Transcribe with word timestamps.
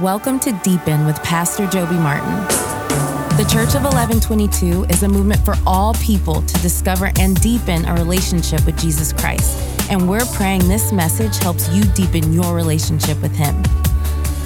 Welcome 0.00 0.40
to 0.40 0.52
Deepen 0.64 1.04
with 1.04 1.22
Pastor 1.22 1.66
Joby 1.66 1.96
Martin. 1.96 2.34
The 3.36 3.46
Church 3.52 3.74
of 3.74 3.82
Eleven22 3.82 4.90
is 4.90 5.02
a 5.02 5.08
movement 5.08 5.44
for 5.44 5.54
all 5.66 5.92
people 5.96 6.40
to 6.40 6.62
discover 6.62 7.12
and 7.18 7.38
deepen 7.42 7.84
a 7.84 7.92
relationship 7.92 8.64
with 8.64 8.80
Jesus 8.80 9.12
Christ. 9.12 9.90
And 9.90 10.08
we're 10.08 10.24
praying 10.32 10.66
this 10.66 10.92
message 10.92 11.36
helps 11.36 11.68
you 11.68 11.84
deepen 11.92 12.32
your 12.32 12.54
relationship 12.56 13.20
with 13.20 13.36
Him. 13.36 13.54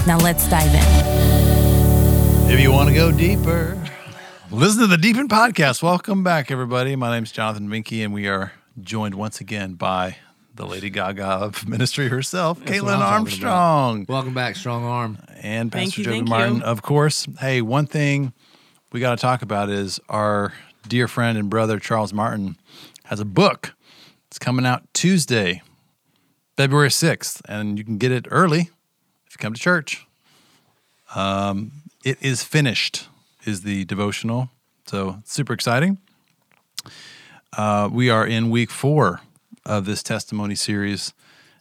Now 0.04 0.19
let's 0.19 0.48
dive 0.51 0.74
in. 0.74 2.51
If 2.53 2.58
you 2.58 2.72
want 2.72 2.88
to 2.88 2.94
go 2.97 3.13
deeper, 3.13 3.81
listen 4.51 4.81
to 4.81 4.88
the 4.88 4.99
Deepen 4.99 5.28
podcast. 5.28 5.81
Welcome 5.81 6.24
back, 6.24 6.51
everybody. 6.51 6.97
My 6.97 7.13
name 7.15 7.22
is 7.22 7.31
Jonathan 7.31 7.69
Minky, 7.69 8.03
and 8.03 8.13
we 8.13 8.26
are 8.26 8.51
joined 8.81 9.15
once 9.15 9.40
again 9.40 9.74
by 9.74 10.17
the 10.56 10.66
Lady 10.66 10.90
Gaga 10.90 11.24
of 11.24 11.68
ministry 11.68 12.08
herself, 12.08 12.58
That's 12.58 12.70
Caitlin 12.70 12.98
Armstrong, 12.98 14.06
Welcome 14.08 14.34
back, 14.34 14.56
Strong 14.56 14.84
Arm. 14.84 15.18
and 15.42 15.70
Thank 15.70 15.90
Pastor 15.90 16.00
you, 16.00 16.05
Joby 16.06 16.16
thank 16.18 16.28
Martin. 16.28 16.56
you. 16.56 16.62
Of 16.62 16.83
course, 16.83 17.27
hey, 17.41 17.60
one 17.62 17.87
thing 17.87 18.33
we 18.92 19.00
got 19.00 19.11
to 19.16 19.20
talk 19.20 19.42
about 19.42 19.69
is 19.69 20.00
our 20.09 20.52
dear 20.88 21.09
friend 21.09 21.37
and 21.37 21.50
brother 21.50 21.78
Charles 21.78 22.12
Martin 22.12 22.56
has 23.05 23.20
a 23.20 23.24
book. 23.24 23.74
It's 24.28 24.38
coming 24.38 24.64
out 24.66 24.83
Tuesday, 24.95 25.62
February 26.56 26.88
6th, 26.88 27.42
and 27.48 27.78
you 27.78 27.84
can 27.84 27.98
get 27.98 28.11
it 28.11 28.27
early 28.30 28.70
if 29.27 29.33
you 29.34 29.38
come 29.38 29.52
to 29.52 29.61
church. 29.61 30.06
Um, 31.14 31.73
it 32.05 32.19
is 32.20 32.42
finished, 32.42 33.09
is 33.45 33.62
the 33.62 33.84
devotional. 33.84 34.50
So 34.86 35.19
super 35.25 35.52
exciting. 35.52 35.98
Uh, 37.56 37.88
we 37.92 38.11
are 38.11 38.27
in 38.27 38.50
week 38.50 38.70
four 38.70 39.20
of 39.66 39.84
this 39.84 40.02
testimony 40.02 40.55
series, 40.55 41.12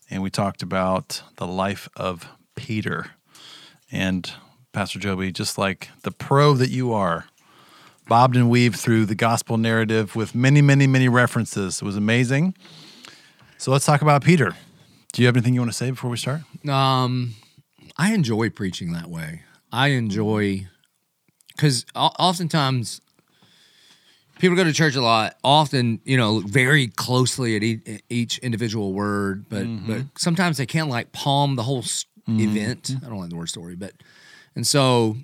and 0.09 0.21
we 0.21 0.29
talked 0.29 0.61
about 0.61 1.21
the 1.37 1.47
life 1.47 1.89
of 1.97 2.27
Peter. 2.55 3.07
And 3.91 4.31
Pastor 4.71 4.99
Joby, 4.99 5.31
just 5.31 5.57
like 5.57 5.89
the 6.03 6.11
pro 6.11 6.53
that 6.53 6.69
you 6.69 6.93
are, 6.93 7.25
bobbed 8.07 8.35
and 8.35 8.49
weaved 8.49 8.79
through 8.79 9.05
the 9.07 9.15
gospel 9.15 9.57
narrative 9.57 10.15
with 10.15 10.35
many, 10.35 10.61
many, 10.61 10.85
many 10.85 11.09
references. 11.09 11.81
It 11.81 11.85
was 11.85 11.97
amazing. 11.97 12.55
So 13.57 13.71
let's 13.71 13.85
talk 13.85 14.01
about 14.01 14.23
Peter. 14.23 14.55
Do 15.11 15.21
you 15.21 15.27
have 15.27 15.35
anything 15.35 15.53
you 15.55 15.61
want 15.61 15.71
to 15.71 15.77
say 15.77 15.89
before 15.89 16.09
we 16.09 16.17
start? 16.17 16.41
Um, 16.69 17.35
I 17.97 18.13
enjoy 18.13 18.49
preaching 18.49 18.91
that 18.93 19.07
way. 19.07 19.41
I 19.71 19.89
enjoy 19.89 20.67
because 21.55 21.85
oftentimes 21.95 23.01
people 24.39 24.55
go 24.55 24.63
to 24.63 24.73
church 24.73 24.95
a 24.95 25.01
lot. 25.01 25.35
Often, 25.43 26.01
you 26.03 26.17
know, 26.17 26.33
look 26.33 26.45
very 26.45 26.87
closely 26.87 27.55
at 27.55 27.63
e- 27.63 27.99
each 28.09 28.37
individual 28.39 28.93
word, 28.93 29.45
but 29.49 29.63
mm-hmm. 29.63 29.87
but 29.87 30.05
sometimes 30.17 30.57
they 30.57 30.65
can't 30.65 30.89
like 30.89 31.11
palm 31.11 31.55
the 31.55 31.63
whole 31.63 31.79
s- 31.79 32.05
mm-hmm. 32.27 32.39
event. 32.39 32.91
I 33.03 33.09
don't 33.09 33.19
like 33.19 33.29
the 33.29 33.35
word 33.35 33.49
story, 33.49 33.75
but 33.75 33.93
and 34.55 34.65
so 34.65 35.17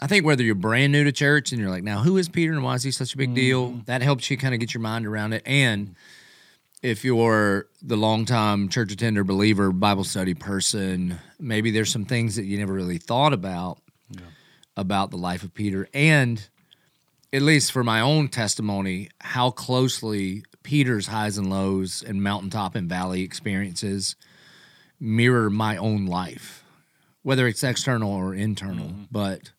I 0.00 0.06
think 0.06 0.24
whether 0.24 0.42
you're 0.42 0.54
brand 0.54 0.92
new 0.92 1.04
to 1.04 1.12
church 1.12 1.52
and 1.52 1.60
you're 1.60 1.70
like, 1.70 1.84
now 1.84 2.00
who 2.00 2.16
is 2.16 2.28
Peter 2.28 2.52
and 2.52 2.62
why 2.62 2.74
is 2.74 2.82
he 2.82 2.90
such 2.90 3.14
a 3.14 3.16
big 3.16 3.34
deal? 3.34 3.68
Mm-hmm. 3.68 3.80
That 3.86 4.02
helps 4.02 4.30
you 4.30 4.36
kind 4.36 4.54
of 4.54 4.60
get 4.60 4.74
your 4.74 4.80
mind 4.80 5.06
around 5.06 5.32
it. 5.32 5.42
And 5.46 5.94
if 6.82 7.04
you're 7.04 7.66
the 7.82 7.96
longtime 7.96 8.68
church 8.68 8.92
attender, 8.92 9.24
believer, 9.24 9.72
Bible 9.72 10.04
study 10.04 10.34
person, 10.34 11.18
maybe 11.38 11.70
there's 11.70 11.90
some 11.90 12.04
things 12.04 12.36
that 12.36 12.44
you 12.44 12.58
never 12.58 12.72
really 12.72 12.98
thought 12.98 13.32
about 13.32 13.78
about 14.76 15.10
the 15.10 15.16
life 15.16 15.42
of 15.42 15.54
Peter. 15.54 15.88
And 15.94 16.46
at 17.34 17.42
least 17.42 17.72
for 17.72 17.82
my 17.82 18.00
own 18.00 18.28
testimony, 18.28 19.08
how 19.20 19.50
closely 19.50 20.44
Peter's 20.62 21.08
highs 21.08 21.36
and 21.36 21.50
lows 21.50 22.00
and 22.00 22.22
mountaintop 22.22 22.76
and 22.76 22.88
valley 22.88 23.22
experiences 23.22 24.14
mirror 25.00 25.50
my 25.50 25.76
own 25.76 26.06
life, 26.06 26.62
whether 27.24 27.48
it's 27.48 27.64
external 27.64 28.12
or 28.12 28.34
internal. 28.34 28.86
Mm-hmm. 28.86 29.02
But 29.10 29.50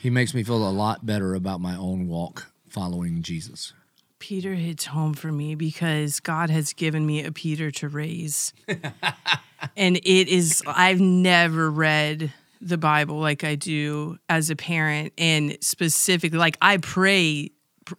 he 0.00 0.10
makes 0.10 0.32
me 0.32 0.44
feel 0.44 0.66
a 0.66 0.70
lot 0.70 1.04
better 1.04 1.34
about 1.34 1.60
my 1.60 1.76
own 1.76 2.06
walk 2.06 2.52
following 2.68 3.22
Jesus. 3.22 3.72
Peter 4.20 4.54
hits 4.54 4.84
home 4.86 5.12
for 5.12 5.32
me 5.32 5.56
because 5.56 6.20
God 6.20 6.50
has 6.50 6.72
given 6.72 7.04
me 7.04 7.24
a 7.24 7.32
Peter 7.32 7.72
to 7.72 7.88
raise. 7.88 8.52
and 9.76 9.96
it 9.96 10.28
is, 10.28 10.62
I've 10.68 11.00
never 11.00 11.68
read 11.68 12.32
the 12.62 12.78
Bible 12.78 13.18
like 13.18 13.44
I 13.44 13.56
do 13.56 14.18
as 14.28 14.48
a 14.48 14.56
parent. 14.56 15.12
And 15.18 15.58
specifically, 15.60 16.38
like 16.38 16.56
I 16.62 16.78
pray 16.78 17.50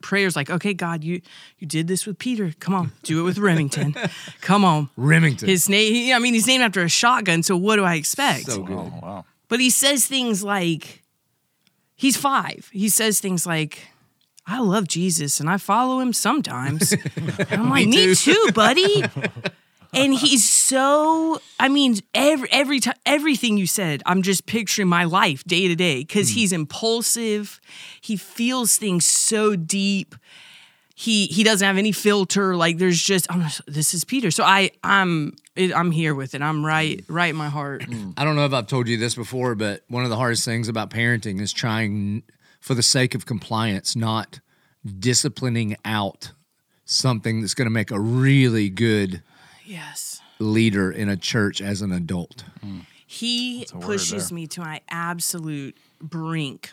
prayers 0.01 0.35
like, 0.35 0.49
okay, 0.49 0.73
God, 0.73 1.03
you 1.03 1.21
you 1.59 1.67
did 1.67 1.87
this 1.87 2.05
with 2.05 2.17
Peter. 2.17 2.53
Come 2.59 2.73
on, 2.73 2.91
do 3.03 3.19
it 3.19 3.23
with 3.23 3.37
Remington. 3.37 3.95
Come 4.41 4.65
on. 4.65 4.89
Remington. 4.95 5.47
His 5.47 5.69
name, 5.69 6.15
I 6.15 6.19
mean, 6.19 6.33
he's 6.33 6.47
named 6.47 6.63
after 6.63 6.81
a 6.81 6.89
shotgun. 6.89 7.43
So 7.43 7.57
what 7.57 7.75
do 7.75 7.83
I 7.83 7.95
expect? 7.95 8.45
so 8.45 8.63
good. 8.63 8.77
Oh, 8.77 8.99
wow. 9.01 9.25
But 9.49 9.59
he 9.59 9.69
says 9.69 10.07
things 10.07 10.43
like, 10.43 11.03
he's 11.95 12.17
five. 12.17 12.69
He 12.71 12.89
says 12.89 13.19
things 13.19 13.45
like, 13.45 13.87
I 14.45 14.59
love 14.59 14.87
Jesus 14.87 15.39
and 15.39 15.49
I 15.49 15.57
follow 15.57 15.99
him 15.99 16.13
sometimes. 16.13 16.93
And 17.49 17.61
I'm 17.61 17.69
like, 17.69 17.87
me 17.87 18.15
too, 18.15 18.49
buddy. 18.53 19.03
And 19.93 20.13
he's 20.13 20.49
so, 20.49 21.39
I 21.59 21.69
mean, 21.69 21.97
every 22.13 22.49
every 22.51 22.79
time 22.79 22.95
everything 23.05 23.57
you 23.57 23.67
said, 23.67 24.01
I'm 24.05 24.21
just 24.21 24.45
picturing 24.45 24.87
my 24.87 25.03
life 25.03 25.43
day 25.43 25.67
to 25.67 25.75
day 25.75 25.99
because 25.99 26.29
hmm. 26.29 26.35
he's 26.35 26.51
impulsive. 26.51 27.61
He 28.01 28.17
feels 28.17 28.77
things 28.77 29.05
so 29.05 29.55
deep. 29.55 30.15
He 30.95 31.27
he 31.27 31.43
doesn't 31.43 31.65
have 31.65 31.77
any 31.77 31.91
filter. 31.91 32.55
Like 32.55 32.77
there's 32.77 33.01
just, 33.01 33.31
I'm 33.31 33.45
this 33.67 33.93
is 33.93 34.03
Peter. 34.03 34.31
So 34.31 34.43
I 34.43 34.71
I'm 34.83 35.35
I'm 35.57 35.91
here 35.91 36.15
with 36.15 36.33
it. 36.33 36.41
I'm 36.41 36.65
right 36.65 37.03
right 37.07 37.29
in 37.29 37.35
my 37.35 37.49
heart. 37.49 37.83
I 38.17 38.23
don't 38.23 38.35
know 38.35 38.45
if 38.45 38.53
I've 38.53 38.67
told 38.67 38.87
you 38.87 38.97
this 38.97 39.15
before, 39.15 39.55
but 39.55 39.83
one 39.87 40.03
of 40.03 40.09
the 40.09 40.17
hardest 40.17 40.45
things 40.45 40.67
about 40.67 40.89
parenting 40.89 41.39
is 41.39 41.53
trying, 41.53 42.23
for 42.59 42.73
the 42.73 42.83
sake 42.83 43.15
of 43.15 43.25
compliance, 43.25 43.95
not 43.95 44.39
disciplining 44.99 45.75
out 45.85 46.31
something 46.85 47.41
that's 47.41 47.53
going 47.53 47.65
to 47.65 47.71
make 47.71 47.91
a 47.91 47.99
really 47.99 48.69
good 48.69 49.21
yes. 49.65 50.21
leader 50.39 50.91
in 50.91 51.09
a 51.09 51.17
church 51.17 51.61
as 51.61 51.81
an 51.81 51.91
adult. 51.91 52.43
He 53.05 53.65
a 53.71 53.75
word 53.75 53.83
pushes 53.83 54.29
there. 54.29 54.35
me 54.35 54.47
to 54.47 54.61
my 54.61 54.81
absolute 54.89 55.77
brink. 56.01 56.71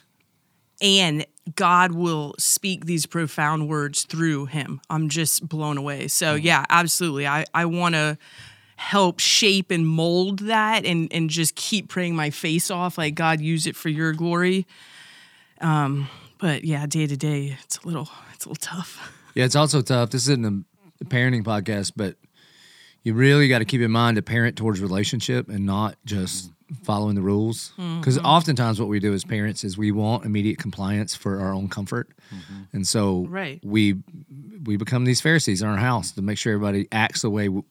And 0.83 1.27
God 1.55 1.93
will 1.93 2.35
speak 2.39 2.87
these 2.87 3.05
profound 3.05 3.69
words 3.69 4.05
through 4.05 4.47
him. 4.47 4.81
I'm 4.89 5.11
just 5.11 5.47
blown 5.47 5.77
away. 5.77 6.09
So 6.09 6.35
yeah, 6.35 6.65
absolutely. 6.71 7.27
I, 7.27 7.45
I 7.53 7.67
want 7.67 7.95
to 7.95 8.17
help 8.77 9.19
shape 9.21 9.71
and 9.71 9.87
mold 9.87 10.39
that 10.39 10.87
and 10.87 11.13
and 11.13 11.29
just 11.29 11.55
keep 11.55 11.91
praying 11.91 12.17
my 12.17 12.31
face 12.31 12.71
off 12.71 12.97
like 12.97 13.15
God 13.15 13.39
use 13.43 13.67
it 13.67 13.77
for 13.77 13.91
your 13.91 14.15
glory. 14.15 14.67
Um 15.61 16.09
but 16.39 16.65
yeah, 16.65 16.87
day 16.87 17.07
to 17.07 17.15
day 17.15 17.59
it's 17.63 17.77
a 17.77 17.87
little 17.87 18.09
it's 18.33 18.47
a 18.47 18.49
little 18.49 18.61
tough. 18.61 19.13
Yeah, 19.35 19.45
it's 19.45 19.55
also 19.55 19.83
tough. 19.83 20.09
This 20.09 20.23
isn't 20.29 20.47
a 20.47 21.05
parenting 21.05 21.45
podcast, 21.45 21.93
but 21.95 22.17
you 23.03 23.15
really 23.15 23.49
got 23.49 23.61
to 23.61 23.65
keep 23.65 23.81
in 23.81 23.91
mind 23.91 24.17
to 24.17 24.23
parent 24.23 24.57
towards 24.57 24.81
relationship 24.81 25.49
and 25.49 25.65
not 25.67 25.97
just 26.05 26.51
following 26.85 27.15
the 27.17 27.23
rules. 27.23 27.73
Mm-hmm. 27.79 28.01
Because 28.01 28.19
oftentimes, 28.19 28.79
what 28.79 28.89
we 28.89 29.01
do 29.01 29.13
as 29.13 29.25
parents 29.25 29.65
is 29.65 29.77
we 29.79 29.91
want 29.93 30.25
immediate 30.25 30.59
compliance 30.59 31.15
for 31.15 31.41
our 31.41 31.53
own 31.53 31.69
comfort, 31.69 32.11
mm-hmm. 32.35 32.63
and 32.73 32.87
so 32.87 33.27
Right. 33.27 33.61
we 33.65 33.97
we 34.65 34.77
become 34.77 35.05
these 35.05 35.21
Pharisees 35.21 35.63
in 35.63 35.69
our 35.69 35.77
house 35.77 36.13
to 36.13 36.23
make 36.23 36.39
sure 36.39 36.53
everybody 36.55 36.87
acts 36.93 37.23
the 37.23 37.31
way 37.31 37.47
w- 37.47 37.65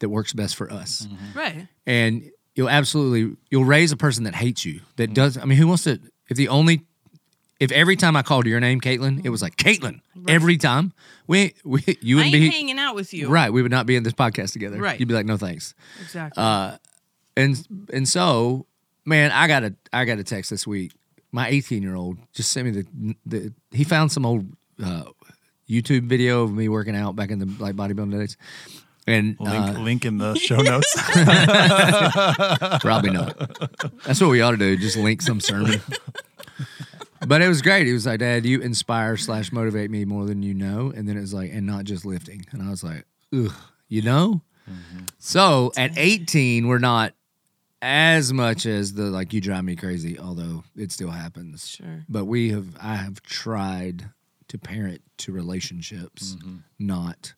that 0.00 0.08
works 0.08 0.32
best 0.32 0.56
for 0.56 0.70
us. 0.72 1.06
Mm-hmm. 1.06 1.38
Right. 1.38 1.68
And 1.86 2.30
you'll 2.54 2.68
absolutely 2.68 3.36
you'll 3.50 3.64
raise 3.64 3.92
a 3.92 3.96
person 3.96 4.24
that 4.24 4.34
hates 4.34 4.64
you. 4.64 4.80
That 4.96 5.14
does. 5.14 5.38
I 5.38 5.44
mean, 5.44 5.58
who 5.58 5.68
wants 5.68 5.84
to? 5.84 6.00
If 6.28 6.36
the 6.36 6.48
only 6.48 6.82
if 7.60 7.72
every 7.72 7.96
time 7.96 8.16
I 8.16 8.22
called 8.22 8.46
your 8.46 8.60
name, 8.60 8.80
Caitlin, 8.80 9.24
it 9.24 9.30
was 9.30 9.42
like 9.42 9.56
Caitlin 9.56 10.00
every 10.28 10.56
time. 10.56 10.92
We, 11.26 11.54
we 11.64 11.82
you 12.00 12.16
I 12.16 12.24
wouldn't 12.24 12.32
be 12.32 12.48
hanging 12.50 12.78
out 12.78 12.94
with 12.94 13.12
you. 13.12 13.28
right. 13.28 13.52
We 13.52 13.62
would 13.62 13.70
not 13.70 13.86
be 13.86 13.96
in 13.96 14.02
this 14.02 14.12
podcast 14.12 14.52
together. 14.52 14.78
Right. 14.78 14.98
You'd 14.98 15.08
be 15.08 15.14
like, 15.14 15.26
no 15.26 15.36
thanks. 15.36 15.74
Exactly. 16.00 16.42
And 17.36 17.66
and 17.92 18.08
so, 18.08 18.66
man, 19.04 19.30
I 19.30 19.46
got 19.46 19.62
a 19.64 19.74
I 19.92 20.04
got 20.04 20.18
a 20.18 20.24
text 20.24 20.50
this 20.50 20.66
week. 20.66 20.92
My 21.30 21.48
18 21.48 21.82
year 21.82 21.94
old 21.94 22.18
just 22.32 22.50
sent 22.52 22.66
me 22.66 22.82
the 22.82 23.16
the 23.26 23.52
he 23.70 23.84
found 23.84 24.10
some 24.10 24.24
old 24.24 24.46
uh, 24.82 25.04
YouTube 25.68 26.04
video 26.04 26.42
of 26.44 26.52
me 26.52 26.68
working 26.68 26.96
out 26.96 27.14
back 27.16 27.30
in 27.30 27.38
the 27.38 27.46
like 27.58 27.76
bodybuilding 27.76 28.12
days. 28.18 28.36
And 29.06 29.36
Link, 29.40 29.76
uh, 29.76 29.80
link 29.80 30.04
in 30.04 30.18
the 30.18 30.34
show 30.34 30.56
notes. 30.60 30.94
Probably 32.80 33.10
not. 33.10 33.38
That's 34.04 34.20
what 34.20 34.28
we 34.30 34.42
ought 34.42 34.50
to 34.50 34.56
do. 34.58 34.76
Just 34.76 34.96
link 34.96 35.22
some 35.22 35.40
sermon. 35.40 35.80
But 37.26 37.42
it 37.42 37.48
was 37.48 37.62
great. 37.62 37.86
He 37.86 37.92
was 37.92 38.06
like, 38.06 38.20
Dad, 38.20 38.46
you 38.46 38.60
inspire 38.60 39.16
slash 39.16 39.52
motivate 39.52 39.90
me 39.90 40.04
more 40.04 40.24
than 40.24 40.42
you 40.42 40.54
know. 40.54 40.92
And 40.94 41.08
then 41.08 41.16
it 41.16 41.20
was 41.20 41.34
like, 41.34 41.52
and 41.52 41.66
not 41.66 41.84
just 41.84 42.04
lifting. 42.04 42.44
And 42.52 42.62
I 42.62 42.70
was 42.70 42.84
like, 42.84 43.04
ugh, 43.34 43.52
you 43.88 44.02
know? 44.02 44.42
Mm-hmm. 44.70 45.04
So 45.18 45.72
at 45.76 45.96
18, 45.96 46.68
we're 46.68 46.78
not 46.78 47.14
as 47.80 48.32
much 48.32 48.66
as 48.66 48.94
the 48.94 49.04
like 49.04 49.32
you 49.32 49.40
drive 49.40 49.64
me 49.64 49.76
crazy, 49.76 50.18
although 50.18 50.64
it 50.76 50.92
still 50.92 51.10
happens. 51.10 51.68
Sure. 51.68 52.04
But 52.08 52.24
we 52.24 52.50
have 52.50 52.76
I 52.80 52.96
have 52.96 53.22
tried 53.22 54.10
to 54.48 54.58
parent 54.58 55.02
to 55.18 55.32
relationships, 55.32 56.34
mm-hmm. 56.34 56.56
not 56.78 57.34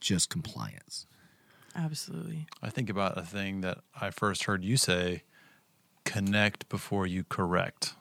just 0.00 0.30
compliance. 0.30 1.06
Absolutely. 1.74 2.46
I 2.62 2.70
think 2.70 2.90
about 2.90 3.16
a 3.16 3.22
thing 3.22 3.62
that 3.62 3.78
I 3.98 4.10
first 4.10 4.44
heard 4.44 4.64
you 4.64 4.76
say 4.76 5.22
connect 6.04 6.68
before 6.68 7.06
you 7.06 7.24
correct. 7.24 7.94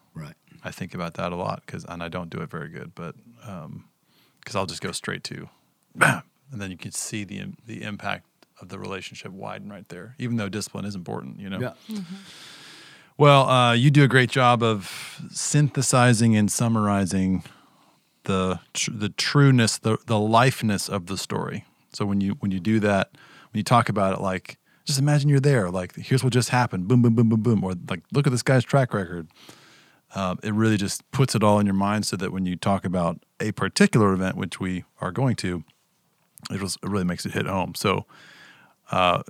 Right. 0.64 0.70
I 0.70 0.72
think 0.72 0.94
about 0.94 1.16
that 1.16 1.32
a 1.32 1.36
lot 1.36 1.64
because, 1.66 1.86
and 1.86 2.02
I 2.04 2.08
don't 2.08 2.30
do 2.30 2.40
it 2.40 2.50
very 2.50 2.70
good, 2.70 2.94
but 2.96 3.16
because 3.40 4.56
I'll 4.56 4.66
just 4.66 4.82
go 4.82 4.92
straight 4.92 5.24
to, 5.26 5.50
bam, 5.96 6.24
and 6.52 6.62
then 6.62 6.72
you 6.72 6.78
can 6.78 6.92
see 6.92 7.24
the 7.24 7.54
the 7.66 7.84
impact 7.84 8.26
of 8.62 8.70
the 8.70 8.78
relationship 8.80 9.32
widen 9.32 9.70
right 9.70 9.88
there. 9.90 10.16
Even 10.20 10.38
though 10.38 10.50
discipline 10.50 10.86
is 10.86 10.96
important, 10.96 11.40
you 11.40 11.50
know. 11.50 11.60
Yeah. 11.60 12.00
Well, 13.18 13.50
uh, 13.50 13.74
you 13.74 13.92
do 13.92 14.04
a 14.04 14.08
great 14.08 14.30
job 14.30 14.64
of 14.64 15.22
synthesizing 15.32 16.36
and 16.36 16.52
summarizing 16.52 17.44
the 18.24 18.60
tr- 18.74 18.92
the 18.92 19.10
trueness, 19.10 19.78
the 19.78 19.98
the 20.06 20.20
lifeness 20.20 20.90
of 20.90 21.08
the 21.08 21.18
story. 21.18 21.66
So 21.94 22.06
when 22.06 22.22
you 22.22 22.34
when 22.40 22.52
you 22.52 22.60
do 22.60 22.80
that, 22.80 23.12
when 23.52 23.60
you 23.60 23.64
talk 23.64 23.90
about 23.90 24.14
it, 24.14 24.22
like 24.22 24.58
just 24.86 25.00
imagine 25.00 25.30
you're 25.30 25.40
there. 25.40 25.70
Like 25.70 25.96
here's 25.96 26.24
what 26.24 26.34
just 26.34 26.50
happened. 26.50 26.88
Boom, 26.88 27.02
boom, 27.02 27.16
boom, 27.16 27.30
boom, 27.30 27.42
boom. 27.42 27.64
Or 27.64 27.74
like 27.90 28.02
look 28.12 28.26
at 28.26 28.32
this 28.32 28.44
guy's 28.44 28.64
track 28.64 28.94
record. 28.94 29.28
Um, 30.14 30.40
it 30.44 30.54
really 30.54 30.78
just 30.78 31.10
puts 31.12 31.36
it 31.36 31.44
all 31.44 31.60
in 31.60 31.66
your 31.66 31.76
mind, 31.76 32.06
so 32.06 32.16
that 32.18 32.32
when 32.32 32.46
you 32.46 32.56
talk 32.56 32.86
about 32.86 33.20
a 33.40 33.52
particular 33.54 34.14
event, 34.14 34.36
which 34.36 34.60
we 34.60 34.84
are 35.00 35.12
going 35.12 35.36
to, 35.38 35.64
it, 36.52 36.62
was, 36.62 36.78
it 36.84 36.90
really 36.90 37.06
makes 37.06 37.26
it 37.26 37.34
hit 37.34 37.46
home. 37.46 37.76
So. 37.76 38.06
Uh, 38.92 39.24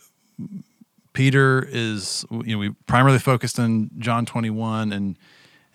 Peter 1.14 1.68
is, 1.70 2.26
you 2.32 2.56
know, 2.56 2.58
we 2.58 2.70
primarily 2.88 3.20
focused 3.20 3.60
on 3.60 3.90
John 3.98 4.26
21, 4.26 4.94
and 4.94 5.18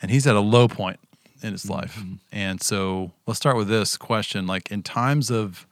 and 0.01 0.11
he's 0.11 0.27
at 0.27 0.37
a 0.37 0.41
low 0.41 0.69
point 0.69 0.99
in 1.43 1.53
his 1.53 1.69
life. 1.69 2.03
And 2.33 2.63
so 2.63 3.13
let's 3.27 3.39
start 3.39 3.57
with 3.57 3.69
this 3.69 3.97
question: 3.97 4.47
like 4.47 4.71
in 4.71 4.83
times 4.83 5.31
of 5.31 5.67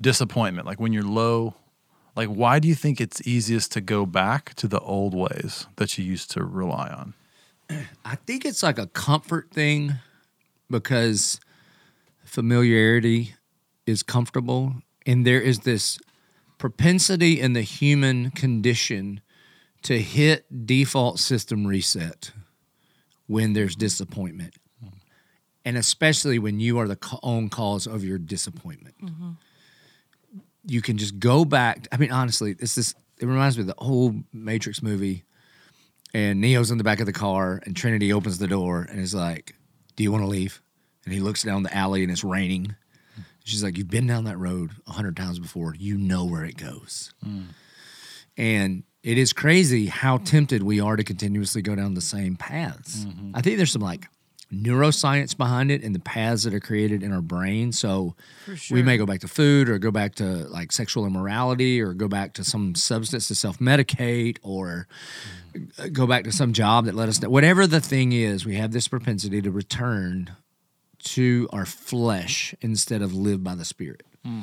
disappointment, 0.00 0.66
like 0.66 0.80
when 0.80 0.92
you're 0.92 1.02
low, 1.02 1.54
like 2.16 2.28
why 2.28 2.58
do 2.58 2.68
you 2.68 2.74
think 2.74 3.00
it's 3.00 3.26
easiest 3.26 3.72
to 3.72 3.80
go 3.80 4.06
back 4.06 4.54
to 4.54 4.68
the 4.68 4.80
old 4.80 5.14
ways 5.14 5.66
that 5.76 5.98
you 5.98 6.04
used 6.04 6.30
to 6.32 6.44
rely 6.44 6.88
on? 6.88 7.14
I 8.04 8.16
think 8.16 8.44
it's 8.44 8.62
like 8.62 8.78
a 8.78 8.86
comfort 8.86 9.50
thing 9.50 9.94
because 10.70 11.40
familiarity 12.24 13.34
is 13.86 14.02
comfortable 14.02 14.74
and 15.06 15.26
there 15.26 15.40
is 15.40 15.60
this 15.60 15.98
propensity 16.58 17.40
in 17.40 17.52
the 17.52 17.62
human 17.62 18.30
condition 18.30 19.20
to 19.82 20.00
hit 20.00 20.66
default 20.66 21.18
system 21.18 21.66
reset 21.66 22.30
when 23.26 23.52
there's 23.52 23.74
disappointment. 23.74 24.54
Mm-hmm. 24.82 24.94
And 25.64 25.76
especially 25.76 26.38
when 26.38 26.60
you 26.60 26.78
are 26.78 26.86
the 26.86 26.98
own 27.22 27.48
cause 27.48 27.86
of 27.86 28.04
your 28.04 28.18
disappointment. 28.18 28.94
Mm-hmm. 29.02 29.30
You 30.66 30.80
can 30.80 30.96
just 30.96 31.18
go 31.18 31.44
back 31.44 31.88
i 31.90 31.96
mean 31.96 32.12
honestly 32.12 32.54
it's 32.60 32.76
this 32.76 32.94
it 33.18 33.26
reminds 33.26 33.56
me 33.56 33.62
of 33.62 33.66
the 33.66 33.74
old 33.78 34.22
matrix 34.32 34.80
movie 34.80 35.24
and 36.14 36.40
Neo's 36.40 36.70
in 36.70 36.78
the 36.78 36.84
back 36.84 37.00
of 37.00 37.06
the 37.06 37.12
car, 37.12 37.60
and 37.64 37.76
Trinity 37.76 38.12
opens 38.12 38.38
the 38.38 38.48
door 38.48 38.82
and 38.82 39.00
is 39.00 39.14
like, 39.14 39.54
"Do 39.96 40.02
you 40.02 40.12
want 40.12 40.24
to 40.24 40.28
leave?" 40.28 40.62
And 41.04 41.12
he 41.12 41.20
looks 41.20 41.42
down 41.42 41.62
the 41.62 41.76
alley, 41.76 42.02
and 42.02 42.12
it's 42.12 42.24
raining. 42.24 42.74
She's 43.44 43.62
like, 43.62 43.76
"You've 43.76 43.90
been 43.90 44.06
down 44.06 44.24
that 44.24 44.38
road 44.38 44.70
a 44.86 44.92
hundred 44.92 45.16
times 45.16 45.38
before. 45.38 45.74
You 45.74 45.96
know 45.98 46.24
where 46.24 46.44
it 46.44 46.56
goes." 46.56 47.12
Mm. 47.26 47.46
And 48.36 48.82
it 49.02 49.18
is 49.18 49.32
crazy 49.32 49.86
how 49.86 50.18
tempted 50.18 50.62
we 50.62 50.80
are 50.80 50.96
to 50.96 51.04
continuously 51.04 51.60
go 51.60 51.74
down 51.74 51.94
the 51.94 52.00
same 52.00 52.36
paths. 52.36 53.04
Mm-hmm. 53.04 53.32
I 53.34 53.42
think 53.42 53.56
there's 53.56 53.72
some 53.72 53.82
like 53.82 54.06
neuroscience 54.52 55.36
behind 55.36 55.70
it 55.70 55.82
and 55.82 55.94
the 55.94 56.00
paths 56.00 56.44
that 56.44 56.52
are 56.52 56.60
created 56.60 57.02
in 57.02 57.12
our 57.12 57.22
brain. 57.22 57.72
So 57.72 58.14
we 58.70 58.82
may 58.82 58.98
go 58.98 59.06
back 59.06 59.20
to 59.20 59.28
food 59.28 59.68
or 59.68 59.78
go 59.78 59.90
back 59.90 60.14
to 60.16 60.24
like 60.24 60.72
sexual 60.72 61.06
immorality 61.06 61.80
or 61.80 61.94
go 61.94 62.06
back 62.06 62.34
to 62.34 62.44
some 62.44 62.74
substance 62.74 63.28
to 63.28 63.34
self 63.34 63.58
medicate 63.58 64.38
or 64.42 64.86
uh, 65.78 65.88
go 65.92 66.06
back 66.06 66.24
to 66.24 66.32
some 66.32 66.52
job 66.52 66.84
that 66.84 66.94
let 66.94 67.08
us 67.08 67.20
know. 67.20 67.30
Whatever 67.30 67.66
the 67.66 67.80
thing 67.80 68.12
is, 68.12 68.44
we 68.44 68.56
have 68.56 68.72
this 68.72 68.88
propensity 68.88 69.40
to 69.40 69.50
return 69.50 70.36
to 71.04 71.48
our 71.52 71.66
flesh 71.66 72.54
instead 72.60 73.02
of 73.02 73.14
live 73.14 73.42
by 73.42 73.54
the 73.54 73.64
spirit. 73.64 74.04
Hmm. 74.24 74.42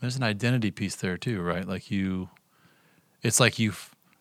There's 0.00 0.16
an 0.16 0.22
identity 0.22 0.70
piece 0.70 0.96
there 0.96 1.16
too, 1.16 1.42
right? 1.42 1.66
Like 1.66 1.90
you, 1.90 2.30
it's 3.22 3.38
like 3.38 3.58
you, 3.58 3.72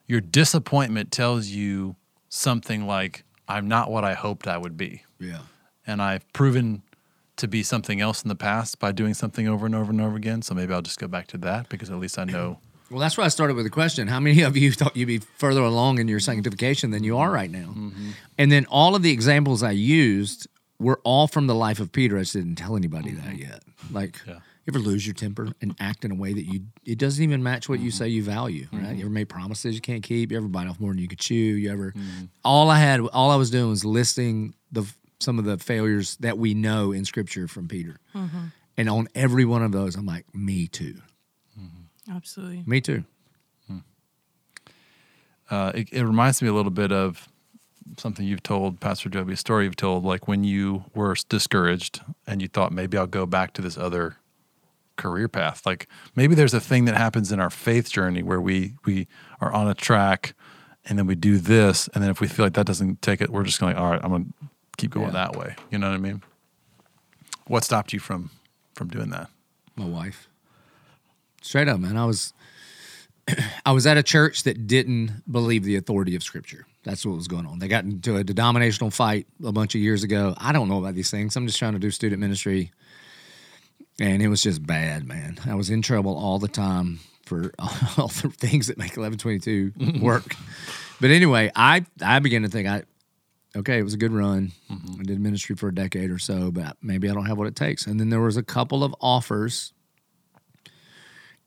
your 0.08 0.22
disappointment 0.22 1.12
tells 1.12 1.48
you 1.48 1.96
something 2.30 2.86
like, 2.86 3.24
"I'm 3.52 3.68
not 3.68 3.92
what 3.92 4.04
I 4.04 4.14
hoped 4.14 4.48
I 4.48 4.58
would 4.58 4.78
be." 4.78 5.04
Yeah. 5.20 5.42
and 5.86 6.02
I've 6.02 6.32
proven 6.32 6.84
to 7.38 7.48
be 7.48 7.64
something 7.64 8.00
else 8.00 8.22
in 8.22 8.30
the 8.30 8.36
past 8.36 8.80
by 8.80 8.92
doing 8.92 9.14
something 9.14 9.48
over 9.48 9.66
and 9.66 9.74
over 9.74 9.92
and 9.92 10.00
over 10.00 10.16
again. 10.16 10.42
So 10.42 10.54
maybe 10.54 10.74
I'll 10.74 10.82
just 10.82 11.00
go 11.00 11.08
back 11.08 11.28
to 11.28 11.38
that 11.40 11.70
because 11.70 11.90
at 11.90 11.98
least 11.98 12.18
I 12.20 12.26
know. 12.26 12.60
Well, 12.92 13.00
that's 13.00 13.18
why 13.18 13.24
I 13.24 13.30
started 13.30 13.56
with 13.56 13.64
the 13.64 13.72
question. 13.72 14.10
How 14.10 14.20
many 14.20 14.42
of 14.42 14.58
you 14.58 14.70
thought 14.74 14.98
you'd 14.98 15.06
be 15.06 15.20
further 15.20 15.62
along 15.62 16.00
in 16.00 16.10
your 16.10 16.20
sanctification 16.20 16.92
than 16.92 17.06
you 17.06 17.18
are 17.18 17.32
right 17.32 17.50
now? 17.50 17.68
Mm-hmm. 17.70 18.10
And 18.38 18.52
then 18.52 18.66
all 18.66 18.98
of 18.98 19.02
the 19.02 19.12
examples 19.12 19.64
I 19.64 19.72
used 19.72 20.46
were 20.78 21.00
all 21.06 21.28
from 21.28 21.48
the 21.48 21.56
life 21.56 21.80
of 21.80 21.94
Peter. 21.94 22.18
I 22.18 22.24
just 22.24 22.34
didn't 22.34 22.56
tell 22.56 22.76
anybody 22.76 23.12
that 23.12 23.24
mm-hmm. 23.24 23.50
yet. 23.50 23.64
Like, 23.92 24.20
Yeah. 24.28 24.40
You 24.66 24.74
ever 24.74 24.80
lose 24.80 25.06
your 25.06 25.16
temper 25.16 25.50
and 25.62 25.76
act 25.80 26.06
in 26.06 26.12
a 26.12 26.16
way 26.16 26.34
that 26.34 26.44
you 26.44 26.62
it 26.86 27.00
doesn't 27.00 27.24
even 27.24 27.42
match 27.42 27.68
what 27.68 27.80
you 27.80 27.90
mm-hmm. 27.90 27.98
say 27.98 28.08
you 28.08 28.24
value, 28.24 28.68
right? 28.72 28.84
Mm-hmm. 28.84 28.96
You 28.96 29.02
ever 29.02 29.10
made 29.10 29.30
promises 29.30 29.74
you 29.74 29.82
can't 29.82 30.04
keep? 30.04 30.32
You 30.32 30.38
ever 30.38 30.48
bite 30.48 30.68
off 30.68 30.80
more 30.80 30.92
than 30.92 31.00
you 31.00 31.08
could 31.08 31.20
chew? 31.20 31.36
You 31.36 31.72
ever? 31.72 31.92
Mm-hmm. 31.92 32.26
All 32.44 32.70
I 32.70 32.78
had, 32.78 33.00
all 33.00 33.32
I 33.32 33.36
was 33.36 33.50
doing 33.50 33.70
was 33.70 33.84
listing 33.84 34.54
the 34.72 34.86
some 35.20 35.40
of 35.40 35.46
the 35.46 35.58
failures 35.58 36.16
that 36.18 36.38
we 36.38 36.54
know 36.54 36.92
in 36.92 37.06
Scripture 37.06 37.48
from 37.48 37.68
Peter, 37.68 37.98
and 38.78 38.90
on 38.90 39.08
every 39.16 39.46
one 39.46 39.64
of 39.64 39.72
those, 39.72 39.96
I'm 39.96 40.06
like, 40.06 40.26
me 40.34 40.68
too, 40.68 40.96
Absolutely. 42.10 42.64
me 42.66 42.82
too. 42.82 43.04
Hmm. 43.68 43.78
Uh, 45.50 45.72
it, 45.76 45.90
it 45.92 46.04
reminds 46.04 46.42
me 46.42 46.50
a 46.50 46.54
little 46.54 46.72
bit 46.72 46.92
of 46.92 47.28
something 47.98 48.26
you've 48.26 48.44
told, 48.44 48.80
Pastor 48.80 49.10
Joby, 49.10 49.34
a 49.34 49.38
story 49.38 49.66
you've 49.66 49.76
told, 49.76 50.04
like 50.04 50.28
when 50.28 50.44
you 50.44 50.86
were 50.94 51.16
discouraged 51.30 52.02
and 52.26 52.42
you 52.42 52.48
thought 52.48 52.72
maybe 52.72 52.98
I'll 52.98 53.08
go 53.08 53.26
back 53.26 53.54
to 53.54 53.62
this 53.62 53.78
other 53.78 54.18
career 54.98 55.28
path. 55.28 55.66
Like 55.66 55.88
maybe 56.16 56.36
there's 56.36 56.54
a 56.54 56.60
thing 56.60 56.86
that 56.86 56.96
happens 56.96 57.32
in 57.32 57.40
our 57.40 57.50
faith 57.50 57.92
journey 57.92 58.24
where 58.24 58.42
we 58.42 58.74
we 58.86 59.08
are 59.40 59.52
on 59.52 59.68
a 59.68 59.74
track 59.74 60.34
and 60.86 60.98
then 60.98 61.06
we 61.06 61.14
do 61.16 61.38
this, 61.38 61.88
and 61.94 62.04
then 62.04 62.10
if 62.10 62.20
we 62.22 62.28
feel 62.28 62.46
like 62.46 62.54
that 62.54 62.66
doesn't 62.66 63.02
take 63.04 63.22
it, 63.22 63.30
we're 63.30 63.44
just 63.44 63.60
going, 63.60 63.76
all 63.76 63.92
right, 63.92 64.00
I'm 64.04 64.12
gonna 64.12 64.26
keep 64.78 64.92
going 64.92 65.08
Yeah. 65.08 65.12
that 65.14 65.36
way. 65.36 65.56
You 65.70 65.78
know 65.78 65.90
what 65.90 65.96
I 65.96 66.00
mean? 66.00 66.24
What 67.48 67.64
stopped 67.64 67.94
you 67.94 68.00
from 68.00 68.30
from 68.76 68.88
doing 68.90 69.10
that? 69.12 69.30
my 69.76 69.86
wife. 69.86 70.28
Straight 71.42 71.68
up, 71.68 71.80
man. 71.80 71.98
I 71.98 72.06
was 72.06 72.34
I 73.66 73.72
was 73.72 73.88
at 73.88 73.98
a 73.98 74.04
church 74.04 74.44
that 74.44 74.68
didn't 74.68 75.24
believe 75.32 75.64
the 75.64 75.76
authority 75.76 76.16
of 76.16 76.24
scripture. 76.24 76.66
That's 76.84 77.06
what 77.06 77.16
was 77.16 77.28
going 77.28 77.46
on. 77.46 77.60
They 77.60 77.68
got 77.68 77.84
into 77.84 78.16
a 78.18 78.24
denominational 78.24 78.90
fight 78.92 79.28
a 79.44 79.52
bunch 79.52 79.76
of 79.76 79.82
years 79.82 80.04
ago. 80.04 80.34
I 80.38 80.52
don't 80.52 80.68
know 80.68 80.80
about 80.80 80.96
these 80.96 81.12
things. 81.12 81.36
I'm 81.36 81.46
just 81.46 81.60
trying 81.60 81.74
to 81.74 81.80
do 81.80 81.92
student 81.92 82.20
ministry. 82.20 82.72
And 84.02 84.20
it 84.20 84.30
was 84.30 84.42
just 84.42 84.66
bad, 84.66 85.08
man. 85.08 85.38
I 85.46 85.54
was 85.54 85.70
in 85.70 85.84
trouble 85.84 86.18
all 86.18 86.40
the 86.40 86.48
time 86.48 87.00
for 87.24 87.54
all 87.60 88.08
the 88.08 88.34
things 88.36 88.66
that 88.66 88.80
make 88.80 88.94
Eleven22 88.94 90.02
work. 90.02 90.36
but 91.00 91.12
anyway, 91.12 91.52
I 91.56 91.86
I 92.04 92.18
began 92.18 92.42
to 92.42 92.50
think 92.50 92.68
I 92.68 92.82
okay, 93.56 93.78
it 93.78 93.84
was 93.84 93.94
a 93.94 93.98
good 93.98 94.12
run. 94.12 94.54
Mm-hmm. 94.72 95.02
I 95.02 95.04
did 95.04 95.20
ministry 95.20 95.56
for 95.56 95.68
a 95.68 95.76
decade 95.76 96.10
or 96.10 96.18
so, 96.18 96.50
but 96.50 96.78
maybe 96.82 97.12
I 97.12 97.14
don't 97.14 97.28
have 97.28 97.38
what 97.38 97.46
it 97.46 97.56
takes. 97.56 97.86
And 97.86 98.00
then 98.00 98.10
there 98.10 98.20
was 98.20 98.38
a 98.38 98.44
couple 98.44 98.84
of 98.84 98.96
offers, 99.02 99.72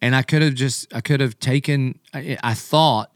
and 0.00 0.14
I 0.14 0.22
could 0.22 0.42
have 0.42 0.54
just 0.54 0.94
I 0.94 1.00
could 1.00 1.18
have 1.18 1.40
taken. 1.40 1.98
I, 2.14 2.38
I 2.40 2.54
thought 2.54 3.10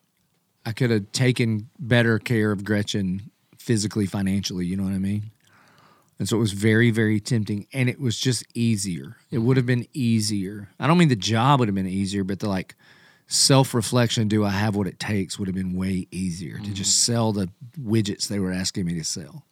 I 0.67 0.73
could 0.73 0.91
have 0.91 1.13
taken 1.13 1.71
better 1.79 2.19
care 2.19 2.51
of 2.51 2.65
Gretchen 2.65 3.31
physically, 3.57 4.07
financially. 4.07 4.67
You 4.67 4.77
know 4.77 4.83
what 4.83 4.95
I 4.95 4.99
mean? 4.99 5.31
And 6.19 6.29
so 6.29 6.37
it 6.37 6.41
was 6.41 6.53
very, 6.53 6.91
very 6.91 7.21
tempting, 7.21 7.69
and 7.73 7.89
it 7.89 8.01
was 8.01 8.19
just 8.19 8.45
easier. 8.53 9.17
It 9.31 9.39
would 9.39 9.57
have 9.57 9.67
been 9.67 9.87
easier. 9.95 10.69
I 10.81 10.89
don't 10.89 10.99
mean 10.99 11.09
the 11.09 11.17
job 11.17 11.61
would 11.61 11.69
have 11.69 11.77
been 11.77 11.87
easier, 11.87 12.25
but 12.25 12.41
the 12.41 12.49
like 12.49 12.75
self 13.29 13.73
reflection 13.73 14.27
do 14.27 14.45
I 14.45 14.51
have 14.51 14.75
what 14.75 14.87
it 14.89 14.99
takes 14.99 15.39
would 15.39 15.47
have 15.47 15.55
been 15.55 15.75
way 15.77 16.09
easier 16.11 16.59
to 16.59 16.75
just 16.75 17.05
sell 17.05 17.33
the 17.33 17.51
widgets 17.81 18.27
they 18.27 18.41
were 18.41 18.51
asking 18.53 18.87
me 18.87 18.95
to 18.95 19.05
sell. 19.05 19.45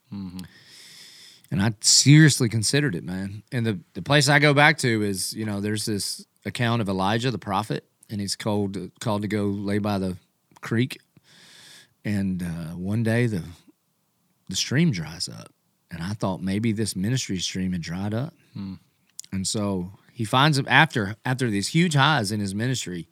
And 1.52 1.62
I 1.62 1.72
seriously 1.80 2.48
considered 2.48 2.96
it, 2.96 3.04
man. 3.04 3.44
And 3.52 3.64
the, 3.64 3.78
the 3.94 4.02
place 4.02 4.28
I 4.28 4.40
go 4.40 4.52
back 4.52 4.78
to 4.78 5.02
is, 5.02 5.32
you 5.32 5.44
know, 5.44 5.60
there's 5.60 5.84
this 5.84 6.26
account 6.44 6.82
of 6.82 6.88
Elijah 6.88 7.30
the 7.30 7.38
prophet, 7.38 7.84
and 8.10 8.20
he's 8.20 8.34
called 8.34 8.76
called 9.00 9.22
to 9.22 9.28
go 9.28 9.44
lay 9.44 9.78
by 9.78 9.98
the 9.98 10.16
creek. 10.60 10.98
And 12.04 12.42
uh, 12.42 12.74
one 12.74 13.04
day 13.04 13.26
the 13.26 13.42
the 14.48 14.56
stream 14.56 14.90
dries 14.90 15.28
up, 15.28 15.52
and 15.90 16.02
I 16.02 16.12
thought 16.12 16.42
maybe 16.42 16.72
this 16.72 16.96
ministry 16.96 17.38
stream 17.38 17.72
had 17.72 17.80
dried 17.80 18.14
up. 18.14 18.34
Hmm. 18.54 18.74
And 19.32 19.46
so 19.46 19.92
he 20.12 20.24
finds 20.24 20.58
him 20.58 20.66
after 20.68 21.16
after 21.24 21.50
these 21.50 21.68
huge 21.68 21.94
highs 21.94 22.32
in 22.32 22.40
his 22.40 22.54
ministry. 22.54 23.08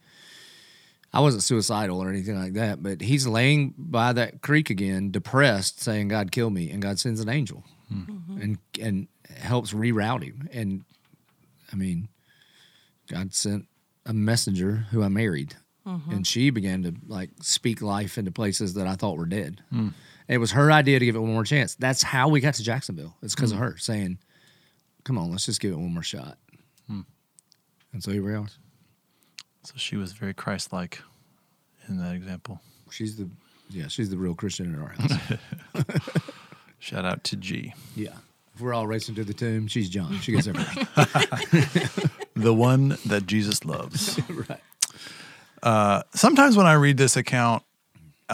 I 1.12 1.20
wasn't 1.20 1.44
suicidal 1.44 2.02
or 2.02 2.08
anything 2.08 2.36
like 2.36 2.54
that, 2.54 2.82
but 2.82 3.00
he's 3.00 3.24
laying 3.24 3.74
by 3.78 4.12
that 4.14 4.42
creek 4.42 4.68
again, 4.68 5.12
depressed, 5.12 5.80
saying, 5.80 6.08
"God 6.08 6.32
kill 6.32 6.50
me," 6.50 6.70
and 6.70 6.82
God 6.82 6.98
sends 6.98 7.20
an 7.20 7.28
angel 7.28 7.64
hmm. 7.88 8.02
mm-hmm. 8.02 8.40
and 8.40 8.58
and 8.80 9.08
helps 9.36 9.72
reroute 9.72 10.24
him. 10.24 10.48
And 10.52 10.84
I 11.72 11.76
mean, 11.76 12.08
God 13.08 13.32
sent 13.34 13.66
a 14.06 14.12
messenger 14.12 14.86
who 14.90 15.02
I 15.02 15.08
married 15.08 15.56
mm-hmm. 15.86 16.10
and 16.10 16.26
she 16.26 16.50
began 16.50 16.82
to 16.82 16.94
like 17.06 17.30
speak 17.40 17.82
life 17.82 18.18
into 18.18 18.30
places 18.30 18.74
that 18.74 18.86
I 18.86 18.94
thought 18.94 19.16
were 19.16 19.26
dead. 19.26 19.62
Hmm. 19.70 19.88
It 20.28 20.38
was 20.38 20.52
her 20.52 20.72
idea 20.72 20.98
to 20.98 21.04
give 21.04 21.16
it 21.16 21.20
one 21.20 21.32
more 21.32 21.44
chance. 21.44 21.74
That's 21.74 22.02
how 22.02 22.28
we 22.28 22.40
got 22.40 22.54
to 22.54 22.62
Jacksonville. 22.62 23.14
It's 23.22 23.34
because 23.34 23.52
of 23.52 23.58
her 23.58 23.76
saying, 23.76 24.18
"Come 25.04 25.18
on, 25.18 25.30
let's 25.30 25.46
just 25.46 25.60
give 25.60 25.72
it 25.72 25.76
one 25.78 25.92
more 25.92 26.02
shot." 26.02 26.38
And 26.88 28.02
so 28.02 28.10
here 28.10 28.24
we 28.24 28.34
are. 28.34 28.46
So 29.62 29.74
she 29.76 29.94
was 29.96 30.12
very 30.12 30.34
Christ 30.34 30.72
like 30.72 31.00
in 31.88 31.96
that 31.98 32.16
example. 32.16 32.60
She's 32.90 33.16
the 33.16 33.28
yeah, 33.70 33.86
she's 33.86 34.10
the 34.10 34.16
real 34.16 34.34
Christian 34.34 34.74
in 34.74 34.82
our 34.82 34.88
house. 34.88 36.18
Shout 36.80 37.04
out 37.04 37.22
to 37.24 37.36
G. 37.36 37.72
yeah. 37.94 38.08
If 38.54 38.60
we're 38.60 38.74
all 38.74 38.86
racing 38.88 39.14
to 39.16 39.24
the 39.24 39.32
tomb, 39.34 39.68
she's 39.68 39.88
John. 39.88 40.18
She 40.20 40.32
gets 40.32 40.46
everything. 40.48 40.88
The 42.36 42.52
one 42.52 42.98
that 43.06 43.26
Jesus 43.26 43.64
loves. 43.64 44.18
right. 44.28 44.60
Uh, 45.62 46.02
sometimes 46.14 46.56
when 46.56 46.66
I 46.66 46.72
read 46.72 46.96
this 46.96 47.16
account, 47.16 47.62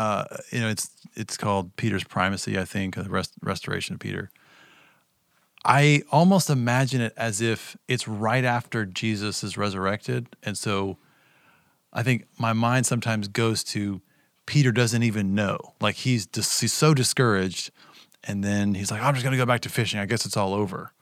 uh, 0.00 0.24
you 0.52 0.60
know, 0.60 0.68
it's 0.68 0.86
it's 1.14 1.36
called 1.36 1.76
Peter's 1.76 2.04
primacy, 2.04 2.58
I 2.58 2.64
think, 2.64 2.96
or 2.96 3.02
the 3.02 3.10
rest, 3.10 3.32
restoration 3.42 3.94
of 3.94 4.00
Peter. 4.00 4.30
I 5.64 6.02
almost 6.10 6.48
imagine 6.48 7.00
it 7.02 7.12
as 7.18 7.40
if 7.42 7.76
it's 7.86 8.08
right 8.08 8.44
after 8.44 8.86
Jesus 8.86 9.44
is 9.44 9.58
resurrected, 9.58 10.28
and 10.42 10.56
so 10.56 10.96
I 11.92 12.02
think 12.02 12.26
my 12.38 12.52
mind 12.54 12.86
sometimes 12.86 13.28
goes 13.28 13.62
to 13.64 14.00
Peter 14.46 14.72
doesn't 14.72 15.02
even 15.02 15.34
know, 15.34 15.58
like 15.80 15.96
he's 15.96 16.24
dis- 16.26 16.60
he's 16.60 16.72
so 16.72 16.94
discouraged, 16.94 17.70
and 18.24 18.42
then 18.42 18.74
he's 18.74 18.90
like, 18.90 19.02
I'm 19.02 19.12
just 19.14 19.22
going 19.24 19.32
to 19.32 19.36
go 19.38 19.46
back 19.46 19.60
to 19.62 19.68
fishing. 19.68 20.00
I 20.00 20.06
guess 20.06 20.24
it's 20.24 20.36
all 20.36 20.54
over. 20.54 20.92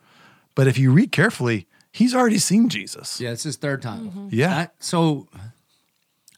But 0.55 0.67
if 0.67 0.77
you 0.77 0.91
read 0.91 1.11
carefully, 1.13 1.67
he's 1.91 2.13
already 2.13 2.37
seen 2.39 2.67
Jesus. 2.67 3.21
Yeah, 3.21 3.31
it's 3.31 3.43
his 3.43 3.55
third 3.55 3.81
time. 3.81 4.27
Yeah. 4.29 4.57
I- 4.57 4.69
so 4.79 5.27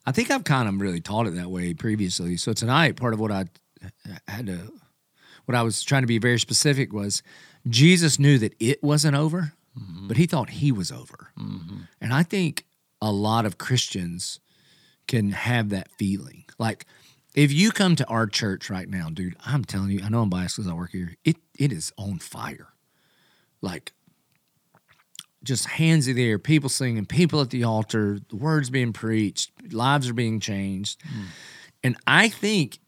I 0.05 0.11
think 0.11 0.31
I've 0.31 0.43
kind 0.43 0.67
of 0.67 0.81
really 0.81 1.01
taught 1.01 1.27
it 1.27 1.35
that 1.35 1.49
way 1.49 1.73
previously. 1.73 2.37
So 2.37 2.53
tonight, 2.53 2.95
part 2.95 3.13
of 3.13 3.19
what 3.19 3.31
I 3.31 3.45
had 4.27 4.47
to, 4.47 4.73
what 5.45 5.55
I 5.55 5.61
was 5.61 5.83
trying 5.83 6.03
to 6.03 6.07
be 6.07 6.17
very 6.17 6.39
specific 6.39 6.91
was 6.91 7.21
Jesus 7.67 8.17
knew 8.19 8.37
that 8.39 8.55
it 8.59 8.83
wasn't 8.83 9.15
over, 9.15 9.53
mm-hmm. 9.77 10.07
but 10.07 10.17
he 10.17 10.25
thought 10.25 10.49
he 10.49 10.71
was 10.71 10.91
over. 10.91 11.31
Mm-hmm. 11.39 11.81
And 11.99 12.13
I 12.13 12.23
think 12.23 12.65
a 13.01 13.11
lot 13.11 13.45
of 13.45 13.57
Christians 13.57 14.39
can 15.07 15.31
have 15.31 15.69
that 15.69 15.89
feeling. 15.97 16.45
Like, 16.57 16.85
if 17.33 17.51
you 17.51 17.71
come 17.71 17.95
to 17.95 18.07
our 18.07 18.27
church 18.27 18.69
right 18.69 18.89
now, 18.89 19.09
dude, 19.09 19.35
I'm 19.45 19.63
telling 19.63 19.91
you, 19.91 20.01
I 20.03 20.09
know 20.09 20.21
I'm 20.21 20.29
biased 20.29 20.57
because 20.57 20.69
I 20.69 20.73
work 20.73 20.91
here. 20.91 21.15
It 21.23 21.37
it 21.57 21.71
is 21.71 21.93
on 21.97 22.19
fire. 22.19 22.73
Like 23.61 23.93
just 25.43 25.67
hands 25.67 26.07
in 26.07 26.15
the 26.15 26.27
air, 26.27 26.39
people 26.39 26.69
singing, 26.69 27.05
people 27.05 27.41
at 27.41 27.49
the 27.49 27.63
altar, 27.63 28.19
the 28.29 28.35
words 28.35 28.69
being 28.69 28.93
preached, 28.93 29.51
lives 29.71 30.09
are 30.09 30.13
being 30.13 30.39
changed. 30.39 31.01
Hmm. 31.03 31.23
And 31.83 31.97
I 32.05 32.29
think 32.29 32.79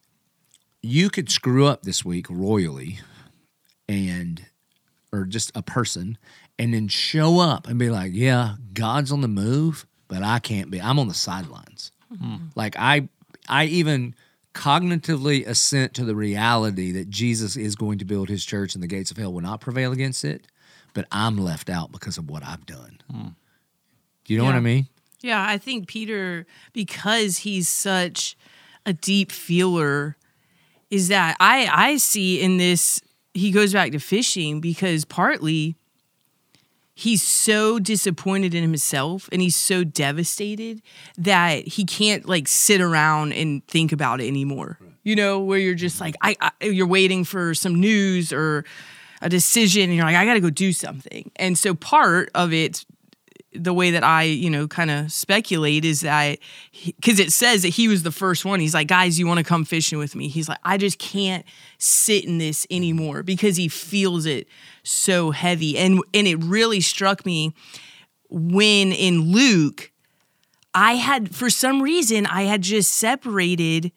you 0.82 1.10
could 1.10 1.32
screw 1.32 1.66
up 1.66 1.84
this 1.84 2.06
week 2.06 2.28
royally 2.30 3.00
and 3.88 4.46
or 5.12 5.26
just 5.26 5.52
a 5.56 5.62
person 5.62 6.18
and 6.60 6.74
then 6.74 6.88
show 6.88 7.40
up 7.40 7.68
and 7.68 7.80
be 7.80 7.90
like, 7.90 8.12
yeah, 8.14 8.56
God's 8.74 9.12
on 9.12 9.22
the 9.22 9.28
move, 9.28 9.86
but 10.08 10.22
I 10.24 10.40
can't 10.40 10.70
be. 10.70 10.82
I'm 10.82 11.00
on 11.00 11.08
the 11.08 11.14
sidelines. 11.14 11.92
Hmm. 12.16 12.36
Like 12.56 12.76
I 12.78 13.10
I 13.50 13.66
even 13.66 14.16
cognitively 14.54 15.48
assent 15.48 15.94
to 15.96 16.06
the 16.06 16.16
reality 16.16 16.92
that 16.92 17.10
Jesus 17.10 17.56
is 17.56 17.76
going 17.76 17.98
to 17.98 18.06
build 18.06 18.30
his 18.30 18.46
church 18.46 18.76
and 18.76 18.84
the 18.84 18.88
gates 18.88 19.10
of 19.10 19.18
hell 19.18 19.34
will 19.34 19.42
not 19.42 19.62
prevail 19.62 19.92
against 19.92 20.24
it, 20.24 20.46
but 20.94 21.06
I'm 21.12 21.38
left 21.38 21.70
out 21.70 21.92
because 21.92 22.18
of 22.18 22.30
what 22.30 22.44
I've 22.44 22.66
done. 22.66 23.00
Hmm. 23.12 23.28
Do 24.26 24.34
you 24.34 24.40
know 24.40 24.46
what 24.46 24.56
I 24.56 24.62
mean? 24.62 24.88
Yeah, 25.22 25.46
I 25.48 25.58
think 25.58 25.88
Peter, 25.88 26.46
because 26.74 27.40
he's 27.40 27.70
such 27.70 28.38
a 28.86 28.94
deep 28.94 29.32
feeler, 29.32 30.18
is 30.90 31.08
that 31.08 31.36
I 31.40 31.68
I 31.72 31.98
see 31.98 32.42
in 32.42 32.58
this 32.58 33.02
he 33.34 33.52
goes 33.52 33.74
back 33.74 33.92
to 33.94 34.00
fishing 34.00 34.62
because 34.62 35.06
partly 35.06 35.76
he's 36.94 37.24
so 37.24 37.80
disappointed 37.80 38.54
in 38.54 38.62
himself 38.62 39.28
and 39.32 39.42
he's 39.42 39.56
so 39.56 39.84
devastated 39.84 40.82
that 41.18 41.68
he 41.68 41.84
can't 41.86 42.28
like 42.28 42.48
sit 42.48 42.80
around 42.80 43.34
and 43.34 43.66
think 43.68 43.92
about 43.92 44.22
it 44.22 44.28
anymore. 44.28 44.78
You 45.04 45.16
know, 45.16 45.40
where 45.40 45.60
you're 45.60 45.74
just 45.74 46.00
like 46.00 46.16
I, 46.22 46.36
I 46.40 46.52
you're 46.66 46.88
waiting 46.88 47.24
for 47.24 47.54
some 47.54 47.76
news 47.76 48.32
or 48.32 48.64
a 49.24 49.30
decision 49.30 49.84
and 49.84 49.96
you're 49.96 50.06
like 50.06 50.16
I 50.16 50.26
got 50.26 50.36
to 50.36 50.40
go 50.40 50.50
do 50.50 50.72
something. 50.72 51.32
And 51.38 51.58
so 51.58 51.74
part 51.74 52.30
of 52.36 52.54
it 52.54 52.86
the 53.56 53.74
way 53.74 53.92
that 53.92 54.04
I, 54.04 54.24
you 54.24 54.50
know, 54.50 54.68
kind 54.68 54.90
of 54.90 55.12
speculate 55.12 55.86
is 55.86 56.02
that 56.02 56.40
because 56.86 57.20
it 57.20 57.32
says 57.32 57.62
that 57.62 57.70
he 57.70 57.88
was 57.88 58.04
the 58.04 58.12
first 58.12 58.46
one. 58.46 58.60
He's 58.60 58.74
like, 58.74 58.88
guys, 58.88 59.20
you 59.20 59.28
want 59.28 59.38
to 59.38 59.44
come 59.44 59.64
fishing 59.64 60.00
with 60.00 60.16
me? 60.16 60.28
He's 60.28 60.50
like, 60.50 60.60
I 60.64 60.78
just 60.78 61.00
can't 61.00 61.46
sit 61.78 62.26
in 62.26 62.38
this 62.38 62.66
anymore 62.72 63.24
because 63.24 63.58
he 63.58 63.68
feels 63.68 64.26
it 64.26 64.48
so 64.84 65.32
heavy. 65.32 65.78
And 65.78 66.04
and 66.14 66.28
it 66.28 66.38
really 66.44 66.82
struck 66.82 67.26
me 67.26 67.54
when 68.30 68.92
in 68.92 69.32
Luke, 69.32 69.92
I 70.74 70.96
had 70.96 71.36
for 71.36 71.50
some 71.50 71.82
reason 71.82 72.26
I 72.26 72.44
had 72.44 72.62
just 72.62 72.94
separated 72.94 73.92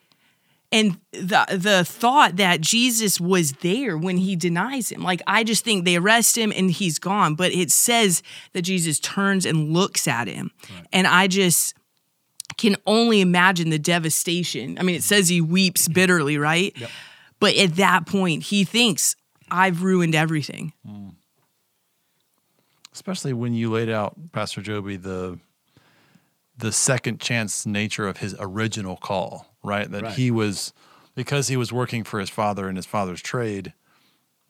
and 0.73 0.99
the 1.13 1.47
the 1.51 1.85
thought 1.85 2.37
that 2.37 2.61
Jesus 2.61 3.21
was 3.21 3.53
there 3.53 3.97
when 3.97 4.17
he 4.19 4.37
denies 4.37 4.91
him. 4.91 5.03
Like 5.03 5.23
I 5.27 5.45
just 5.45 5.65
think 5.65 5.85
they 5.85 5.97
arrest 5.97 6.37
him 6.37 6.53
and 6.55 6.71
he's 6.71 6.99
gone, 6.99 7.35
but 7.35 7.53
it 7.53 7.71
says 7.71 8.23
that 8.53 8.63
Jesus 8.63 8.99
turns 9.01 9.47
and 9.47 9.73
looks 9.73 10.09
at 10.09 10.29
him. 10.29 10.51
And 10.93 11.07
I 11.07 11.29
just 11.29 11.75
can 12.59 12.77
only 12.87 13.21
imagine 13.21 13.71
the 13.71 13.79
devastation. 13.79 14.79
I 14.79 14.83
mean, 14.83 14.97
it 14.97 15.03
says 15.03 15.29
he 15.29 15.41
weeps 15.41 15.89
bitterly, 15.89 16.39
right? 16.39 16.75
But 17.39 17.55
at 17.57 17.77
that 17.77 18.07
point, 18.07 18.45
he 18.45 18.65
thinks, 18.65 19.15
I've 19.51 19.83
ruined 19.83 20.15
everything. 20.15 20.73
Mm. 20.89 21.15
especially 22.93 23.33
when 23.35 23.53
you 23.55 23.71
laid 23.71 23.91
out 23.91 24.17
pastor 24.33 24.63
joby 24.63 24.97
the 24.97 25.39
the 26.59 26.73
second 26.73 27.21
chance 27.21 27.67
nature 27.67 28.09
of 28.09 28.17
his 28.17 28.35
original 28.41 28.97
call 28.97 29.47
right 29.67 29.91
that 29.91 30.03
Right. 30.03 30.15
he 30.15 30.31
was 30.31 30.73
because 31.15 31.49
he 31.49 31.57
was 31.57 31.73
working 31.73 32.05
for 32.05 32.21
his 32.21 32.31
father 32.31 32.69
in 32.69 32.77
his 32.77 32.87
father's 32.87 33.23
trade 33.23 33.73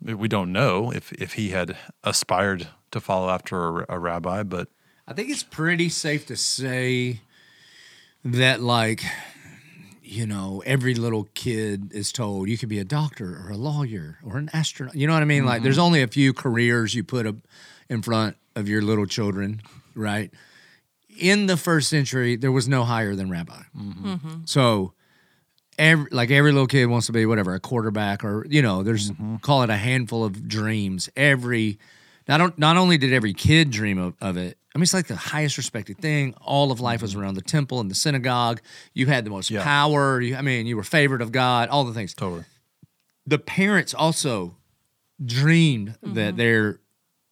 we 0.02 0.28
don't 0.28 0.52
know 0.52 0.92
if 0.92 1.12
if 1.12 1.35
he 1.35 1.50
had 1.50 1.76
aspired 2.04 2.68
to 2.90 3.00
follow 3.00 3.30
after 3.30 3.80
a, 3.80 3.87
a 3.90 3.99
rabbi 3.99 4.42
but 4.42 4.68
I 5.08 5.12
think 5.12 5.30
it's 5.30 5.44
pretty 5.44 5.88
safe 5.88 6.26
to 6.26 6.37
say 6.37 7.20
that, 8.25 8.61
like, 8.61 9.04
you 10.02 10.26
know, 10.26 10.62
every 10.66 10.94
little 10.94 11.28
kid 11.35 11.92
is 11.92 12.11
told 12.11 12.49
you 12.49 12.58
could 12.58 12.68
be 12.68 12.80
a 12.80 12.85
doctor 12.85 13.40
or 13.44 13.50
a 13.50 13.56
lawyer 13.56 14.18
or 14.25 14.37
an 14.37 14.50
astronaut. 14.52 14.96
You 14.96 15.06
know 15.06 15.12
what 15.12 15.23
I 15.23 15.26
mean? 15.26 15.44
Like, 15.44 15.62
there's 15.62 15.76
mm-hmm. 15.76 15.85
only 15.85 16.02
a 16.02 16.08
few 16.08 16.32
careers 16.32 16.94
you 16.94 17.04
put 17.04 17.25
up 17.26 17.37
in 17.88 18.02
front 18.02 18.37
of 18.56 18.68
your 18.68 18.82
little 18.82 19.06
children, 19.06 19.62
right? 19.94 20.32
In 21.16 21.46
the 21.46 21.56
first 21.56 21.88
century, 21.88 22.35
there 22.35 22.52
was 22.52 22.66
no 22.66 22.82
higher 22.82 23.14
than 23.14 23.30
rabbi. 23.30 23.62
Mm-hmm. 23.78 24.06
Mm-hmm. 24.08 24.35
So, 24.44 24.92
every, 25.78 26.09
like 26.11 26.30
every 26.30 26.52
little 26.52 26.66
kid 26.66 26.87
wants 26.87 27.06
to 27.06 27.12
be 27.12 27.26
whatever 27.26 27.54
a 27.54 27.61
quarterback 27.61 28.25
or 28.25 28.47
you 28.49 28.62
know 28.62 28.83
there's 28.83 29.11
mm-hmm. 29.11 29.37
call 29.37 29.62
it 29.62 29.71
a 29.71 29.76
handful 29.76 30.25
of 30.25 30.49
dreams. 30.49 31.09
Every 31.16 31.78
not, 32.28 32.59
not 32.59 32.76
only 32.76 32.99
did 32.99 33.12
every 33.12 33.33
kid 33.33 33.71
dream 33.71 33.99
of, 33.99 34.14
of 34.21 34.37
it 34.37 34.59
i 34.75 34.78
mean 34.78 34.83
it's 34.83 34.92
like 34.92 35.06
the 35.06 35.16
highest 35.16 35.56
respected 35.56 35.99
thing. 35.99 36.35
All 36.42 36.71
of 36.71 36.80
life 36.80 37.00
was 37.02 37.12
mm-hmm. 37.12 37.23
around 37.23 37.35
the 37.35 37.42
temple 37.42 37.80
and 37.80 37.90
the 37.90 37.95
synagogue. 37.95 38.61
You 38.92 39.06
had 39.06 39.25
the 39.25 39.30
most 39.30 39.50
Yeah. 39.50 39.62
power. 39.62 40.21
You, 40.21 40.37
i 40.37 40.42
mean 40.42 40.66
you 40.66 40.76
were 40.76 40.85
favored 40.85 41.23
of 41.23 41.33
god 41.33 41.68
all 41.68 41.85
the 41.85 41.95
things. 41.95 42.14
Totally. 42.14 42.45
The 43.26 43.38
parents 43.38 43.95
also 43.95 44.56
dreamed 45.25 45.97
that 46.02 46.11
mm-hmm. 46.11 46.37
their 46.37 46.80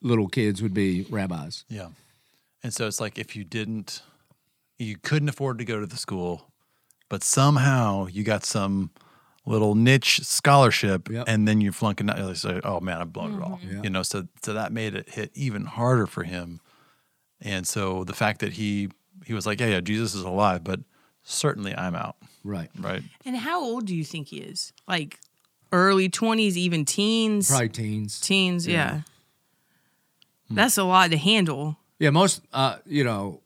little 0.01 0.29
kids 0.29 0.63
would 0.63 0.75
be 0.75 1.07
rabbis. 1.11 1.65
Yeah. 1.69 1.89
And 2.63 2.73
so 2.73 2.87
it's 2.87 3.01
like 3.01 3.19
if 3.19 3.37
you 3.37 3.45
didn't 3.45 4.03
you 4.79 4.97
couldn't 4.97 5.29
afford 5.29 5.59
to 5.59 5.65
go 5.65 5.81
to 5.81 5.87
the 5.87 5.97
school 5.97 6.51
but 7.15 7.23
somehow 7.23 8.07
you 8.07 8.25
got 8.25 8.45
some 8.45 8.91
little 9.47 9.75
niche 9.77 10.21
scholarship 10.25 11.09
Yep. 11.09 11.25
and 11.29 11.47
then 11.47 11.61
you're 11.61 11.73
flunking 11.73 12.11
out 12.11 12.19
you 12.19 12.35
say 12.35 12.61
oh 12.65 12.81
man 12.81 13.01
i've 13.01 13.13
blown 13.13 13.35
it 13.35 13.43
all 13.43 13.61
Yeah. 13.63 13.83
you 13.85 13.91
know 13.91 14.03
so 14.03 14.27
so 14.43 14.53
that 14.55 14.73
made 14.73 14.95
it 14.97 15.07
hit 15.11 15.31
even 15.35 15.65
harder 15.67 16.07
for 16.07 16.25
him 16.25 16.61
and 17.41 17.67
so 17.67 18.03
the 18.05 18.15
fact 18.15 18.41
that 18.41 18.55
he 18.55 18.89
he 19.27 19.33
was 19.35 19.47
like 19.47 19.61
yeah 19.61 19.69
yeah 19.75 19.81
jesus 19.81 20.15
is 20.15 20.23
alive 20.23 20.65
but 20.65 20.81
certainly 21.23 21.73
i'm 21.77 21.95
out 21.95 22.17
right 22.43 22.71
right 22.81 23.03
And 23.25 23.37
how 23.37 23.63
old 23.63 23.87
do 23.87 23.95
you 23.95 24.05
think 24.05 24.29
he 24.29 24.39
is? 24.39 24.73
Like 24.89 25.19
early 25.73 26.09
20s, 26.09 26.57
even 26.57 26.85
teens? 26.85 27.49
probably 27.49 27.69
teens 27.69 28.21
Teens, 28.21 28.67
yeah. 28.67 29.03
That's 30.51 30.77
a 30.79 30.85
lot 30.85 31.11
to 31.11 31.17
handle. 31.17 31.77
Yeah, 31.99 32.11
most 32.11 32.43
uh, 32.53 32.77
you 32.87 33.03
know, 33.05 33.25
m- 33.27 33.39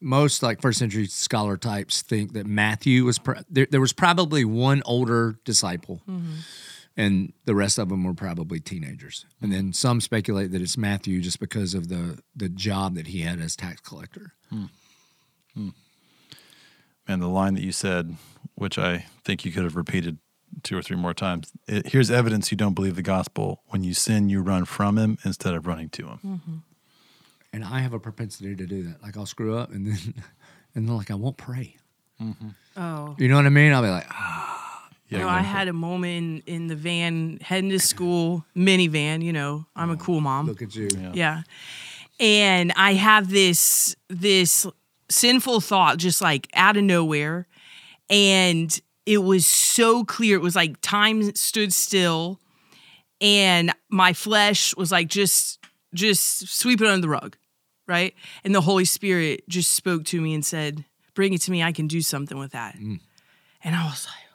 most 0.00 0.42
like 0.42 0.60
first 0.60 0.78
century 0.78 1.06
scholar 1.06 1.56
types 1.56 2.02
think 2.02 2.32
that 2.32 2.46
Matthew 2.46 3.04
was 3.04 3.18
pr- 3.18 3.38
there. 3.50 3.66
There 3.70 3.80
was 3.80 3.92
probably 3.92 4.44
one 4.44 4.82
older 4.84 5.38
disciple, 5.44 6.02
mm-hmm. 6.08 6.34
and 6.96 7.32
the 7.44 7.54
rest 7.54 7.78
of 7.78 7.88
them 7.88 8.04
were 8.04 8.14
probably 8.14 8.60
teenagers. 8.60 9.26
And 9.40 9.52
then 9.52 9.72
some 9.72 10.00
speculate 10.00 10.52
that 10.52 10.62
it's 10.62 10.76
Matthew 10.76 11.20
just 11.20 11.40
because 11.40 11.74
of 11.74 11.88
the 11.88 12.20
the 12.34 12.48
job 12.48 12.94
that 12.94 13.08
he 13.08 13.22
had 13.22 13.40
as 13.40 13.56
tax 13.56 13.80
collector. 13.80 14.34
Hmm. 14.50 14.64
Hmm. 15.54 15.68
and 17.06 17.20
the 17.20 17.26
line 17.26 17.54
that 17.54 17.62
you 17.62 17.72
said, 17.72 18.16
which 18.54 18.78
I 18.78 19.06
think 19.24 19.44
you 19.44 19.50
could 19.50 19.64
have 19.64 19.76
repeated 19.76 20.18
two 20.62 20.76
or 20.76 20.82
three 20.82 20.96
more 20.96 21.14
times. 21.14 21.52
It, 21.66 21.88
here's 21.88 22.10
evidence 22.10 22.50
you 22.50 22.56
don't 22.56 22.74
believe 22.74 22.96
the 22.96 23.02
gospel. 23.02 23.62
When 23.68 23.84
you 23.84 23.94
sin, 23.94 24.28
you 24.28 24.40
run 24.40 24.64
from 24.64 24.98
him 24.98 25.18
instead 25.24 25.54
of 25.54 25.66
running 25.66 25.88
to 25.90 26.06
him. 26.06 26.18
Mm-hmm. 26.24 26.56
And 27.52 27.64
I 27.64 27.80
have 27.80 27.92
a 27.92 27.98
propensity 27.98 28.54
to 28.54 28.66
do 28.66 28.82
that. 28.84 29.02
Like 29.02 29.16
I'll 29.16 29.26
screw 29.26 29.56
up 29.56 29.70
and 29.72 29.86
then 29.86 29.98
and 30.74 30.88
then 30.88 30.96
like 30.96 31.10
I 31.10 31.14
won't 31.14 31.36
pray. 31.36 31.76
Oh. 32.76 33.14
You 33.18 33.28
know 33.28 33.36
what 33.36 33.46
I 33.46 33.50
mean? 33.50 33.72
I'll 33.72 33.82
be 33.82 33.88
like, 33.88 34.06
ah, 34.10 34.88
Yeah, 35.08 35.20
no, 35.20 35.28
I 35.28 35.40
had 35.40 35.68
a 35.68 35.72
moment 35.72 36.44
in, 36.46 36.54
in 36.54 36.66
the 36.66 36.74
van 36.74 37.38
heading 37.40 37.70
to 37.70 37.78
school, 37.78 38.44
minivan. 38.56 39.22
You 39.22 39.32
know, 39.32 39.66
I'm 39.76 39.90
a 39.90 39.96
cool 39.96 40.20
mom. 40.20 40.46
look 40.46 40.62
at 40.62 40.74
you. 40.74 40.88
Yeah. 41.12 41.42
And 42.20 42.72
I 42.76 42.94
have 42.94 43.30
this 43.30 43.94
this 44.08 44.66
sinful 45.08 45.60
thought 45.60 45.98
just 45.98 46.20
like 46.20 46.48
out 46.54 46.76
of 46.76 46.82
nowhere. 46.84 47.46
And 48.10 48.78
it 49.06 49.18
was 49.18 49.46
so 49.46 50.04
clear. 50.04 50.36
It 50.36 50.42
was 50.42 50.56
like 50.56 50.80
time 50.80 51.34
stood 51.36 51.72
still 51.72 52.40
and 53.20 53.72
my 53.88 54.12
flesh 54.12 54.76
was 54.76 54.92
like 54.92 55.08
just 55.08 55.57
just 55.94 56.48
sweep 56.48 56.80
it 56.80 56.86
under 56.86 57.02
the 57.02 57.08
rug. 57.08 57.36
Right. 57.86 58.14
And 58.44 58.54
the 58.54 58.60
Holy 58.60 58.84
Spirit 58.84 59.48
just 59.48 59.72
spoke 59.72 60.04
to 60.06 60.20
me 60.20 60.34
and 60.34 60.44
said, 60.44 60.84
Bring 61.14 61.32
it 61.32 61.40
to 61.42 61.50
me. 61.50 61.62
I 61.62 61.72
can 61.72 61.86
do 61.86 62.00
something 62.00 62.38
with 62.38 62.52
that. 62.52 62.76
Mm. 62.76 63.00
And 63.64 63.74
I 63.74 63.86
was 63.86 64.06
like, 64.06 64.28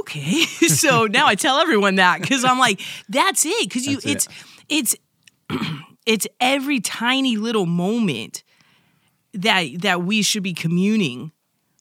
okay. 0.00 0.42
so 0.42 1.06
now 1.06 1.26
I 1.26 1.34
tell 1.34 1.58
everyone 1.58 1.96
that 1.96 2.20
because 2.20 2.44
I'm 2.44 2.58
like, 2.58 2.80
that's 3.08 3.46
it. 3.46 3.68
Because 3.68 3.86
you, 3.86 4.00
That's 4.00 4.26
it. 4.26 4.32
it's, 4.68 4.96
it's, 5.50 5.66
it's 6.06 6.26
every 6.40 6.80
tiny 6.80 7.36
little 7.36 7.66
moment 7.66 8.42
that 9.34 9.82
that 9.82 10.02
we 10.02 10.22
should 10.22 10.42
be 10.42 10.54
communing 10.54 11.32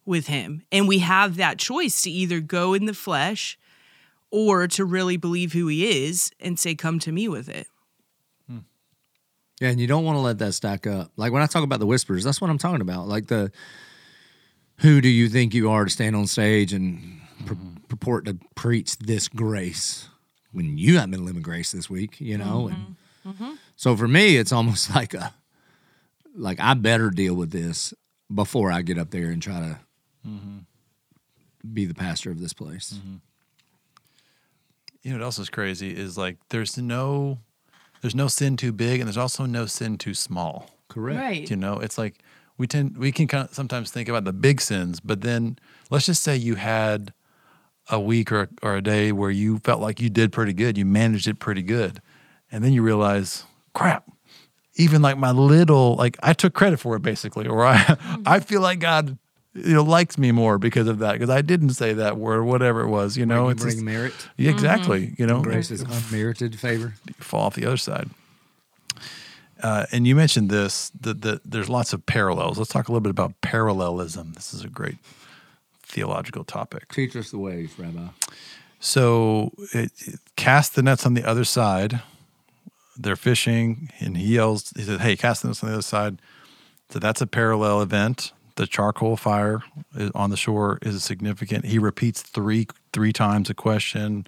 with 0.05 0.27
Him, 0.27 0.63
and 0.71 0.87
we 0.87 0.99
have 0.99 1.37
that 1.37 1.57
choice 1.57 2.01
to 2.03 2.11
either 2.11 2.39
go 2.39 2.73
in 2.73 2.85
the 2.85 2.93
flesh 2.93 3.57
or 4.31 4.67
to 4.67 4.85
really 4.85 5.17
believe 5.17 5.53
who 5.53 5.67
He 5.67 6.05
is 6.05 6.31
and 6.39 6.59
say, 6.59 6.75
"Come 6.75 6.99
to 6.99 7.11
me 7.11 7.27
with 7.27 7.49
it." 7.49 7.67
Yeah, 9.59 9.69
and 9.69 9.79
you 9.79 9.87
don't 9.87 10.03
want 10.03 10.17
to 10.17 10.21
let 10.21 10.37
that 10.39 10.53
stack 10.53 10.85
up. 10.85 11.11
Like 11.15 11.31
when 11.31 11.41
I 11.41 11.47
talk 11.47 11.63
about 11.63 11.79
the 11.79 11.87
whispers, 11.87 12.23
that's 12.23 12.39
what 12.39 12.49
I'm 12.49 12.57
talking 12.57 12.81
about. 12.81 13.07
Like 13.07 13.27
the 13.27 13.51
who 14.77 15.01
do 15.01 15.09
you 15.09 15.29
think 15.29 15.53
you 15.53 15.69
are 15.71 15.85
to 15.85 15.89
stand 15.89 16.15
on 16.15 16.27
stage 16.27 16.73
and 16.73 17.21
pur- 17.45 17.55
mm-hmm. 17.55 17.75
purport 17.87 18.25
to 18.25 18.37
preach 18.55 18.97
this 18.99 19.27
grace 19.27 20.09
when 20.51 20.77
you 20.77 20.95
haven't 20.95 21.11
been 21.11 21.25
living 21.25 21.41
grace 21.41 21.71
this 21.71 21.89
week, 21.89 22.21
you 22.21 22.37
know? 22.37 22.67
And 22.67 22.77
mm-hmm. 22.77 23.29
Mm-hmm. 23.29 23.53
so 23.75 23.95
for 23.95 24.07
me, 24.07 24.37
it's 24.37 24.51
almost 24.51 24.93
like 24.95 25.13
a 25.13 25.33
like 26.35 26.59
I 26.59 26.75
better 26.75 27.09
deal 27.09 27.33
with 27.33 27.51
this 27.51 27.93
before 28.33 28.71
I 28.71 28.83
get 28.83 28.99
up 28.99 29.09
there 29.09 29.29
and 29.29 29.41
try 29.41 29.59
to 29.59 29.79
be 31.73 31.85
the 31.85 31.95
pastor 31.95 32.31
of 32.31 32.39
this 32.39 32.53
place. 32.53 32.99
You 35.01 35.11
know 35.11 35.19
what 35.19 35.23
else 35.23 35.39
is 35.39 35.49
crazy 35.49 35.95
is 35.95 36.17
like 36.17 36.37
there's 36.49 36.77
no 36.77 37.39
there's 38.01 38.15
no 38.15 38.27
sin 38.27 38.57
too 38.57 38.71
big 38.71 38.99
and 38.99 39.07
there's 39.07 39.17
also 39.17 39.45
no 39.45 39.65
sin 39.65 39.97
too 39.97 40.13
small. 40.13 40.69
Correct. 40.87 41.49
You 41.49 41.55
know, 41.55 41.79
it's 41.79 41.97
like 41.97 42.15
we 42.57 42.67
tend 42.67 42.97
we 42.97 43.11
can 43.11 43.27
kind 43.27 43.47
of 43.47 43.53
sometimes 43.53 43.91
think 43.91 44.09
about 44.09 44.23
the 44.23 44.33
big 44.33 44.61
sins, 44.61 44.99
but 44.99 45.21
then 45.21 45.59
let's 45.89 46.05
just 46.05 46.23
say 46.23 46.35
you 46.35 46.55
had 46.55 47.13
a 47.89 47.99
week 47.99 48.31
or 48.31 48.49
or 48.63 48.75
a 48.75 48.81
day 48.81 49.11
where 49.11 49.31
you 49.31 49.59
felt 49.59 49.81
like 49.81 49.99
you 49.99 50.09
did 50.09 50.31
pretty 50.31 50.53
good, 50.53 50.77
you 50.77 50.85
managed 50.85 51.27
it 51.27 51.39
pretty 51.39 51.61
good, 51.61 52.01
and 52.51 52.63
then 52.63 52.73
you 52.73 52.81
realize, 52.81 53.43
crap, 53.73 54.09
even 54.75 55.01
like 55.01 55.17
my 55.17 55.31
little 55.31 55.95
like 55.95 56.17
I 56.23 56.33
took 56.33 56.53
credit 56.53 56.79
for 56.79 56.95
it 56.95 57.01
basically, 57.01 57.47
or 57.47 57.65
I 57.65 57.97
I 58.25 58.39
feel 58.39 58.61
like 58.61 58.79
God 58.79 59.17
you 59.57 59.73
know 59.73 59.83
likes 59.83 60.17
me 60.17 60.31
more 60.31 60.57
because 60.57 60.87
of 60.87 60.99
that 60.99 61.13
because 61.13 61.29
I 61.29 61.41
didn't 61.41 61.71
say 61.71 61.93
that 61.93 62.17
word, 62.17 62.43
whatever 62.43 62.81
it 62.81 62.89
was. 62.89 63.17
You 63.17 63.25
know, 63.25 63.45
Bring- 63.45 63.51
it's 63.51 63.61
bring 63.63 63.73
just- 63.75 63.85
merit. 63.85 64.13
Yeah, 64.37 64.51
exactly. 64.51 65.15
You 65.17 65.25
know, 65.27 65.41
Grace 65.41 65.71
is 65.71 65.81
unmerited 65.81 66.59
favor. 66.59 66.93
You 67.07 67.13
fall 67.19 67.41
off 67.45 67.55
the 67.55 67.65
other 67.65 67.77
side. 67.77 68.09
Uh, 69.63 69.85
and 69.91 70.05
you 70.05 70.15
mentioned 70.15 70.49
this 70.51 70.91
that, 71.01 71.21
that 71.23 71.41
there's 71.43 71.67
lots 71.69 71.91
of 71.91 72.05
parallels. 72.05 72.59
Let's 72.59 72.69
talk 72.71 72.87
a 72.87 72.91
little 72.91 73.01
bit 73.01 73.09
about 73.09 73.33
parallelism. 73.41 74.33
This 74.33 74.53
is 74.53 74.63
a 74.63 74.67
great 74.69 74.97
theological 75.81 76.43
topic. 76.43 76.89
Teach 76.93 77.15
us 77.15 77.31
the 77.31 77.39
ways, 77.39 77.71
Rabbi. 77.77 78.07
So, 78.79 79.53
it, 79.73 79.91
it- 80.05 80.19
cast 80.35 80.75
the 80.75 80.83
nets 80.83 81.05
on 81.07 81.15
the 81.15 81.23
other 81.23 81.43
side. 81.43 82.01
They're 82.95 83.15
fishing, 83.15 83.91
and 83.99 84.15
he 84.17 84.35
yells. 84.35 84.71
He 84.75 84.83
says, 84.83 84.99
"Hey, 85.01 85.15
cast 85.15 85.41
the 85.41 85.47
nets 85.49 85.63
on 85.63 85.69
the 85.69 85.73
other 85.75 85.81
side." 85.83 86.19
So 86.89 86.99
that's 86.99 87.21
a 87.21 87.27
parallel 87.27 87.81
event. 87.81 88.31
The 88.57 88.67
charcoal 88.67 89.17
fire 89.17 89.63
on 90.13 90.29
the 90.31 90.37
shore 90.37 90.79
is 90.81 91.03
significant. 91.03 91.65
He 91.65 91.79
repeats 91.79 92.21
three 92.21 92.67
three 92.91 93.13
times 93.13 93.49
a 93.49 93.53
question, 93.53 94.27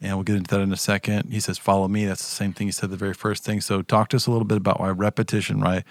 and 0.00 0.14
we'll 0.14 0.24
get 0.24 0.36
into 0.36 0.54
that 0.54 0.60
in 0.60 0.72
a 0.72 0.76
second. 0.76 1.32
He 1.32 1.40
says, 1.40 1.58
"Follow 1.58 1.88
me." 1.88 2.04
That's 2.04 2.22
the 2.22 2.34
same 2.34 2.52
thing 2.52 2.68
he 2.68 2.72
said 2.72 2.90
the 2.90 2.96
very 2.96 3.14
first 3.14 3.44
thing. 3.44 3.60
So 3.60 3.82
talk 3.82 4.10
to 4.10 4.16
us 4.16 4.26
a 4.26 4.30
little 4.30 4.46
bit 4.46 4.58
about 4.58 4.78
why 4.78 4.90
repetition, 4.90 5.60
right? 5.60 5.84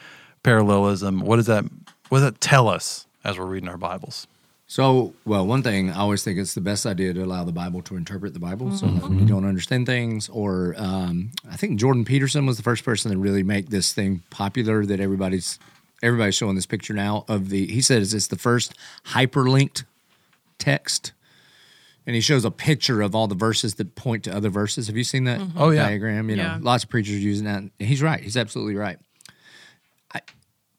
Parallelism. 0.44 1.22
What 1.22 1.38
does 1.38 1.48
that? 1.48 1.66
What 2.10 2.20
does 2.20 2.26
that 2.26 2.40
tell 2.40 2.70
us 2.70 3.08
as 3.24 3.38
we're 3.38 3.46
reading 3.46 3.68
our 3.68 3.78
Bibles? 3.78 4.28
So, 4.68 5.14
well, 5.26 5.46
one 5.46 5.62
thing 5.62 5.92
I 5.92 6.00
always 6.00 6.24
think 6.24 6.40
it's 6.40 6.56
the 6.56 6.62
best 6.62 6.88
idea 6.88 7.14
to 7.14 7.24
allow 7.24 7.44
the 7.44 7.52
Bible 7.52 7.84
to 7.84 7.96
interpret 7.96 8.34
the 8.34 8.40
Bible. 8.40 8.76
So, 8.76 8.88
like 8.88 9.04
when 9.04 9.20
you 9.20 9.26
don't 9.26 9.46
understand 9.46 9.86
things, 9.86 10.28
or 10.30 10.74
um, 10.78 11.32
I 11.50 11.56
think 11.56 11.80
Jordan 11.80 12.04
Peterson 12.04 12.48
was 12.48 12.58
the 12.58 12.64
first 12.64 12.84
person 12.84 13.12
to 13.12 13.18
really 13.18 13.44
make 13.44 13.70
this 13.70 13.94
thing 13.94 14.24
popular 14.32 14.84
that 14.86 15.00
everybody's 15.00 15.60
everybody's 16.06 16.36
showing 16.36 16.56
this 16.56 16.66
picture 16.66 16.94
now 16.94 17.26
of 17.28 17.50
the. 17.50 17.68
He 17.68 17.82
says 17.82 18.14
it's 18.14 18.28
the 18.28 18.38
first 18.38 18.74
hyperlinked 19.08 19.84
text, 20.58 21.14
and 22.06 22.16
he 22.16 22.22
shows 22.22 22.46
a 22.46 22.52
picture 22.52 23.02
of 23.02 23.16
all 23.16 23.28
the 23.28 23.36
verses 23.36 23.76
that 23.76 23.96
point 23.96 24.24
to 24.26 24.36
other 24.36 24.50
verses. 24.50 24.88
Have 24.88 24.98
you 24.98 25.04
seen 25.04 25.26
that 25.26 25.40
mm-hmm. 25.40 25.58
Oh, 25.60 25.72
yeah. 25.72 25.84
diagram? 25.84 26.30
You 26.30 26.38
know, 26.38 26.44
Yeah. 26.44 26.60
lots 26.62 26.84
of 26.84 26.90
preachers 26.90 27.24
using 27.24 27.46
that. 27.46 27.60
And 27.60 27.72
he's 27.80 28.02
right. 28.02 28.22
He's 28.22 28.38
absolutely 28.38 28.76
right 28.76 28.98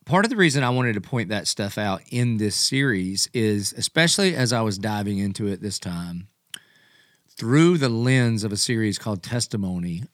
part 0.06 0.24
of 0.24 0.30
the 0.30 0.36
reason 0.36 0.64
I 0.64 0.70
wanted 0.70 0.94
to 0.94 1.00
point 1.02 1.28
that 1.28 1.46
stuff 1.46 1.76
out 1.76 2.00
in 2.10 2.38
this 2.38 2.56
series 2.56 3.28
is 3.34 3.74
especially 3.76 4.34
as 4.34 4.52
I 4.52 4.62
was 4.62 4.78
diving 4.78 5.18
into 5.18 5.48
it 5.48 5.60
this 5.60 5.78
time 5.78 6.28
through 7.28 7.76
the 7.78 7.90
lens 7.90 8.44
of 8.44 8.52
a 8.52 8.56
series 8.56 8.98
called 8.98 9.22
Testimony, 9.22 10.04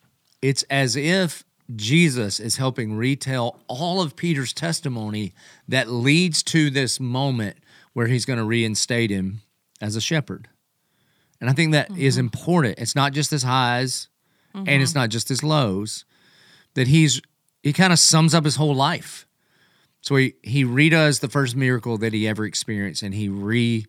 it's 0.40 0.64
as 0.64 0.96
if 0.96 1.44
Jesus 1.76 2.40
is 2.40 2.56
helping 2.56 2.94
retell 2.94 3.60
all 3.68 4.00
of 4.00 4.16
Peter's 4.16 4.52
testimony 4.52 5.34
that 5.68 5.88
leads 5.88 6.42
to 6.44 6.70
this 6.70 6.98
moment 7.00 7.56
where 7.92 8.06
he's 8.06 8.24
going 8.24 8.38
to 8.38 8.44
reinstate 8.44 9.10
him 9.10 9.42
as 9.80 9.96
a 9.96 10.00
shepherd. 10.00 10.48
And 11.40 11.50
I 11.50 11.52
think 11.52 11.72
that 11.72 11.90
is 11.96 12.14
mm-hmm. 12.14 12.26
important. 12.26 12.78
It's 12.78 12.94
not 12.94 13.12
just 13.12 13.30
his 13.30 13.42
highs 13.42 14.08
and 14.54 14.68
it's 14.68 14.92
mm-hmm. 14.92 15.00
not 15.00 15.08
just 15.10 15.28
his 15.28 15.42
lows, 15.42 16.04
that 16.74 16.88
he's 16.88 17.20
he 17.62 17.72
kind 17.72 17.92
of 17.92 17.98
sums 17.98 18.34
up 18.34 18.44
his 18.44 18.56
whole 18.56 18.74
life. 18.74 19.26
So 20.00 20.16
he, 20.16 20.34
he 20.42 20.64
redoes 20.64 21.20
the 21.20 21.28
first 21.28 21.54
miracle 21.54 21.96
that 21.98 22.12
he 22.12 22.26
ever 22.26 22.44
experienced 22.44 23.02
and 23.02 23.14
he 23.14 23.28
re 23.28 23.86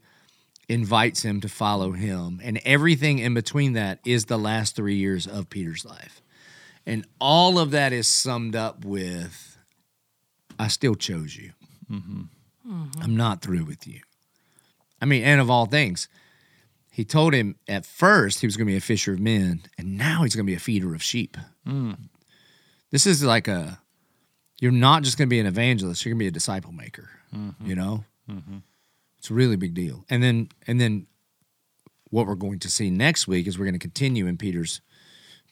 invites 0.69 1.23
him 1.23 1.41
to 1.41 1.49
follow 1.49 1.91
him. 1.91 2.39
And 2.43 2.59
everything 2.65 3.19
in 3.19 3.33
between 3.33 3.73
that 3.73 3.99
is 4.05 4.25
the 4.25 4.37
last 4.37 4.75
three 4.75 4.95
years 4.95 5.27
of 5.27 5.49
Peter's 5.49 5.85
life. 5.85 6.22
And 6.85 7.05
all 7.19 7.59
of 7.59 7.71
that 7.71 7.93
is 7.93 8.07
summed 8.07 8.55
up 8.55 8.83
with 8.83 9.57
I 10.59 10.67
still 10.67 10.95
chose 10.95 11.35
you. 11.35 11.51
Mm-hmm. 11.89 13.01
I'm 13.01 13.15
not 13.15 13.41
through 13.41 13.65
with 13.65 13.87
you. 13.87 14.01
I 15.01 15.05
mean, 15.05 15.23
and 15.23 15.41
of 15.41 15.49
all 15.49 15.65
things, 15.65 16.07
he 16.91 17.03
told 17.03 17.33
him 17.33 17.55
at 17.67 17.85
first 17.85 18.39
he 18.39 18.47
was 18.47 18.55
going 18.55 18.67
to 18.67 18.71
be 18.71 18.77
a 18.77 18.81
fisher 18.81 19.13
of 19.13 19.19
men, 19.19 19.63
and 19.77 19.97
now 19.97 20.23
he's 20.23 20.35
going 20.35 20.45
to 20.45 20.49
be 20.51 20.55
a 20.55 20.59
feeder 20.59 20.93
of 20.95 21.03
sheep. 21.03 21.35
Mm. 21.67 21.97
This 22.91 23.05
is 23.05 23.23
like 23.23 23.47
a 23.47 23.79
you're 24.63 24.71
not 24.71 25.03
just 25.03 25.17
going 25.17 25.27
to 25.27 25.29
be 25.29 25.41
an 25.41 25.45
evangelist 25.45 26.05
you're 26.05 26.13
going 26.13 26.19
to 26.19 26.23
be 26.23 26.27
a 26.27 26.31
disciple 26.31 26.71
maker 26.71 27.09
mm-hmm. 27.35 27.67
you 27.67 27.75
know 27.75 28.05
mm-hmm. 28.29 28.59
it's 29.19 29.29
a 29.29 29.33
really 29.33 29.57
big 29.57 29.73
deal 29.73 30.05
and 30.09 30.23
then 30.23 30.47
and 30.67 30.79
then 30.79 31.05
what 32.11 32.27
we're 32.27 32.35
going 32.35 32.59
to 32.59 32.69
see 32.69 32.89
next 32.89 33.27
week 33.27 33.45
is 33.45 33.59
we're 33.59 33.65
going 33.65 33.73
to 33.73 33.79
continue 33.79 34.25
in 34.25 34.37
peter's 34.37 34.79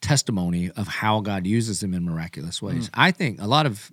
testimony 0.02 0.72
of 0.72 0.88
how 0.88 1.20
god 1.22 1.46
uses 1.48 1.80
them 1.80 1.94
in 1.94 2.04
miraculous 2.04 2.60
hmm. 2.60 2.68
ways 2.68 2.90
i 2.94 3.12
think 3.12 3.42
a 3.42 3.48
lot 3.48 3.66
of 3.66 3.92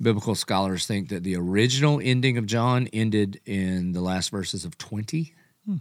biblical 0.00 0.34
scholars 0.34 0.86
think 0.86 1.08
that 1.08 1.22
the 1.24 1.36
original 1.36 2.00
ending 2.02 2.38
of 2.38 2.46
john 2.46 2.88
ended 2.92 3.40
in 3.44 3.92
the 3.92 4.00
last 4.00 4.30
verses 4.30 4.64
of 4.64 4.78
20 4.78 5.34
hmm. 5.66 5.76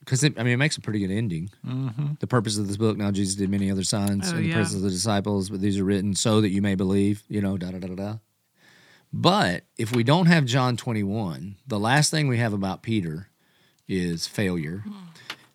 because 0.00 0.24
I 0.24 0.28
mean, 0.28 0.48
it 0.48 0.56
makes 0.56 0.76
a 0.76 0.80
pretty 0.80 1.00
good 1.00 1.10
ending. 1.10 1.50
Mm-hmm. 1.66 2.14
The 2.20 2.26
purpose 2.26 2.58
of 2.58 2.68
this 2.68 2.76
book 2.76 2.96
now, 2.96 3.10
Jesus 3.10 3.34
did 3.34 3.50
many 3.50 3.70
other 3.70 3.82
signs 3.82 4.32
Oh, 4.32 4.36
in 4.36 4.42
the 4.42 4.48
yeah. 4.48 4.54
presence 4.54 4.76
of 4.76 4.82
the 4.82 4.90
disciples, 4.90 5.50
but 5.50 5.60
these 5.60 5.78
are 5.78 5.84
written 5.84 6.14
so 6.14 6.40
that 6.40 6.50
you 6.50 6.62
may 6.62 6.76
believe. 6.76 7.24
You 7.28 7.40
know, 7.40 7.56
da 7.56 7.72
da 7.72 7.78
da 7.78 7.88
da 7.88 7.94
da. 7.94 8.14
But 9.12 9.64
if 9.78 9.94
we 9.94 10.04
don't 10.04 10.26
have 10.26 10.44
John 10.44 10.76
twenty 10.76 11.02
one, 11.02 11.56
the 11.66 11.78
last 11.78 12.10
thing 12.10 12.28
we 12.28 12.38
have 12.38 12.52
about 12.52 12.82
Peter 12.82 13.30
is 13.88 14.26
failure, 14.26 14.84
hmm. 14.86 14.92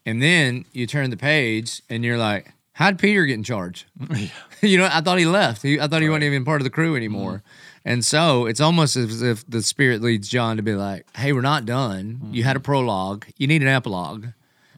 And 0.05 0.21
then 0.21 0.65
you 0.71 0.87
turn 0.87 1.09
the 1.09 1.17
page 1.17 1.81
and 1.89 2.03
you're 2.03 2.17
like, 2.17 2.51
"How 2.73 2.91
did 2.91 2.99
Peter 2.99 3.25
get 3.25 3.35
in 3.35 3.43
charge?" 3.43 3.87
you 4.61 4.77
know, 4.77 4.87
I 4.91 5.01
thought 5.01 5.17
he 5.17 5.25
left. 5.25 5.61
He, 5.61 5.79
I 5.79 5.87
thought 5.87 6.01
he 6.01 6.09
wasn't 6.09 6.25
even 6.25 6.45
part 6.45 6.61
of 6.61 6.63
the 6.63 6.69
crew 6.69 6.95
anymore. 6.95 7.31
Mm-hmm. 7.31 7.89
And 7.89 8.05
so 8.05 8.45
it's 8.45 8.61
almost 8.61 8.95
as 8.95 9.21
if 9.21 9.49
the 9.49 9.63
Spirit 9.63 10.01
leads 10.01 10.29
John 10.29 10.57
to 10.57 10.63
be 10.63 10.75
like, 10.75 11.05
hey, 11.15 11.33
we're 11.33 11.41
not 11.41 11.65
done. 11.65 12.29
You 12.31 12.43
had 12.43 12.55
a 12.55 12.59
mm-hmm. 12.59 12.65
prologue, 12.65 13.25
you 13.37 13.47
need 13.47 13.63
an 13.63 13.67
epilogue. 13.67 14.27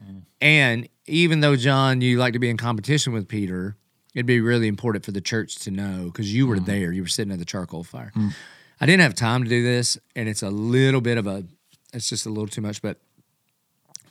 Mm. 0.02 0.22
And 0.40 0.88
even 1.06 1.40
though, 1.40 1.54
John, 1.54 2.00
you 2.00 2.18
like 2.18 2.32
to 2.32 2.38
be 2.38 2.48
in 2.48 2.56
competition 2.56 3.12
with 3.12 3.28
Peter, 3.28 3.76
it'd 4.14 4.24
be 4.24 4.40
really 4.40 4.68
important 4.68 5.04
for 5.04 5.12
the 5.12 5.20
church 5.20 5.56
to 5.56 5.70
know 5.70 6.04
because 6.06 6.32
you 6.32 6.46
were 6.46 6.56
mm-hmm. 6.56 6.64
there, 6.64 6.92
you 6.92 7.02
were 7.02 7.08
sitting 7.08 7.32
at 7.32 7.38
the 7.38 7.44
charcoal 7.44 7.84
fire. 7.84 8.12
Mm. 8.16 8.32
I 8.80 8.86
didn't 8.86 9.02
have 9.02 9.14
time 9.14 9.44
to 9.44 9.50
do 9.50 9.62
this, 9.62 9.98
and 10.16 10.28
it's 10.28 10.42
a 10.42 10.50
little 10.50 11.00
bit 11.00 11.18
of 11.18 11.26
a, 11.26 11.44
it's 11.92 12.08
just 12.08 12.24
a 12.24 12.30
little 12.30 12.48
too 12.48 12.62
much, 12.62 12.80
but 12.80 12.98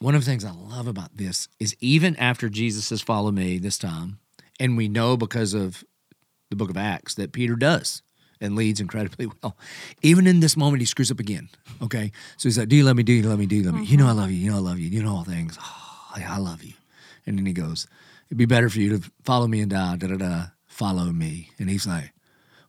one 0.04 0.16
of 0.16 0.22
the 0.26 0.30
things 0.30 0.44
I 0.44 0.52
love 0.52 0.88
about 0.88 1.16
this 1.16 1.48
is 1.62 1.78
even 1.80 2.18
after 2.18 2.50
Jesus 2.50 2.88
says, 2.88 3.02
Follow 3.02 3.32
me 3.32 3.58
this 3.58 3.78
time, 3.78 4.20
and 4.60 4.76
we 4.76 4.90
know 4.90 5.16
because 5.16 5.54
of 5.54 5.86
the 6.50 6.58
book 6.58 6.70
of 6.70 6.76
Acts 6.76 7.16
that 7.16 7.32
Peter 7.32 7.56
does 7.56 8.02
and 8.42 8.58
leads 8.58 8.82
incredibly 8.82 9.28
well. 9.42 9.58
Even 10.02 10.28
in 10.28 10.42
this 10.42 10.58
moment, 10.58 10.82
he 10.82 10.86
screws 10.86 11.10
up 11.10 11.22
again. 11.22 11.48
Okay. 11.82 12.12
So 12.36 12.50
he's 12.50 12.58
like, 12.58 12.68
Do 12.68 12.76
you 12.76 12.84
love 12.84 12.98
me? 12.98 13.04
Do 13.04 13.14
you 13.14 13.24
love 13.24 13.40
me? 13.40 13.46
Do 13.46 13.56
you 13.56 13.64
love 13.64 13.76
me? 13.76 13.86
You 13.86 13.96
know, 13.96 14.08
I 14.08 14.10
mm-hmm. 14.10 14.20
love 14.20 14.32
you. 14.32 14.38
You 14.38 14.52
know, 14.52 14.58
I 14.58 14.60
love 14.60 14.80
you. 14.80 14.90
You 14.90 15.04
know 15.04 15.16
all 15.16 15.24
things. 15.24 15.58
Oh, 16.16 16.20
yeah, 16.20 16.36
I 16.36 16.38
love 16.38 16.64
you. 16.64 16.74
And 17.26 17.40
then 17.40 17.48
he 17.48 17.54
goes, 17.54 17.88
It'd 18.28 18.38
be 18.38 18.46
better 18.46 18.70
for 18.70 18.78
you 18.78 19.00
to 19.00 19.12
follow 19.24 19.48
me 19.48 19.62
and 19.62 19.72
die. 19.72 19.96
Da 19.96 20.06
da 20.06 20.18
da. 20.18 20.44
Follow 20.68 21.06
me. 21.06 21.50
And 21.58 21.68
he's 21.68 21.88
like, 21.88 22.14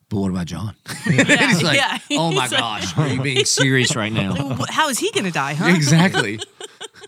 But 0.08 0.16
what 0.16 0.30
about 0.30 0.46
John? 0.46 0.74
he's 1.04 1.62
like, 1.62 1.76
yeah. 1.76 1.98
Oh 2.12 2.32
my 2.32 2.44
He's 2.44 2.52
like- 2.52 2.60
gosh. 2.60 2.96
Are 2.96 3.06
you 3.06 3.20
being 3.20 3.44
serious 3.44 3.94
right 3.94 4.10
now? 4.10 4.32
How 4.70 4.88
is 4.88 4.98
he 4.98 5.10
going 5.10 5.26
to 5.26 5.30
die, 5.30 5.52
huh? 5.52 5.74
exactly. 5.76 6.40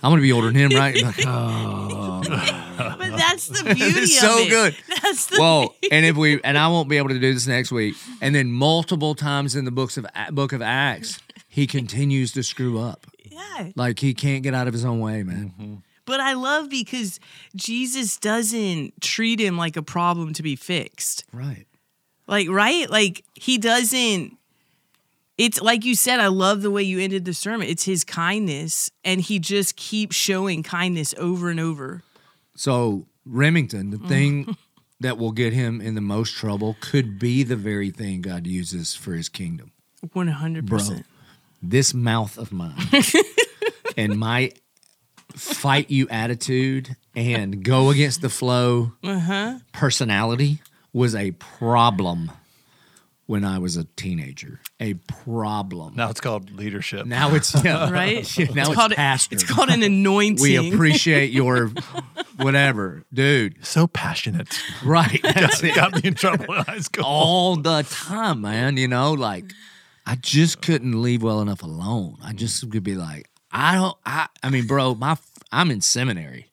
I'm 0.02 0.10
gonna 0.12 0.22
be 0.22 0.32
older 0.32 0.48
than 0.48 0.56
him, 0.56 0.70
right? 0.72 1.00
Like, 1.02 1.24
oh. 1.26 2.22
But 2.76 3.16
that's 3.16 3.48
the 3.48 3.64
beauty 3.74 4.00
It's 4.00 4.22
of 4.22 4.30
so 4.30 4.38
it. 4.40 4.50
good. 4.50 4.76
That's 5.02 5.26
the 5.26 5.36
well, 5.40 5.74
and 5.90 6.04
if 6.04 6.16
we 6.16 6.40
and 6.42 6.58
I 6.58 6.68
won't 6.68 6.88
be 6.88 6.98
able 6.98 7.08
to 7.08 7.18
do 7.18 7.32
this 7.32 7.46
next 7.46 7.72
week, 7.72 7.94
and 8.20 8.34
then 8.34 8.52
multiple 8.52 9.14
times 9.14 9.56
in 9.56 9.64
the 9.64 9.70
books 9.70 9.96
of 9.96 10.06
book 10.32 10.52
of 10.52 10.60
Acts, 10.60 11.20
he 11.48 11.66
continues 11.66 12.32
to 12.32 12.42
screw 12.42 12.78
up. 12.78 13.06
yeah. 13.24 13.70
Like 13.76 13.98
he 14.00 14.12
can't 14.12 14.42
get 14.42 14.54
out 14.54 14.66
of 14.66 14.74
his 14.74 14.84
own 14.84 15.00
way, 15.00 15.22
man. 15.22 15.54
Mm-hmm. 15.58 15.74
But 16.04 16.20
I 16.20 16.34
love 16.34 16.68
because 16.68 17.18
Jesus 17.56 18.18
doesn't 18.18 19.00
treat 19.00 19.40
him 19.40 19.56
like 19.56 19.76
a 19.76 19.82
problem 19.82 20.32
to 20.34 20.42
be 20.42 20.54
fixed. 20.54 21.24
Right. 21.32 21.66
Like, 22.28 22.48
right? 22.48 22.88
Like, 22.90 23.24
he 23.34 23.56
doesn't. 23.58 24.35
It's 25.38 25.60
like 25.60 25.84
you 25.84 25.94
said, 25.94 26.18
I 26.18 26.28
love 26.28 26.62
the 26.62 26.70
way 26.70 26.82
you 26.82 26.98
ended 26.98 27.24
the 27.24 27.34
sermon. 27.34 27.68
It's 27.68 27.84
his 27.84 28.04
kindness, 28.04 28.90
and 29.04 29.20
he 29.20 29.38
just 29.38 29.76
keeps 29.76 30.16
showing 30.16 30.62
kindness 30.62 31.14
over 31.18 31.50
and 31.50 31.60
over. 31.60 32.02
So 32.54 33.06
Remington, 33.26 33.90
the 33.90 33.98
thing 33.98 34.56
that 35.00 35.18
will 35.18 35.32
get 35.32 35.52
him 35.52 35.80
in 35.80 35.94
the 35.94 36.00
most 36.00 36.34
trouble, 36.34 36.76
could 36.80 37.18
be 37.18 37.42
the 37.42 37.56
very 37.56 37.90
thing 37.90 38.22
God 38.22 38.46
uses 38.46 38.94
for 38.94 39.12
His 39.12 39.28
kingdom. 39.28 39.72
100%. 40.06 40.66
Bro, 40.66 40.80
this 41.62 41.92
mouth 41.92 42.38
of 42.38 42.52
mine 42.52 42.76
and 43.96 44.18
my 44.18 44.52
fight 45.34 45.90
you 45.90 46.08
attitude 46.08 46.96
and 47.14 47.64
go 47.64 47.90
against 47.90 48.22
the 48.22 48.28
flow 48.28 48.92
uh-huh. 49.02 49.58
personality 49.72 50.60
was 50.92 51.14
a 51.14 51.32
problem 51.32 52.30
when 53.26 53.44
I 53.44 53.58
was 53.58 53.76
a 53.76 53.84
teenager. 53.96 54.60
A 54.80 54.94
problem. 54.94 55.94
Now 55.96 56.10
it's 56.10 56.20
called 56.20 56.52
leadership. 56.52 57.06
Now 57.06 57.34
it's 57.34 57.62
yeah, 57.64 57.90
Right? 57.90 58.16
Now 58.54 58.66
it's, 58.66 58.74
called, 58.74 58.92
pastor. 58.92 59.34
It's 59.34 59.44
called 59.44 59.68
an 59.70 59.82
anointing. 59.82 60.42
we 60.42 60.72
appreciate 60.72 61.32
your 61.32 61.68
whatever, 62.36 63.04
dude. 63.12 63.64
so 63.64 63.86
passionate. 63.86 64.60
Right, 64.84 65.20
that's 65.22 65.62
it. 65.62 65.74
Got 65.74 65.94
me 65.94 66.00
in 66.04 66.14
trouble 66.14 66.54
in 66.54 66.64
high 66.64 66.80
school. 66.80 67.04
all 67.04 67.56
the 67.56 67.84
time, 67.88 68.40
man. 68.42 68.76
You 68.76 68.88
know, 68.88 69.12
like 69.12 69.52
I 70.06 70.14
just 70.16 70.62
couldn't 70.62 71.00
leave 71.02 71.22
well 71.22 71.40
enough 71.40 71.62
alone. 71.62 72.16
I 72.22 72.32
just 72.32 72.70
could 72.70 72.84
be 72.84 72.94
like, 72.94 73.28
I 73.50 73.74
don't. 73.74 73.96
I. 74.06 74.28
I 74.42 74.50
mean, 74.50 74.66
bro, 74.66 74.94
my 74.94 75.16
I'm 75.50 75.70
in 75.70 75.80
seminary. 75.80 76.48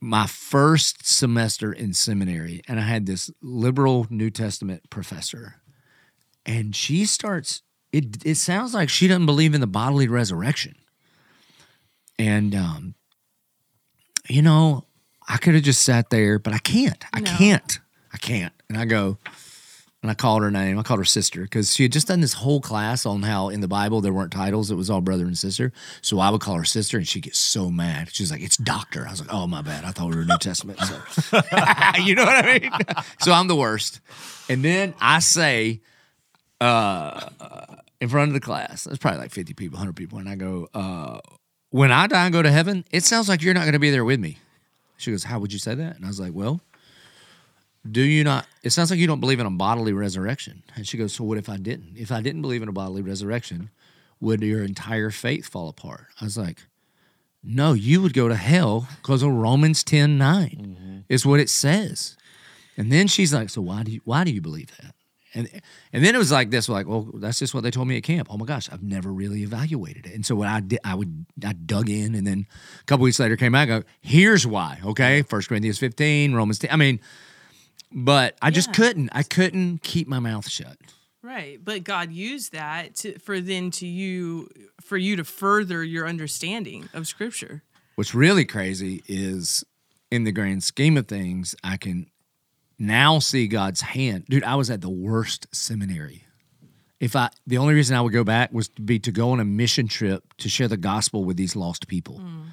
My 0.00 0.26
first 0.26 1.06
semester 1.06 1.72
in 1.72 1.92
seminary, 1.92 2.62
and 2.66 2.80
I 2.80 2.84
had 2.84 3.04
this 3.06 3.30
liberal 3.42 4.06
New 4.08 4.30
Testament 4.30 4.88
professor, 4.88 5.56
and 6.46 6.74
she 6.74 7.04
starts. 7.04 7.62
It 7.92 8.24
it 8.24 8.36
sounds 8.36 8.72
like 8.72 8.88
she 8.88 9.08
doesn't 9.08 9.26
believe 9.26 9.52
in 9.54 9.60
the 9.60 9.66
bodily 9.66 10.08
resurrection, 10.08 10.74
and 12.18 12.54
um, 12.54 12.94
you 14.28 14.40
know, 14.42 14.84
I 15.28 15.36
could 15.36 15.54
have 15.54 15.64
just 15.64 15.82
sat 15.82 16.08
there, 16.10 16.38
but 16.38 16.54
I 16.54 16.58
can't. 16.58 17.04
I 17.12 17.20
No. 17.20 17.30
can't. 17.36 17.78
I 18.12 18.16
can't. 18.16 18.52
And 18.68 18.78
I 18.78 18.84
go, 18.86 19.18
and 20.02 20.10
I 20.10 20.14
called 20.14 20.42
her 20.42 20.50
name. 20.50 20.78
I 20.78 20.82
called 20.82 21.00
her 21.00 21.04
sister 21.04 21.42
because 21.42 21.74
she 21.74 21.82
had 21.82 21.92
just 21.92 22.08
done 22.08 22.20
this 22.20 22.32
whole 22.34 22.60
class 22.60 23.04
on 23.04 23.22
how 23.22 23.48
in 23.48 23.60
the 23.60 23.68
Bible 23.68 24.00
there 24.00 24.12
weren't 24.12 24.32
titles; 24.32 24.70
it 24.70 24.76
was 24.76 24.88
all 24.88 25.00
brother 25.00 25.24
and 25.24 25.36
sister. 25.36 25.72
So 26.00 26.18
I 26.18 26.30
would 26.30 26.40
call 26.40 26.54
her 26.54 26.64
sister, 26.64 26.96
and 26.96 27.06
she 27.06 27.20
gets 27.20 27.38
so 27.38 27.70
mad. 27.70 28.10
She's 28.12 28.30
like, 28.30 28.42
"It's 28.42 28.56
doctor." 28.56 29.06
I 29.06 29.10
was 29.10 29.20
like, 29.20 29.32
"Oh 29.32 29.46
my 29.46 29.62
bad. 29.62 29.84
I 29.84 29.90
thought 29.90 30.10
we 30.10 30.16
were 30.16 30.24
New 30.24 30.38
Testament." 30.38 30.78
So. 30.80 30.94
you 32.02 32.14
know 32.14 32.24
what 32.24 32.44
I 32.44 32.58
mean? 32.58 32.72
So 33.20 33.32
I'm 33.32 33.48
the 33.48 33.56
worst. 33.56 34.00
And 34.48 34.64
then 34.64 34.94
I 35.00 35.18
say, 35.18 35.80
uh, 36.60 37.28
in 38.00 38.08
front 38.08 38.30
of 38.30 38.34
the 38.34 38.40
class, 38.40 38.84
there's 38.84 38.98
probably 38.98 39.20
like 39.20 39.30
50 39.30 39.54
people, 39.54 39.76
100 39.76 39.94
people, 39.94 40.18
and 40.18 40.28
I 40.28 40.34
go, 40.34 40.68
uh, 40.74 41.20
"When 41.70 41.92
I 41.92 42.06
die 42.06 42.24
and 42.24 42.32
go 42.32 42.42
to 42.42 42.50
heaven, 42.50 42.84
it 42.90 43.04
sounds 43.04 43.28
like 43.28 43.42
you're 43.42 43.54
not 43.54 43.62
going 43.62 43.74
to 43.74 43.78
be 43.78 43.90
there 43.90 44.04
with 44.04 44.20
me." 44.20 44.38
She 45.00 45.10
goes, 45.10 45.24
How 45.24 45.38
would 45.38 45.50
you 45.52 45.58
say 45.58 45.74
that? 45.74 45.96
And 45.96 46.04
I 46.04 46.08
was 46.08 46.20
like, 46.20 46.32
Well, 46.34 46.60
do 47.88 48.02
you 48.02 48.24
not? 48.24 48.46
It 48.62 48.70
sounds 48.70 48.90
like 48.90 49.00
you 49.00 49.06
don't 49.06 49.20
believe 49.20 49.40
in 49.40 49.46
a 49.46 49.50
bodily 49.50 49.92
resurrection. 49.92 50.62
And 50.74 50.86
she 50.86 50.98
goes, 50.98 51.14
So 51.14 51.24
what 51.24 51.38
if 51.38 51.48
I 51.48 51.56
didn't? 51.56 51.96
If 51.96 52.12
I 52.12 52.20
didn't 52.20 52.42
believe 52.42 52.62
in 52.62 52.68
a 52.68 52.72
bodily 52.72 53.02
resurrection, 53.02 53.70
would 54.20 54.42
your 54.42 54.62
entire 54.62 55.10
faith 55.10 55.46
fall 55.46 55.68
apart? 55.68 56.06
I 56.20 56.24
was 56.24 56.36
like, 56.36 56.66
No, 57.42 57.72
you 57.72 58.02
would 58.02 58.12
go 58.12 58.28
to 58.28 58.36
hell 58.36 58.86
because 59.00 59.22
of 59.22 59.32
Romans 59.32 59.82
10 59.82 60.18
9 60.18 60.48
mm-hmm. 60.50 60.98
is 61.08 61.24
what 61.24 61.40
it 61.40 61.48
says. 61.48 62.16
And 62.76 62.92
then 62.92 63.06
she's 63.06 63.32
like, 63.32 63.48
So 63.48 63.62
why 63.62 63.82
do 63.82 63.92
you 63.92 64.00
why 64.04 64.24
do 64.24 64.30
you 64.30 64.42
believe 64.42 64.76
that? 64.82 64.94
And 65.32 65.48
and 65.92 66.04
then 66.04 66.14
it 66.14 66.18
was 66.18 66.32
like 66.32 66.50
this, 66.50 66.68
like, 66.68 66.86
well, 66.86 67.08
that's 67.14 67.38
just 67.38 67.54
what 67.54 67.62
they 67.62 67.70
told 67.70 67.88
me 67.88 67.96
at 67.96 68.02
camp. 68.02 68.28
Oh 68.30 68.36
my 68.36 68.44
gosh, 68.44 68.68
I've 68.70 68.82
never 68.82 69.12
really 69.12 69.42
evaluated 69.42 70.06
it. 70.06 70.14
And 70.14 70.26
so 70.26 70.34
what 70.34 70.48
I 70.48 70.60
did, 70.60 70.80
I 70.84 70.94
would 70.94 71.24
I 71.46 71.52
dug 71.52 71.88
in, 71.88 72.14
and 72.14 72.26
then 72.26 72.46
a 72.80 72.84
couple 72.84 73.04
weeks 73.04 73.20
later 73.20 73.36
came 73.36 73.52
back. 73.52 73.70
I 73.70 73.80
go, 73.80 73.84
here's 74.00 74.46
why. 74.46 74.80
Okay, 74.84 75.22
First 75.22 75.48
Corinthians 75.48 75.78
fifteen, 75.78 76.34
Romans 76.34 76.58
ten. 76.58 76.70
I 76.70 76.76
mean, 76.76 77.00
but 77.92 78.36
I 78.40 78.50
just 78.50 78.68
Yeah. 78.68 78.74
couldn't. 78.74 79.10
I 79.12 79.22
couldn't 79.22 79.82
keep 79.82 80.08
my 80.08 80.18
mouth 80.18 80.48
shut. 80.48 80.76
Right, 81.22 81.62
but 81.62 81.84
God 81.84 82.10
used 82.12 82.52
that 82.52 82.94
to, 82.96 83.18
for 83.18 83.40
then 83.40 83.70
to 83.72 83.86
you 83.86 84.48
for 84.80 84.96
you 84.96 85.16
to 85.16 85.24
further 85.24 85.84
your 85.84 86.08
understanding 86.08 86.88
of 86.94 87.06
Scripture. 87.06 87.62
What's 87.96 88.14
really 88.14 88.46
crazy 88.46 89.02
is, 89.06 89.64
in 90.10 90.24
the 90.24 90.32
grand 90.32 90.64
scheme 90.64 90.96
of 90.96 91.06
things, 91.08 91.54
I 91.62 91.76
can 91.76 92.06
now 92.78 93.18
see 93.18 93.46
God's 93.46 93.82
hand. 93.82 94.24
Dude, 94.30 94.44
I 94.44 94.54
was 94.54 94.70
at 94.70 94.80
the 94.80 94.88
worst 94.88 95.46
seminary. 95.54 96.24
If 96.98 97.14
I, 97.14 97.28
the 97.46 97.58
only 97.58 97.74
reason 97.74 97.96
I 97.96 98.00
would 98.00 98.12
go 98.12 98.24
back 98.24 98.52
was 98.52 98.68
to 98.70 98.82
be 98.82 98.98
to 99.00 99.12
go 99.12 99.30
on 99.32 99.40
a 99.40 99.44
mission 99.44 99.88
trip 99.88 100.24
to 100.38 100.48
share 100.48 100.68
the 100.68 100.76
gospel 100.78 101.24
with 101.24 101.36
these 101.36 101.54
lost 101.54 101.88
people. 101.88 102.18
Mm. 102.18 102.46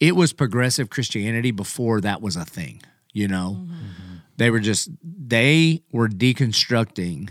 It 0.00 0.16
was 0.16 0.32
progressive 0.32 0.88
Christianity 0.90 1.50
before 1.50 2.00
that 2.00 2.22
was 2.22 2.36
a 2.36 2.44
thing. 2.44 2.82
You 3.12 3.28
know, 3.28 3.58
mm-hmm. 3.60 4.13
They 4.36 4.50
were 4.50 4.60
just 4.60 4.90
they 5.02 5.82
were 5.92 6.08
deconstructing 6.08 7.30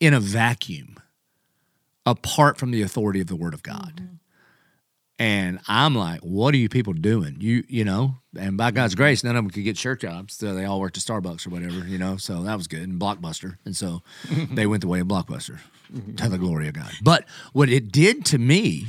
in 0.00 0.14
a 0.14 0.20
vacuum, 0.20 0.96
apart 2.04 2.56
from 2.56 2.70
the 2.70 2.82
authority 2.82 3.20
of 3.20 3.26
the 3.26 3.36
Word 3.36 3.54
of 3.54 3.62
God. 3.62 3.96
Mm-hmm. 3.96 4.14
And 5.16 5.60
I'm 5.68 5.94
like, 5.94 6.20
what 6.20 6.54
are 6.54 6.56
you 6.56 6.68
people 6.68 6.92
doing? 6.92 7.36
You 7.38 7.64
you 7.68 7.84
know, 7.84 8.16
and 8.38 8.56
by 8.56 8.72
God's 8.72 8.96
grace, 8.96 9.22
none 9.22 9.36
of 9.36 9.44
them 9.44 9.50
could 9.50 9.62
get 9.62 9.78
shirt 9.78 10.00
jobs. 10.00 10.34
So 10.34 10.54
they 10.54 10.64
all 10.64 10.80
worked 10.80 10.96
at 10.96 11.04
Starbucks 11.04 11.46
or 11.46 11.50
whatever, 11.50 11.86
you 11.86 11.98
know. 11.98 12.16
So 12.16 12.42
that 12.42 12.56
was 12.56 12.66
good. 12.66 12.82
And 12.82 13.00
Blockbuster. 13.00 13.56
And 13.64 13.76
so 13.76 14.02
they 14.50 14.66
went 14.66 14.80
the 14.80 14.88
way 14.88 15.00
of 15.00 15.06
Blockbuster 15.06 15.60
mm-hmm. 15.92 16.16
to 16.16 16.28
the 16.28 16.38
glory 16.38 16.66
of 16.66 16.74
God. 16.74 16.90
But 17.00 17.26
what 17.52 17.68
it 17.68 17.92
did 17.92 18.24
to 18.26 18.38
me, 18.38 18.88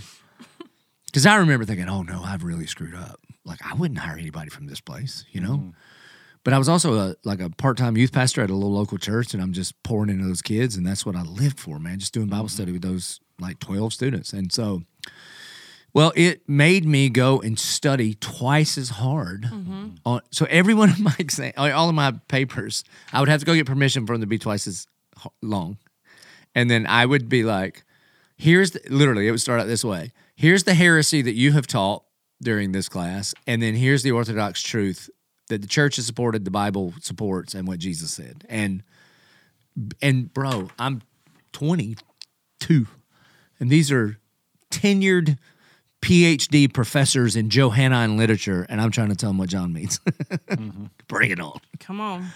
because 1.05 1.27
I 1.27 1.35
remember 1.35 1.63
thinking, 1.63 1.89
oh 1.89 2.01
no, 2.01 2.23
I've 2.23 2.43
really 2.43 2.65
screwed 2.65 2.95
up. 2.95 3.19
Like 3.45 3.59
I 3.63 3.75
wouldn't 3.75 3.99
hire 3.99 4.17
anybody 4.17 4.49
from 4.49 4.65
this 4.65 4.81
place, 4.81 5.25
you 5.31 5.41
know? 5.41 5.57
Mm-hmm. 5.57 5.69
But 6.45 6.53
I 6.53 6.59
was 6.59 6.69
also 6.69 6.93
a 6.93 7.15
like 7.25 7.41
a 7.41 7.49
part 7.49 7.75
time 7.75 7.97
youth 7.97 8.13
pastor 8.13 8.41
at 8.41 8.51
a 8.51 8.53
little 8.53 8.71
local 8.71 8.99
church, 8.99 9.33
and 9.33 9.41
I'm 9.41 9.51
just 9.51 9.81
pouring 9.81 10.11
into 10.11 10.25
those 10.25 10.43
kids, 10.43 10.77
and 10.77 10.85
that's 10.85 11.03
what 11.03 11.15
I 11.15 11.23
lived 11.23 11.59
for, 11.59 11.79
man. 11.79 11.99
Just 11.99 12.13
doing 12.13 12.27
Bible 12.27 12.45
mm-hmm. 12.45 12.53
study 12.53 12.71
with 12.71 12.83
those 12.83 13.19
like 13.39 13.59
12 13.59 13.91
students, 13.91 14.31
and 14.31 14.53
so. 14.53 14.83
Well, 15.91 16.11
it 16.13 16.47
made 16.49 16.83
me 16.83 17.07
go 17.07 17.39
and 17.39 17.57
study 17.57 18.15
twice 18.15 18.77
as 18.77 18.89
hard. 18.89 19.43
Mm-hmm. 19.43 19.87
On, 20.05 20.19
so 20.29 20.45
every 20.49 20.73
one 20.73 20.89
of 20.89 20.99
my 20.99 21.15
exam, 21.17 21.53
all 21.55 21.87
of 21.87 21.95
my 21.95 22.11
papers, 22.27 22.83
I 23.13 23.21
would 23.21 23.29
have 23.29 23.39
to 23.39 23.45
go 23.45 23.55
get 23.55 23.65
permission 23.65 24.05
for 24.05 24.13
them 24.13 24.21
to 24.21 24.27
be 24.27 24.37
twice 24.37 24.67
as 24.67 24.87
long, 25.41 25.77
and 26.53 26.69
then 26.69 26.85
I 26.85 27.07
would 27.07 27.27
be 27.27 27.43
like, 27.43 27.85
"Here's 28.37 28.71
the, 28.71 28.81
literally." 28.89 29.27
It 29.27 29.31
would 29.31 29.41
start 29.41 29.61
out 29.61 29.67
this 29.67 29.83
way: 29.83 30.11
"Here's 30.35 30.63
the 30.65 30.75
heresy 30.75 31.23
that 31.23 31.33
you 31.33 31.53
have 31.53 31.65
taught 31.65 32.03
during 32.39 32.71
this 32.71 32.87
class, 32.87 33.33
and 33.47 33.63
then 33.63 33.73
here's 33.73 34.03
the 34.03 34.11
orthodox 34.11 34.61
truth 34.61 35.09
that 35.47 35.61
the 35.61 35.67
church 35.67 35.97
has 35.97 36.05
supported, 36.05 36.45
the 36.45 36.51
Bible 36.51 36.93
supports, 37.01 37.53
and 37.53 37.67
what 37.67 37.79
Jesus 37.79 38.11
said." 38.11 38.45
And 38.49 38.83
and 40.01 40.33
bro, 40.33 40.69
I'm 40.79 41.01
22, 41.53 42.87
and 43.59 43.69
these 43.69 43.91
are 43.91 44.17
tenured 44.71 45.37
PhD 46.01 46.71
professors 46.71 47.35
in 47.35 47.49
Johannine 47.49 48.17
literature, 48.17 48.65
and 48.69 48.79
I'm 48.79 48.91
trying 48.91 49.09
to 49.09 49.15
tell 49.15 49.31
them 49.31 49.37
what 49.37 49.49
John 49.49 49.73
means. 49.73 49.99
Mm-hmm. 49.99 50.85
Bring 51.07 51.31
it 51.31 51.39
on. 51.39 51.59
Come 51.79 51.99
on. 51.99 52.27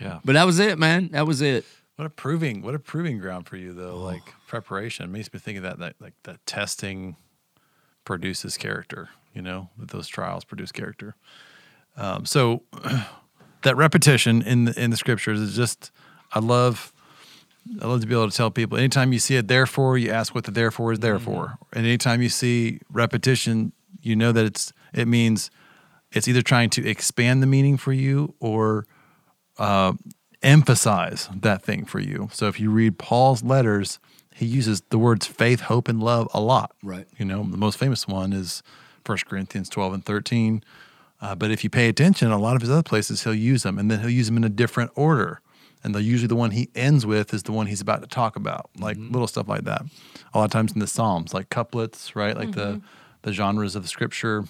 Yeah. 0.00 0.20
But 0.24 0.32
that 0.32 0.44
was 0.44 0.58
it, 0.58 0.78
man. 0.78 1.10
That 1.12 1.26
was 1.26 1.42
it. 1.42 1.64
What 1.96 2.06
a 2.06 2.10
proving 2.10 2.62
what 2.62 2.76
a 2.76 2.78
proving 2.78 3.18
ground 3.18 3.48
for 3.48 3.56
you 3.56 3.72
though, 3.72 3.98
like 3.98 4.22
preparation. 4.46 5.04
It 5.04 5.08
makes 5.08 5.32
me 5.32 5.40
think 5.40 5.56
of 5.58 5.64
that 5.64 5.78
that 5.80 5.96
like 6.00 6.14
that 6.22 6.44
testing 6.46 7.16
produces 8.04 8.56
character, 8.56 9.08
you 9.34 9.42
know, 9.42 9.68
that 9.78 9.88
those 9.88 10.06
trials 10.06 10.44
produce 10.44 10.70
character. 10.70 11.16
Um, 11.98 12.24
so 12.24 12.62
that 13.62 13.76
repetition 13.76 14.42
in 14.42 14.66
the 14.66 14.80
in 14.80 14.90
the 14.90 14.96
scriptures 14.96 15.40
is 15.40 15.54
just 15.54 15.90
I 16.32 16.38
love 16.38 16.92
I 17.82 17.86
love 17.86 18.00
to 18.00 18.06
be 18.06 18.14
able 18.14 18.30
to 18.30 18.36
tell 18.36 18.50
people 18.50 18.78
anytime 18.78 19.12
you 19.12 19.18
see 19.18 19.36
it 19.36 19.48
therefore, 19.48 19.98
you 19.98 20.10
ask 20.10 20.34
what 20.34 20.44
the 20.44 20.50
therefore 20.50 20.92
is 20.92 21.00
there 21.00 21.18
for. 21.18 21.58
And 21.72 21.84
anytime 21.84 22.22
you 22.22 22.28
see 22.28 22.80
repetition, 22.90 23.72
you 24.00 24.16
know 24.16 24.32
that 24.32 24.46
it's 24.46 24.72
it 24.94 25.08
means 25.08 25.50
it's 26.12 26.28
either 26.28 26.42
trying 26.42 26.70
to 26.70 26.88
expand 26.88 27.42
the 27.42 27.46
meaning 27.46 27.76
for 27.76 27.92
you 27.92 28.34
or 28.40 28.86
uh, 29.58 29.92
emphasize 30.42 31.28
that 31.34 31.62
thing 31.62 31.84
for 31.84 31.98
you. 31.98 32.28
So 32.32 32.46
if 32.46 32.58
you 32.58 32.70
read 32.70 32.98
Paul's 32.98 33.42
letters, 33.42 33.98
he 34.34 34.46
uses 34.46 34.82
the 34.88 34.98
words 34.98 35.26
faith, 35.26 35.62
hope, 35.62 35.88
and 35.88 36.02
love 36.02 36.28
a 36.32 36.40
lot. 36.40 36.72
Right. 36.82 37.06
You 37.18 37.24
know, 37.24 37.42
the 37.42 37.56
most 37.56 37.76
famous 37.76 38.06
one 38.06 38.32
is 38.32 38.62
1 39.04 39.18
Corinthians 39.26 39.68
12 39.68 39.94
and 39.94 40.04
13. 40.04 40.62
Uh, 41.20 41.34
but 41.34 41.50
if 41.50 41.64
you 41.64 41.70
pay 41.70 41.88
attention, 41.88 42.30
a 42.30 42.38
lot 42.38 42.54
of 42.54 42.62
his 42.62 42.70
other 42.70 42.82
places, 42.82 43.24
he'll 43.24 43.34
use 43.34 43.64
them 43.64 43.78
and 43.78 43.90
then 43.90 44.00
he'll 44.00 44.10
use 44.10 44.26
them 44.26 44.36
in 44.36 44.44
a 44.44 44.48
different 44.48 44.90
order. 44.94 45.40
And 45.82 45.94
the, 45.94 46.02
usually 46.02 46.28
the 46.28 46.36
one 46.36 46.52
he 46.52 46.70
ends 46.74 47.06
with 47.06 47.32
is 47.32 47.44
the 47.44 47.52
one 47.52 47.66
he's 47.66 47.80
about 47.80 48.02
to 48.02 48.08
talk 48.08 48.36
about, 48.36 48.70
like 48.78 48.96
little 48.98 49.26
stuff 49.26 49.48
like 49.48 49.64
that. 49.64 49.82
A 50.34 50.38
lot 50.38 50.44
of 50.44 50.50
times 50.50 50.72
in 50.72 50.80
the 50.80 50.86
Psalms, 50.86 51.32
like 51.32 51.50
couplets, 51.50 52.14
right? 52.16 52.36
Like 52.36 52.52
the, 52.52 52.80
the 53.22 53.32
genres 53.32 53.76
of 53.76 53.82
the 53.82 53.88
scripture 53.88 54.44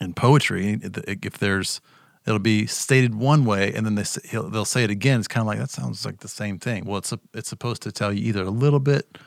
and 0.00 0.14
poetry, 0.16 0.78
if 0.82 1.38
there's, 1.38 1.80
it'll 2.26 2.38
be 2.38 2.66
stated 2.66 3.14
one 3.14 3.44
way, 3.44 3.72
and 3.72 3.86
then 3.86 3.94
they, 3.94 4.04
he'll, 4.28 4.50
they'll 4.50 4.64
say 4.64 4.84
it 4.84 4.90
again. 4.90 5.18
It's 5.18 5.28
kind 5.28 5.42
of 5.42 5.46
like 5.46 5.58
that 5.58 5.70
sounds 5.70 6.04
like 6.04 6.20
the 6.20 6.28
same 6.28 6.58
thing. 6.58 6.84
Well, 6.84 6.98
it's 6.98 7.12
a, 7.12 7.20
it's 7.32 7.48
supposed 7.48 7.82
to 7.82 7.92
tell 7.92 8.12
you 8.12 8.26
either 8.26 8.42
a 8.42 8.50
little 8.50 8.80
bit, 8.80 9.18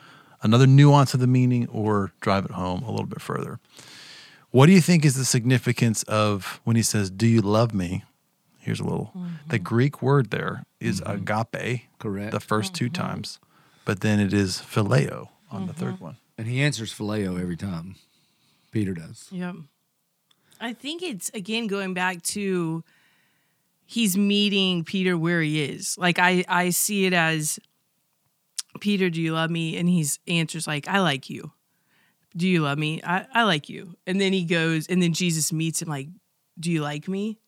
another 0.42 0.66
nuance 0.66 1.14
of 1.14 1.20
the 1.20 1.26
meaning, 1.26 1.68
or 1.68 2.12
drive 2.20 2.44
it 2.44 2.52
home 2.52 2.82
a 2.82 2.90
little 2.90 3.06
bit 3.06 3.20
further. 3.20 3.58
What 4.52 4.66
do 4.66 4.72
you 4.72 4.80
think 4.80 5.04
is 5.04 5.14
the 5.14 5.24
significance 5.24 6.02
of 6.04 6.60
when 6.64 6.76
he 6.76 6.82
says, 6.82 7.10
"Do 7.10 7.26
you 7.26 7.40
love 7.40 7.74
me"? 7.74 8.04
Here's 8.58 8.78
a 8.78 8.84
little. 8.84 9.10
The 9.48 9.56
mm-hmm. 9.56 9.64
Greek 9.64 10.00
word 10.00 10.30
there 10.30 10.64
is 10.78 11.00
mm-hmm. 11.00 11.28
agape, 11.28 11.88
Correct. 11.98 12.30
The 12.30 12.38
1st 12.38 12.72
two 12.72 12.84
mm-hmm. 12.84 12.92
times, 12.92 13.40
but 13.84 14.00
then 14.00 14.20
it 14.20 14.32
is 14.32 14.58
phileo 14.58 15.30
on 15.50 15.66
the 15.66 15.72
third 15.72 15.98
one. 16.00 16.16
And 16.38 16.46
he 16.46 16.62
answers 16.62 16.94
phileo 16.94 17.40
every 17.40 17.56
time. 17.56 17.96
Peter 18.70 18.94
does. 18.94 19.26
Yep. 19.30 19.56
I 20.60 20.72
think 20.72 21.02
it's 21.02 21.30
again 21.34 21.66
going 21.66 21.92
back 21.92 22.22
to 22.22 22.84
he's 23.84 24.16
meeting 24.16 24.84
Peter 24.84 25.18
where 25.18 25.42
he 25.42 25.62
is. 25.62 25.96
Like 25.98 26.18
I 26.18 26.44
I 26.46 26.70
see 26.70 27.06
it 27.06 27.12
as 27.12 27.58
Peter, 28.80 29.10
do 29.10 29.20
you 29.20 29.32
love 29.32 29.50
me? 29.50 29.76
And 29.76 29.88
he's 29.88 30.18
answers 30.26 30.66
like, 30.66 30.88
I 30.88 31.00
like 31.00 31.28
you. 31.28 31.52
Do 32.36 32.48
you 32.48 32.62
love 32.62 32.78
me? 32.78 33.02
I, 33.02 33.26
I 33.32 33.42
like 33.44 33.68
you. 33.68 33.96
And 34.06 34.20
then 34.20 34.32
he 34.32 34.44
goes, 34.44 34.86
and 34.86 35.02
then 35.02 35.12
Jesus 35.12 35.52
meets 35.52 35.82
him 35.82 35.88
like, 35.88 36.08
Do 36.58 36.70
you 36.70 36.82
like 36.82 37.08
me? 37.08 37.38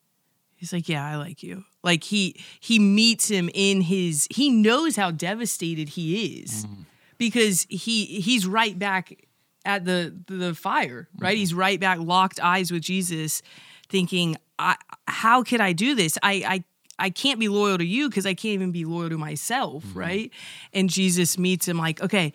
He's 0.57 0.73
like, 0.73 0.89
Yeah, 0.89 1.07
I 1.07 1.17
like 1.17 1.43
you. 1.43 1.65
Like 1.83 2.05
he 2.05 2.37
he 2.61 2.79
meets 2.79 3.29
him 3.29 3.51
in 3.53 3.83
his 3.83 4.27
he 4.31 4.51
knows 4.51 4.97
how 4.97 5.11
devastated 5.11 5.91
he 5.91 6.41
is 6.41 6.65
mm-hmm. 6.65 6.83
because 7.19 7.67
he 7.69 8.07
he's 8.07 8.47
right 8.47 8.77
back 8.79 9.27
at 9.67 9.85
the 9.85 10.15
the 10.27 10.55
fire, 10.55 11.09
right? 11.19 11.37
He's 11.37 11.51
mm-hmm. 11.51 11.61
right 11.61 11.81
back 11.81 11.99
locked 12.01 12.41
eyes 12.41 12.71
with 12.73 12.83
Jesus 12.83 13.43
thinking, 13.89 14.37
I, 14.59 14.77
how 15.07 15.43
could 15.43 15.61
I 15.61 15.73
do 15.73 15.95
this? 15.95 16.19
I 16.23 16.33
I 16.33 16.65
I 16.99 17.11
can't 17.11 17.39
be 17.39 17.49
loyal 17.49 17.79
to 17.79 17.85
you 17.85 18.09
because 18.09 18.25
I 18.25 18.35
can't 18.35 18.55
even 18.55 18.73
be 18.73 18.85
loyal 18.85 19.11
to 19.11 19.19
myself, 19.19 19.85
mm-hmm. 19.85 19.99
right? 19.99 20.31
And 20.73 20.89
Jesus 20.89 21.39
meets 21.39 21.69
him 21.69 21.77
like, 21.77 22.03
okay, 22.03 22.33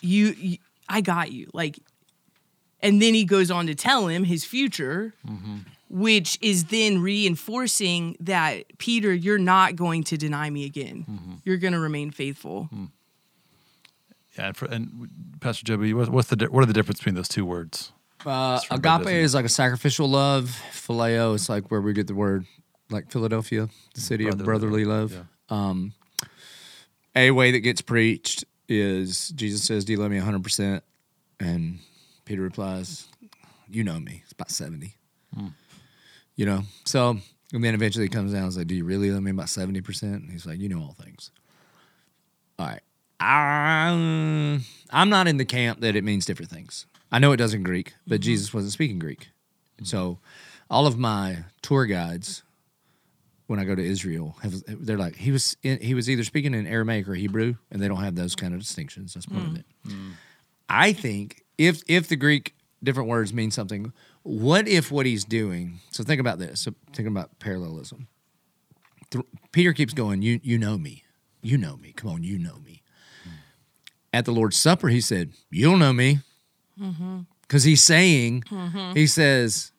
you, 0.00 0.34
you 0.38 0.58
I 0.88 1.00
got 1.00 1.32
you. 1.32 1.48
Like 1.52 1.78
and 2.80 3.00
then 3.00 3.14
he 3.14 3.24
goes 3.24 3.50
on 3.50 3.66
to 3.66 3.74
tell 3.74 4.06
him 4.06 4.24
his 4.24 4.44
future, 4.44 5.14
which 5.88 6.38
is 6.40 6.66
then 6.66 7.00
reinforcing 7.00 8.16
that 8.20 8.78
Peter, 8.78 9.12
you're 9.14 9.38
not 9.38 9.76
going 9.76 10.04
to 10.04 10.16
deny 10.16 10.50
me 10.50 10.64
again. 10.64 11.40
You're 11.44 11.56
going 11.56 11.72
to 11.72 11.80
remain 11.80 12.10
faithful. 12.10 12.68
Yeah, 14.36 14.48
and, 14.48 14.56
for, 14.56 14.66
and 14.66 15.08
Pastor 15.40 15.64
Joby, 15.64 15.94
what, 15.94 16.10
what's 16.10 16.28
the 16.28 16.46
what 16.50 16.62
are 16.62 16.66
the 16.66 16.74
difference 16.74 16.98
between 17.00 17.14
those 17.14 17.28
two 17.28 17.46
words? 17.46 17.92
Uh, 18.24 18.60
agape 18.70 19.06
is 19.08 19.34
like 19.34 19.44
a 19.44 19.48
sacrificial 19.50 20.08
love. 20.08 20.60
Phileo 20.72 21.34
is 21.34 21.48
like 21.48 21.70
where 21.70 21.80
we 21.80 21.92
get 21.92 22.06
the 22.06 22.14
word, 22.14 22.44
like 22.90 23.10
Philadelphia, 23.10 23.68
the 23.94 24.00
city 24.00 24.26
of 24.26 24.38
Brotherly 24.38 24.84
brotherly 24.84 24.84
love. 24.84 25.26
Um, 25.48 25.94
a 27.14 27.30
way 27.30 27.52
that 27.52 27.60
gets 27.60 27.80
preached 27.80 28.44
is 28.68 29.30
Jesus 29.30 29.62
says, 29.62 29.84
"Do 29.84 29.92
you 29.92 29.98
love 29.98 30.10
me 30.10 30.18
100 30.18 30.42
percent?" 30.42 30.84
And 31.40 31.78
Peter 32.24 32.42
replies, 32.42 33.06
"You 33.68 33.84
know 33.84 33.98
me. 33.98 34.20
It's 34.22 34.32
about 34.32 34.50
70." 34.50 34.94
Hmm. 35.34 35.48
You 36.36 36.46
know, 36.46 36.62
so 36.84 37.18
and 37.52 37.64
then 37.64 37.74
eventually 37.74 38.06
it 38.06 38.12
comes 38.12 38.32
down. 38.32 38.46
It's 38.46 38.56
like, 38.56 38.66
"Do 38.66 38.74
you 38.74 38.84
really 38.84 39.10
love 39.10 39.22
me 39.22 39.30
about 39.30 39.48
70 39.48 39.80
percent?" 39.80 40.22
And 40.22 40.30
he's 40.30 40.46
like, 40.46 40.58
"You 40.58 40.68
know 40.68 40.80
all 40.80 40.96
things." 40.98 41.30
All 42.58 42.66
right. 42.66 42.80
I, 43.18 44.60
I'm 44.90 45.08
not 45.08 45.28
in 45.28 45.36
the 45.36 45.44
camp 45.44 45.80
that 45.80 45.96
it 45.96 46.04
means 46.04 46.26
different 46.26 46.50
things. 46.50 46.86
I 47.10 47.18
know 47.18 47.32
it 47.32 47.38
does 47.38 47.54
in 47.54 47.62
Greek, 47.62 47.94
but 48.06 48.16
mm-hmm. 48.16 48.24
Jesus 48.24 48.52
wasn't 48.52 48.72
speaking 48.72 48.98
Greek. 48.98 49.30
Mm-hmm. 49.76 49.84
So 49.84 50.18
all 50.68 50.86
of 50.86 50.98
my 50.98 51.44
tour 51.62 51.86
guides, 51.86 52.42
when 53.46 53.60
I 53.60 53.64
go 53.64 53.74
to 53.74 53.84
Israel, 53.84 54.36
have, 54.42 54.62
they're 54.66 54.98
like, 54.98 55.16
he 55.16 55.30
was 55.30 55.56
in, 55.62 55.80
he 55.80 55.94
was 55.94 56.10
either 56.10 56.24
speaking 56.24 56.54
in 56.54 56.66
Aramaic 56.66 57.08
or 57.08 57.14
Hebrew, 57.14 57.54
and 57.70 57.80
they 57.80 57.88
don't 57.88 58.02
have 58.02 58.14
those 58.14 58.34
kind 58.34 58.54
of 58.54 58.60
distinctions. 58.60 59.14
That's 59.14 59.26
part 59.26 59.42
of 59.42 59.50
hmm. 59.50 59.56
it. 59.56 59.66
Hmm. 59.86 60.10
I 60.68 60.92
think 60.92 61.44
if 61.58 61.82
if 61.88 62.08
the 62.08 62.16
Greek 62.16 62.54
different 62.82 63.08
words 63.08 63.32
mean 63.32 63.50
something, 63.50 63.92
what 64.22 64.66
if 64.66 64.90
what 64.90 65.06
he's 65.06 65.24
doing? 65.24 65.80
So 65.90 66.02
think 66.02 66.20
about 66.20 66.38
this. 66.38 66.60
So 66.60 66.74
think 66.92 67.08
about 67.08 67.38
parallelism. 67.38 68.08
Th- 69.10 69.24
Peter 69.52 69.72
keeps 69.72 69.94
going. 69.94 70.22
You 70.22 70.40
you 70.42 70.58
know 70.58 70.76
me. 70.76 71.04
You 71.40 71.58
know 71.58 71.76
me. 71.76 71.92
Come 71.92 72.10
on, 72.10 72.24
you 72.24 72.38
know 72.38 72.58
me. 72.64 72.82
At 74.12 74.24
the 74.24 74.32
Lord's 74.32 74.56
Supper, 74.56 74.88
he 74.88 75.00
said, 75.00 75.32
"You 75.50 75.66
don't 75.66 75.78
know 75.78 75.92
me," 75.92 76.20
mm-hmm. 76.80 77.20
because 77.42 77.64
he's 77.64 77.84
saying, 77.84 78.44
mm-hmm. 78.50 78.92
he 78.94 79.06
says, 79.06 79.72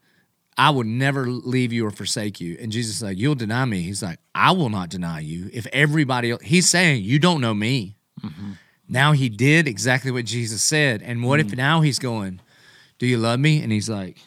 "I 0.58 0.70
would 0.70 0.88
never 0.88 1.28
leave 1.28 1.72
you 1.74 1.86
or 1.86 1.91
forsake 1.91 2.41
you." 2.41 2.58
And 2.60 2.72
Jesus 2.72 2.98
is 2.98 3.04
like, 3.04 3.17
"You'll 3.17 3.36
deny 3.36 3.65
me." 3.65 3.82
He's 3.82 4.02
like, 4.02 4.20
"I 4.34 4.52
will 4.52 4.70
not 4.70 4.89
deny 4.89 5.20
you." 5.20 5.50
If 5.54 5.67
everybody, 5.67 6.32
else, 6.32 6.41
he's 6.43 6.67
saying, 6.67 7.04
"You 7.04 7.20
don't 7.20 7.41
know 7.41 7.54
me." 7.54 7.96
Mm-hmm. 8.24 8.52
Now 8.89 9.12
he 9.12 9.30
did 9.30 9.67
exactly 9.67 10.12
what 10.12 10.26
Jesus 10.26 10.62
said. 10.62 11.02
And 11.02 11.24
what 11.24 11.39
if 11.39 11.48
mm. 11.48 11.58
now 11.58 11.82
he's 11.82 12.00
going, 12.00 12.39
Do 13.00 13.06
you 13.06 13.17
love 13.17 13.39
me? 13.39 13.62
And 13.62 13.72
he's 13.72 13.89
like, 13.89 14.17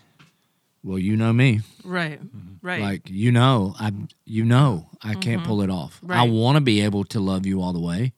Well, 0.84 0.98
you 0.98 1.16
know 1.16 1.32
me. 1.32 1.60
Right. 1.84 2.20
Mm-hmm. 2.22 2.66
Right. 2.66 2.80
Like, 2.80 3.08
you 3.08 3.32
know, 3.32 3.74
I 3.78 3.92
you 4.24 4.44
know 4.44 4.88
I 5.02 5.14
can't 5.14 5.40
mm-hmm. 5.40 5.46
pull 5.46 5.62
it 5.62 5.70
off. 5.70 6.00
I 6.08 6.28
want 6.28 6.56
to 6.56 6.60
be 6.60 6.82
able 6.82 7.04
to 7.04 7.20
love 7.20 7.46
you 7.46 7.62
all 7.62 7.72
the 7.72 7.80
way. 7.80 8.12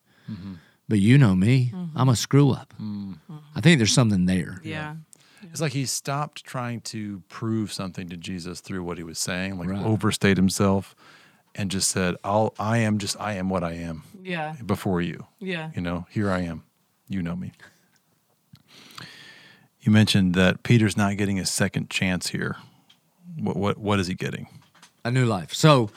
But 0.88 0.98
you 0.98 1.16
know 1.16 1.35
me. 1.35 1.72
I'm 1.94 2.09
a 2.09 2.16
screw 2.16 2.51
up. 2.51 2.75
Mm. 2.81 3.18
I 3.55 3.61
think 3.61 3.79
there's 3.79 3.94
something 3.94 4.27
there. 4.27 4.61
yeah. 4.64 4.96
It's 5.53 5.61
like 5.61 5.73
he 5.73 5.87
stopped 5.87 6.45
trying 6.45 6.81
to 6.81 7.23
prove 7.29 7.73
something 7.73 8.09
to 8.09 8.17
Jesus 8.17 8.61
through 8.61 8.83
what 8.83 8.99
he 8.99 9.05
was 9.05 9.19
saying, 9.19 9.59
like 9.59 9.69
Right. 9.69 9.85
overstate 9.85 10.37
himself, 10.37 10.97
and 11.55 11.71
just 11.71 11.91
said, 11.91 12.17
"I'll, 12.25 12.55
I 12.59 12.79
am 12.79 12.99
just, 12.99 13.21
I 13.21 13.35
am 13.35 13.49
what 13.49 13.62
I 13.62 13.75
am 13.75 14.03
Yeah. 14.23 14.55
before 14.65 15.01
you. 15.01 15.27
Yeah. 15.38 15.71
You 15.77 15.83
know, 15.83 16.07
here 16.11 16.31
I 16.31 16.41
am. 16.41 16.65
You 17.09 17.23
know 17.23 17.37
me." 17.37 17.53
You 19.81 19.93
mentioned 19.93 20.35
that 20.35 20.62
Peter's 20.62 20.97
not 20.97 21.17
getting 21.17 21.38
a 21.38 21.47
second 21.47 21.91
chance 21.91 22.29
here. 22.29 22.57
What, 23.38 23.57
what, 23.57 23.79
what 23.79 24.01
is 24.01 24.07
he 24.07 24.15
getting? 24.15 24.49
a 25.05 25.11
new 25.11 25.27
life. 25.27 25.53
So 25.53 25.91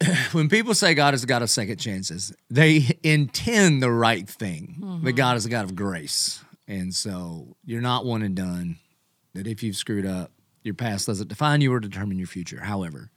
when 0.32 0.48
people 0.48 0.74
say 0.74 0.94
God 0.94 1.14
is 1.14 1.22
a 1.22 1.26
God 1.26 1.42
of 1.42 1.50
second 1.50 1.76
chances, 1.78 2.32
they 2.50 2.98
intend 3.02 3.82
the 3.82 3.90
right 3.90 4.28
thing. 4.28 4.76
But 4.78 4.86
mm-hmm. 4.86 5.10
God 5.10 5.36
is 5.36 5.46
a 5.46 5.48
God 5.48 5.64
of 5.64 5.76
grace. 5.76 6.42
And 6.70 6.94
so 6.94 7.56
you're 7.64 7.80
not 7.80 8.06
one 8.06 8.22
and 8.22 8.36
done. 8.36 8.78
That 9.34 9.48
if 9.48 9.62
you've 9.62 9.76
screwed 9.76 10.06
up, 10.06 10.30
your 10.62 10.74
past 10.74 11.06
doesn't 11.08 11.28
define 11.28 11.60
you 11.60 11.72
or 11.72 11.80
determine 11.80 12.18
your 12.18 12.28
future. 12.28 12.60
However, 12.60 13.10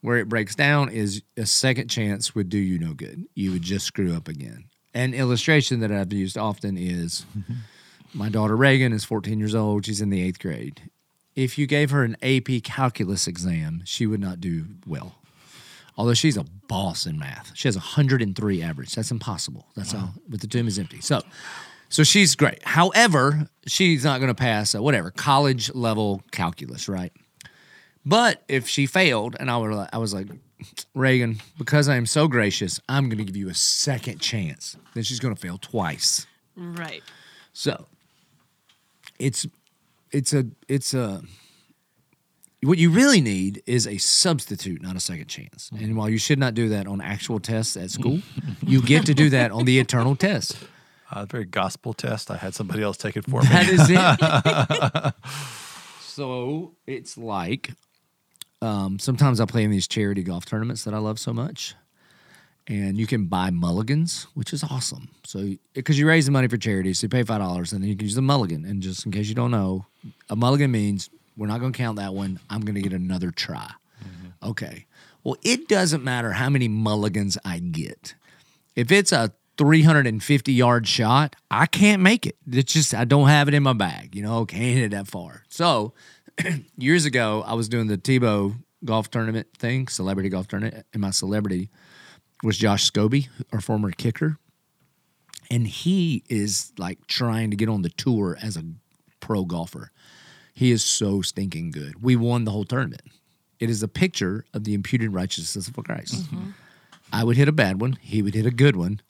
where 0.00 0.18
it 0.18 0.28
breaks 0.28 0.54
down 0.54 0.88
is 0.88 1.22
a 1.36 1.44
second 1.44 1.88
chance 1.88 2.36
would 2.36 2.48
do 2.48 2.58
you 2.58 2.78
no 2.78 2.94
good. 2.94 3.24
You 3.34 3.50
would 3.52 3.62
just 3.62 3.86
screw 3.86 4.14
up 4.14 4.28
again. 4.28 4.66
An 4.94 5.12
illustration 5.12 5.80
that 5.80 5.90
I've 5.90 6.12
used 6.12 6.38
often 6.38 6.78
is 6.78 7.26
my 8.14 8.28
daughter 8.28 8.56
Reagan 8.56 8.92
is 8.92 9.04
14 9.04 9.40
years 9.40 9.56
old. 9.56 9.84
She's 9.84 10.00
in 10.00 10.10
the 10.10 10.22
eighth 10.22 10.38
grade. 10.38 10.90
If 11.34 11.58
you 11.58 11.66
gave 11.66 11.90
her 11.90 12.04
an 12.04 12.16
AP 12.22 12.62
calculus 12.62 13.26
exam, 13.26 13.82
she 13.84 14.06
would 14.06 14.20
not 14.20 14.40
do 14.40 14.66
well. 14.86 15.16
Although 15.96 16.14
she's 16.14 16.36
a 16.36 16.44
boss 16.68 17.06
in 17.06 17.18
math, 17.18 17.50
she 17.54 17.66
has 17.66 17.76
103 17.76 18.62
average. 18.62 18.94
That's 18.94 19.10
impossible. 19.10 19.66
That's 19.74 19.94
all. 19.94 20.14
But 20.28 20.40
the 20.40 20.46
tomb 20.46 20.68
is 20.68 20.78
empty. 20.78 21.00
So, 21.00 21.22
so 21.88 22.02
she's 22.02 22.34
great. 22.34 22.62
However, 22.64 23.48
she's 23.66 24.04
not 24.04 24.20
going 24.20 24.28
to 24.28 24.34
pass 24.34 24.74
uh, 24.74 24.82
whatever 24.82 25.10
college 25.10 25.74
level 25.74 26.22
calculus, 26.30 26.88
right? 26.88 27.12
But 28.04 28.42
if 28.48 28.68
she 28.68 28.86
failed, 28.86 29.36
and 29.38 29.50
I 29.50 29.56
was, 29.58 29.88
I 29.92 29.98
was 29.98 30.14
like, 30.14 30.28
Reagan, 30.94 31.40
because 31.56 31.88
I 31.88 31.96
am 31.96 32.06
so 32.06 32.26
gracious, 32.26 32.80
I'm 32.88 33.08
going 33.08 33.18
to 33.18 33.24
give 33.24 33.36
you 33.36 33.48
a 33.48 33.54
second 33.54 34.20
chance. 34.20 34.76
Then 34.94 35.02
she's 35.02 35.20
going 35.20 35.34
to 35.34 35.40
fail 35.40 35.58
twice. 35.58 36.26
Right. 36.56 37.02
So 37.52 37.86
it's 39.18 39.46
it's 40.10 40.32
a 40.32 40.46
it's 40.68 40.94
a 40.94 41.22
what 42.62 42.78
you 42.78 42.90
really 42.90 43.20
need 43.20 43.62
is 43.66 43.86
a 43.86 43.98
substitute, 43.98 44.82
not 44.82 44.96
a 44.96 45.00
second 45.00 45.28
chance. 45.28 45.70
And 45.78 45.96
while 45.96 46.08
you 46.08 46.18
should 46.18 46.38
not 46.38 46.54
do 46.54 46.68
that 46.70 46.88
on 46.88 47.00
actual 47.00 47.38
tests 47.38 47.76
at 47.76 47.90
school, 47.90 48.20
you 48.66 48.82
get 48.82 49.06
to 49.06 49.14
do 49.14 49.30
that 49.30 49.52
on 49.52 49.64
the 49.64 49.78
eternal 49.78 50.16
test. 50.16 50.56
Uh, 51.10 51.24
very 51.24 51.44
gospel 51.44 51.94
test. 51.94 52.30
I 52.30 52.36
had 52.36 52.54
somebody 52.54 52.82
else 52.82 52.96
take 52.96 53.16
it 53.16 53.24
for 53.24 53.40
me. 53.40 53.48
That 53.48 53.68
is 53.68 53.88
it. 53.90 55.14
so 56.02 56.74
it's 56.86 57.16
like 57.16 57.70
um, 58.60 58.98
sometimes 58.98 59.40
I 59.40 59.46
play 59.46 59.64
in 59.64 59.70
these 59.70 59.86
charity 59.88 60.22
golf 60.22 60.44
tournaments 60.44 60.84
that 60.84 60.94
I 60.94 60.98
love 60.98 61.18
so 61.18 61.32
much. 61.32 61.74
And 62.66 62.98
you 62.98 63.06
can 63.06 63.26
buy 63.26 63.48
mulligans, 63.48 64.26
which 64.34 64.52
is 64.52 64.62
awesome. 64.62 65.08
So, 65.24 65.54
because 65.72 65.98
you 65.98 66.06
raise 66.06 66.26
the 66.26 66.32
money 66.32 66.48
for 66.48 66.58
charity, 66.58 66.92
so 66.92 67.06
you 67.06 67.08
pay 67.08 67.22
five 67.22 67.40
dollars, 67.40 67.72
and 67.72 67.82
then 67.82 67.88
you 67.88 67.96
can 67.96 68.04
use 68.04 68.14
the 68.14 68.20
mulligan. 68.20 68.66
And 68.66 68.82
just 68.82 69.06
in 69.06 69.12
case 69.12 69.26
you 69.26 69.34
don't 69.34 69.50
know, 69.50 69.86
a 70.28 70.36
mulligan 70.36 70.70
means 70.70 71.08
we're 71.34 71.46
not 71.46 71.60
going 71.60 71.72
to 71.72 71.76
count 71.78 71.96
that 71.96 72.12
one. 72.12 72.40
I'm 72.50 72.60
going 72.60 72.74
to 72.74 72.82
get 72.82 72.92
another 72.92 73.30
try. 73.30 73.70
Okay. 74.42 74.84
Well, 75.24 75.36
it 75.42 75.66
doesn't 75.66 76.04
matter 76.04 76.32
how 76.32 76.50
many 76.50 76.68
mulligans 76.68 77.38
I 77.44 77.58
get. 77.58 78.14
If 78.76 78.92
it's 78.92 79.12
a 79.12 79.32
350 79.58 80.52
yard 80.52 80.86
shot, 80.86 81.36
I 81.50 81.66
can't 81.66 82.00
make 82.00 82.26
it. 82.26 82.36
It's 82.50 82.72
just 82.72 82.94
I 82.94 83.04
don't 83.04 83.28
have 83.28 83.48
it 83.48 83.54
in 83.54 83.62
my 83.62 83.72
bag. 83.72 84.14
You 84.14 84.22
know, 84.22 84.46
can't 84.46 84.62
hit 84.62 84.84
it 84.84 84.90
that 84.92 85.08
far. 85.08 85.42
So 85.48 85.92
years 86.78 87.04
ago, 87.04 87.44
I 87.46 87.54
was 87.54 87.68
doing 87.68 87.88
the 87.88 87.98
Tebow 87.98 88.54
golf 88.84 89.10
tournament 89.10 89.48
thing, 89.58 89.88
celebrity 89.88 90.28
golf 90.28 90.48
tournament, 90.48 90.86
and 90.92 91.02
my 91.02 91.10
celebrity 91.10 91.70
was 92.42 92.56
Josh 92.56 92.90
Scobee, 92.90 93.28
our 93.52 93.60
former 93.60 93.90
kicker. 93.90 94.38
And 95.50 95.66
he 95.66 96.22
is 96.28 96.72
like 96.78 97.06
trying 97.06 97.50
to 97.50 97.56
get 97.56 97.68
on 97.68 97.82
the 97.82 97.88
tour 97.88 98.38
as 98.40 98.56
a 98.56 98.64
pro 99.20 99.44
golfer. 99.44 99.90
He 100.54 100.70
is 100.70 100.84
so 100.84 101.22
stinking 101.22 101.70
good. 101.70 102.02
We 102.02 102.16
won 102.16 102.44
the 102.44 102.50
whole 102.50 102.64
tournament. 102.64 103.02
It 103.58 103.70
is 103.70 103.82
a 103.82 103.88
picture 103.88 104.44
of 104.54 104.64
the 104.64 104.74
imputed 104.74 105.12
righteousness 105.12 105.68
of 105.68 105.74
Christ. 105.84 106.14
Mm-hmm. 106.14 106.50
I 107.12 107.24
would 107.24 107.36
hit 107.36 107.48
a 107.48 107.52
bad 107.52 107.80
one, 107.80 107.98
he 108.00 108.22
would 108.22 108.34
hit 108.34 108.46
a 108.46 108.50
good 108.50 108.76
one. 108.76 109.00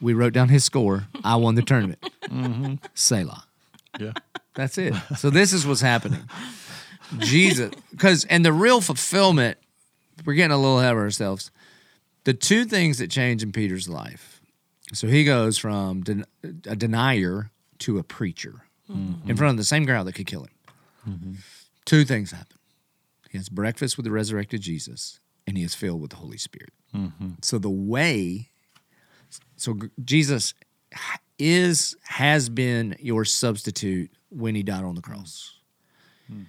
We 0.00 0.12
wrote 0.12 0.32
down 0.32 0.48
his 0.48 0.64
score. 0.64 1.06
I 1.24 1.36
won 1.36 1.54
the 1.54 1.62
tournament. 1.62 2.02
Mm-hmm. 2.24 2.74
Selah. 2.94 3.44
yeah. 3.98 4.12
That's 4.54 4.78
it. 4.78 4.94
So 5.18 5.30
this 5.30 5.52
is 5.52 5.66
what's 5.66 5.80
happening. 5.80 6.28
Jesus, 7.18 7.72
because 7.90 8.24
and 8.24 8.44
the 8.44 8.52
real 8.52 8.80
fulfillment, 8.80 9.58
we're 10.24 10.34
getting 10.34 10.52
a 10.52 10.56
little 10.56 10.80
ahead 10.80 10.92
of 10.92 10.98
ourselves. 10.98 11.50
The 12.24 12.34
two 12.34 12.64
things 12.64 12.98
that 12.98 13.10
change 13.10 13.42
in 13.42 13.52
Peter's 13.52 13.88
life. 13.88 14.40
So 14.92 15.06
he 15.06 15.24
goes 15.24 15.58
from 15.58 16.02
den- 16.02 16.24
a 16.66 16.74
denier 16.74 17.50
to 17.80 17.98
a 17.98 18.02
preacher 18.02 18.62
mm-hmm. 18.90 19.28
in 19.30 19.36
front 19.36 19.52
of 19.52 19.56
the 19.56 19.64
same 19.64 19.86
crowd 19.86 20.06
that 20.06 20.14
could 20.14 20.26
kill 20.26 20.44
him. 20.44 20.50
Mm-hmm. 21.08 21.32
Two 21.84 22.04
things 22.04 22.32
happen. 22.32 22.58
He 23.30 23.38
has 23.38 23.48
breakfast 23.48 23.96
with 23.96 24.04
the 24.04 24.10
resurrected 24.10 24.60
Jesus, 24.60 25.20
and 25.46 25.56
he 25.56 25.62
is 25.64 25.74
filled 25.74 26.00
with 26.00 26.10
the 26.10 26.16
Holy 26.16 26.38
Spirit. 26.38 26.72
So 27.42 27.58
the 27.58 27.68
way, 27.68 28.48
so 29.56 29.78
Jesus 30.04 30.54
is 31.38 31.96
has 32.04 32.48
been 32.48 32.96
your 32.98 33.24
substitute 33.24 34.10
when 34.30 34.54
he 34.54 34.62
died 34.62 34.84
on 34.84 34.94
the 34.94 35.02
cross. 35.02 35.54
Hmm. 36.28 36.42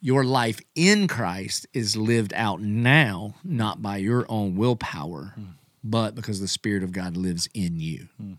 Your 0.00 0.24
life 0.24 0.60
in 0.74 1.08
Christ 1.08 1.66
is 1.72 1.96
lived 1.96 2.32
out 2.34 2.60
now, 2.60 3.34
not 3.42 3.80
by 3.82 3.96
your 3.98 4.26
own 4.28 4.56
willpower, 4.56 5.32
hmm. 5.34 5.44
but 5.82 6.14
because 6.14 6.40
the 6.40 6.48
Spirit 6.48 6.82
of 6.82 6.92
God 6.92 7.16
lives 7.16 7.48
in 7.54 7.80
you. 7.80 8.08
Hmm. 8.20 8.32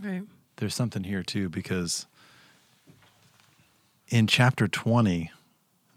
Right. 0.00 0.22
There's 0.56 0.74
something 0.74 1.04
here 1.04 1.22
too 1.22 1.48
because 1.48 2.06
in 4.08 4.26
chapter 4.26 4.68
20, 4.68 5.30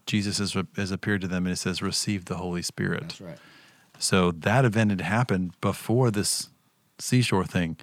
Jesus 0.05 0.37
has, 0.37 0.55
has 0.75 0.91
appeared 0.91 1.21
to 1.21 1.27
them 1.27 1.45
and 1.45 1.53
it 1.53 1.57
says, 1.57 1.81
"Receive 1.81 2.25
the 2.25 2.37
Holy 2.37 2.61
Spirit." 2.61 3.19
right. 3.19 3.37
So 3.99 4.31
that 4.31 4.63
event 4.63 4.91
had 4.91 5.01
happened 5.01 5.59
before 5.59 6.11
this 6.11 6.49
seashore 6.99 7.45
thing. 7.45 7.77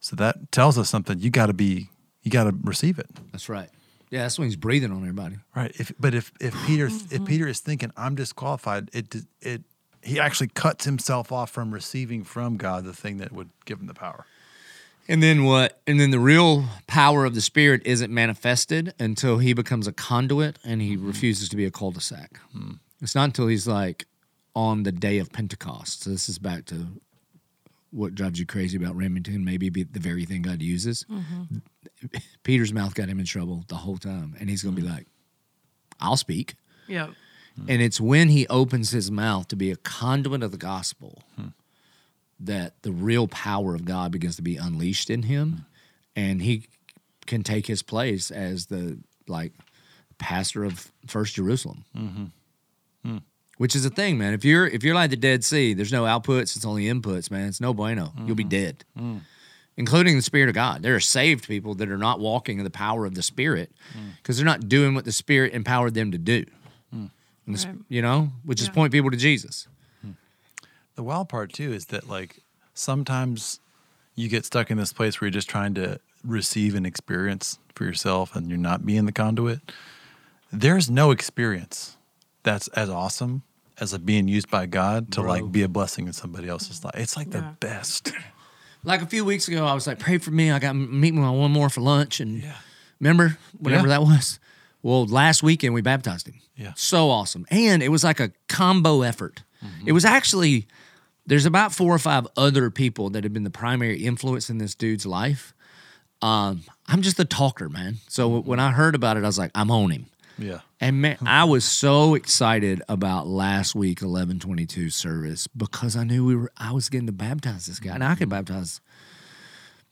So 0.00 0.16
that 0.16 0.50
tells 0.50 0.78
us 0.78 0.88
something. 0.88 1.18
You 1.18 1.30
got 1.30 1.46
to 1.46 1.52
be, 1.52 1.90
you 2.22 2.30
got 2.30 2.44
to 2.44 2.54
receive 2.62 2.98
it, 2.98 3.08
That's 3.30 3.48
right. 3.48 3.70
Yeah, 4.10 4.22
that's 4.22 4.38
when 4.38 4.46
he's 4.46 4.56
breathing 4.56 4.90
on 4.90 4.98
everybody. 4.98 5.36
right? 5.56 5.72
If 5.74 5.90
but 5.98 6.14
if 6.14 6.32
if 6.38 6.54
Peter 6.66 6.88
mm-hmm. 6.88 7.14
if 7.14 7.24
Peter 7.24 7.48
is 7.48 7.60
thinking 7.60 7.90
I'm 7.96 8.14
disqualified, 8.14 8.90
it 8.92 9.14
it 9.40 9.62
he 10.02 10.20
actually 10.20 10.48
cuts 10.48 10.84
himself 10.84 11.32
off 11.32 11.50
from 11.50 11.72
receiving 11.72 12.22
from 12.22 12.58
God 12.58 12.84
the 12.84 12.92
thing 12.92 13.16
that 13.18 13.32
would 13.32 13.48
give 13.64 13.80
him 13.80 13.86
the 13.86 13.94
power. 13.94 14.26
And 15.08 15.22
then 15.22 15.44
what? 15.44 15.80
And 15.86 15.98
then 15.98 16.10
the 16.10 16.18
real 16.18 16.66
power 16.86 17.24
of 17.24 17.34
the 17.34 17.40
Spirit 17.40 17.82
isn't 17.86 18.12
manifested 18.12 18.94
until 18.98 19.38
he 19.38 19.52
becomes 19.54 19.86
a 19.86 19.92
conduit 19.92 20.58
and 20.62 20.82
he 20.82 20.96
mm-hmm. 20.96 21.06
refuses 21.06 21.48
to 21.48 21.56
be 21.56 21.64
a 21.64 21.70
cul-de-sac. 21.70 22.38
Hmm. 22.52 22.72
It's 23.00 23.14
not 23.14 23.24
until 23.24 23.48
he's 23.48 23.66
like 23.66 24.06
on 24.54 24.84
the 24.84 24.92
day 24.92 25.18
of 25.18 25.32
Pentecost. 25.32 26.02
So 26.02 26.10
this 26.10 26.28
is 26.28 26.38
back 26.38 26.66
to 26.66 26.88
what 27.92 28.14
drives 28.14 28.40
you 28.40 28.46
crazy 28.46 28.76
about 28.76 28.96
Remington, 28.96 29.44
maybe 29.44 29.68
be 29.68 29.84
the 29.84 30.00
very 30.00 30.24
thing 30.24 30.42
God 30.42 30.62
uses. 30.62 31.04
Mm-hmm. 31.10 31.58
Peter's 32.42 32.72
mouth 32.72 32.94
got 32.94 33.08
him 33.08 33.20
in 33.20 33.26
trouble 33.26 33.64
the 33.68 33.76
whole 33.76 33.98
time. 33.98 34.34
And 34.40 34.48
he's 34.48 34.62
going 34.62 34.74
to 34.74 34.82
be 34.82 34.88
mm. 34.88 34.92
like, 34.92 35.06
I'll 36.00 36.16
speak. 36.16 36.54
Yeah. 36.88 37.08
Mm. 37.60 37.66
And 37.68 37.82
it's 37.82 38.00
when 38.00 38.28
he 38.28 38.46
opens 38.48 38.90
his 38.90 39.10
mouth 39.10 39.46
to 39.48 39.56
be 39.56 39.70
a 39.70 39.76
conduit 39.76 40.42
of 40.42 40.52
the 40.52 40.56
gospel 40.56 41.22
hmm. 41.36 41.48
that 42.40 42.82
the 42.82 42.92
real 42.92 43.28
power 43.28 43.74
of 43.74 43.84
God 43.84 44.10
begins 44.10 44.36
to 44.36 44.42
be 44.42 44.56
unleashed 44.56 45.10
in 45.10 45.24
him. 45.24 45.50
Hmm. 45.50 45.58
And 46.14 46.42
he 46.42 46.68
can 47.26 47.42
take 47.42 47.66
his 47.66 47.82
place 47.82 48.30
as 48.30 48.66
the 48.66 48.98
like 49.28 49.52
pastor 50.18 50.64
of 50.64 50.90
First 51.06 51.34
Jerusalem. 51.34 51.84
Mm-hmm. 51.96 52.24
Hmm. 53.04 53.18
Which 53.58 53.76
is 53.76 53.84
a 53.84 53.90
thing, 53.90 54.18
man. 54.18 54.34
If 54.34 54.44
you're 54.44 54.66
if 54.66 54.82
you're 54.82 54.94
like 54.94 55.10
the 55.10 55.16
Dead 55.16 55.44
Sea, 55.44 55.74
there's 55.74 55.92
no 55.92 56.04
outputs, 56.04 56.56
it's 56.56 56.64
only 56.64 56.84
inputs, 56.84 57.30
man. 57.30 57.48
It's 57.48 57.60
no 57.60 57.74
bueno. 57.74 58.12
You'll 58.26 58.34
be 58.34 58.44
mm-hmm. 58.44 58.48
dead. 58.48 58.84
Mm. 58.98 59.20
Including 59.76 60.16
the 60.16 60.22
Spirit 60.22 60.48
of 60.48 60.54
God. 60.54 60.82
There 60.82 60.94
are 60.94 61.00
saved 61.00 61.46
people 61.46 61.74
that 61.76 61.90
are 61.90 61.98
not 61.98 62.20
walking 62.20 62.58
in 62.58 62.64
the 62.64 62.70
power 62.70 63.06
of 63.06 63.14
the 63.14 63.22
Spirit 63.22 63.72
mm. 63.96 64.16
because 64.16 64.36
they're 64.36 64.46
not 64.46 64.68
doing 64.68 64.94
what 64.94 65.04
the 65.04 65.12
Spirit 65.12 65.54
empowered 65.54 65.94
them 65.94 66.12
to 66.12 66.18
do. 66.18 66.44
Mm. 66.94 67.10
And 67.46 67.56
the 67.56 67.68
Right. 67.68 67.76
You 67.88 68.02
know, 68.02 68.32
which 68.44 68.60
is 68.60 68.68
point 68.68 68.92
people 68.92 69.10
to 69.10 69.16
Jesus. 69.16 69.68
The 70.94 71.02
wild 71.02 71.28
part 71.28 71.52
too 71.52 71.72
is 71.72 71.86
that 71.86 72.08
like 72.08 72.42
sometimes 72.74 73.60
you 74.14 74.28
get 74.28 74.44
stuck 74.44 74.70
in 74.70 74.76
this 74.76 74.92
place 74.92 75.20
where 75.20 75.26
you're 75.26 75.32
just 75.32 75.48
trying 75.48 75.74
to 75.74 75.98
receive 76.24 76.74
an 76.74 76.84
experience 76.84 77.58
for 77.74 77.84
yourself 77.84 78.36
and 78.36 78.48
you're 78.48 78.58
not 78.58 78.84
being 78.84 79.06
the 79.06 79.12
conduit. 79.12 79.60
There's 80.52 80.90
no 80.90 81.10
experience 81.10 81.96
that's 82.42 82.68
as 82.68 82.88
awesome 82.90 83.42
as 83.78 83.92
a 83.92 83.98
being 83.98 84.28
used 84.28 84.50
by 84.50 84.66
God 84.66 85.12
to 85.12 85.22
like 85.22 85.50
be 85.50 85.62
a 85.62 85.68
blessing 85.68 86.06
in 86.06 86.12
somebody 86.12 86.48
else's 86.48 86.84
life. 86.84 86.94
It's 86.96 87.16
like 87.16 87.30
the 87.30 87.54
best. 87.60 88.12
Like 88.84 89.00
a 89.00 89.06
few 89.06 89.24
weeks 89.24 89.46
ago, 89.46 89.64
I 89.64 89.74
was 89.74 89.86
like, 89.86 90.00
pray 90.00 90.18
for 90.18 90.32
me. 90.32 90.50
I 90.50 90.58
got 90.58 90.74
meeting 90.74 91.20
with 91.20 91.24
my 91.28 91.30
one 91.30 91.52
more 91.52 91.70
for 91.70 91.80
lunch. 91.80 92.18
And 92.18 92.42
yeah. 92.42 92.56
remember, 92.98 93.38
whatever 93.56 93.86
Yeah. 93.86 93.98
that 93.98 94.02
was? 94.02 94.40
Well, 94.82 95.06
last 95.06 95.40
weekend 95.40 95.72
we 95.72 95.82
baptized 95.82 96.26
him. 96.26 96.40
Yeah. 96.56 96.72
So 96.74 97.08
awesome. 97.08 97.46
And 97.48 97.80
it 97.80 97.90
was 97.90 98.02
like 98.02 98.18
a 98.18 98.32
combo 98.48 99.02
effort. 99.02 99.44
It 99.86 99.92
was 99.92 100.04
actually, 100.04 100.66
there's 101.24 101.46
about 101.46 101.72
four 101.72 101.94
or 101.94 101.98
five 102.00 102.26
other 102.36 102.70
people 102.70 103.08
that 103.10 103.22
have 103.22 103.32
been 103.32 103.44
the 103.44 103.50
primary 103.50 104.04
influence 104.04 104.50
in 104.50 104.58
this 104.58 104.74
dude's 104.74 105.06
life. 105.06 105.54
Um, 106.20 106.64
I'm 106.88 107.02
just 107.02 107.20
a 107.20 107.24
talker, 107.24 107.68
man. 107.68 107.98
So 108.08 108.40
when 108.40 108.58
I 108.58 108.72
heard 108.72 108.96
about 108.96 109.16
it, 109.16 109.22
I 109.22 109.26
was 109.28 109.38
like, 109.38 109.52
I'm 109.54 109.70
on 109.70 109.90
him. 109.92 110.06
Yeah. 110.38 110.60
And 110.80 111.00
man, 111.00 111.18
I 111.26 111.44
was 111.44 111.64
so 111.64 112.14
excited 112.14 112.82
about 112.88 113.26
last 113.26 113.74
week 113.74 114.00
Eleven22 114.00 114.92
service 114.92 115.46
because 115.46 115.96
I 115.96 116.04
knew 116.04 116.24
we 116.24 116.36
were 116.36 116.50
I 116.56 116.72
was 116.72 116.88
getting 116.88 117.06
to 117.06 117.12
baptize 117.12 117.66
this 117.66 117.78
guy. 117.78 117.94
And 117.94 118.04
I 118.04 118.14
could 118.14 118.28
mm-hmm. 118.28 118.44
baptize 118.44 118.80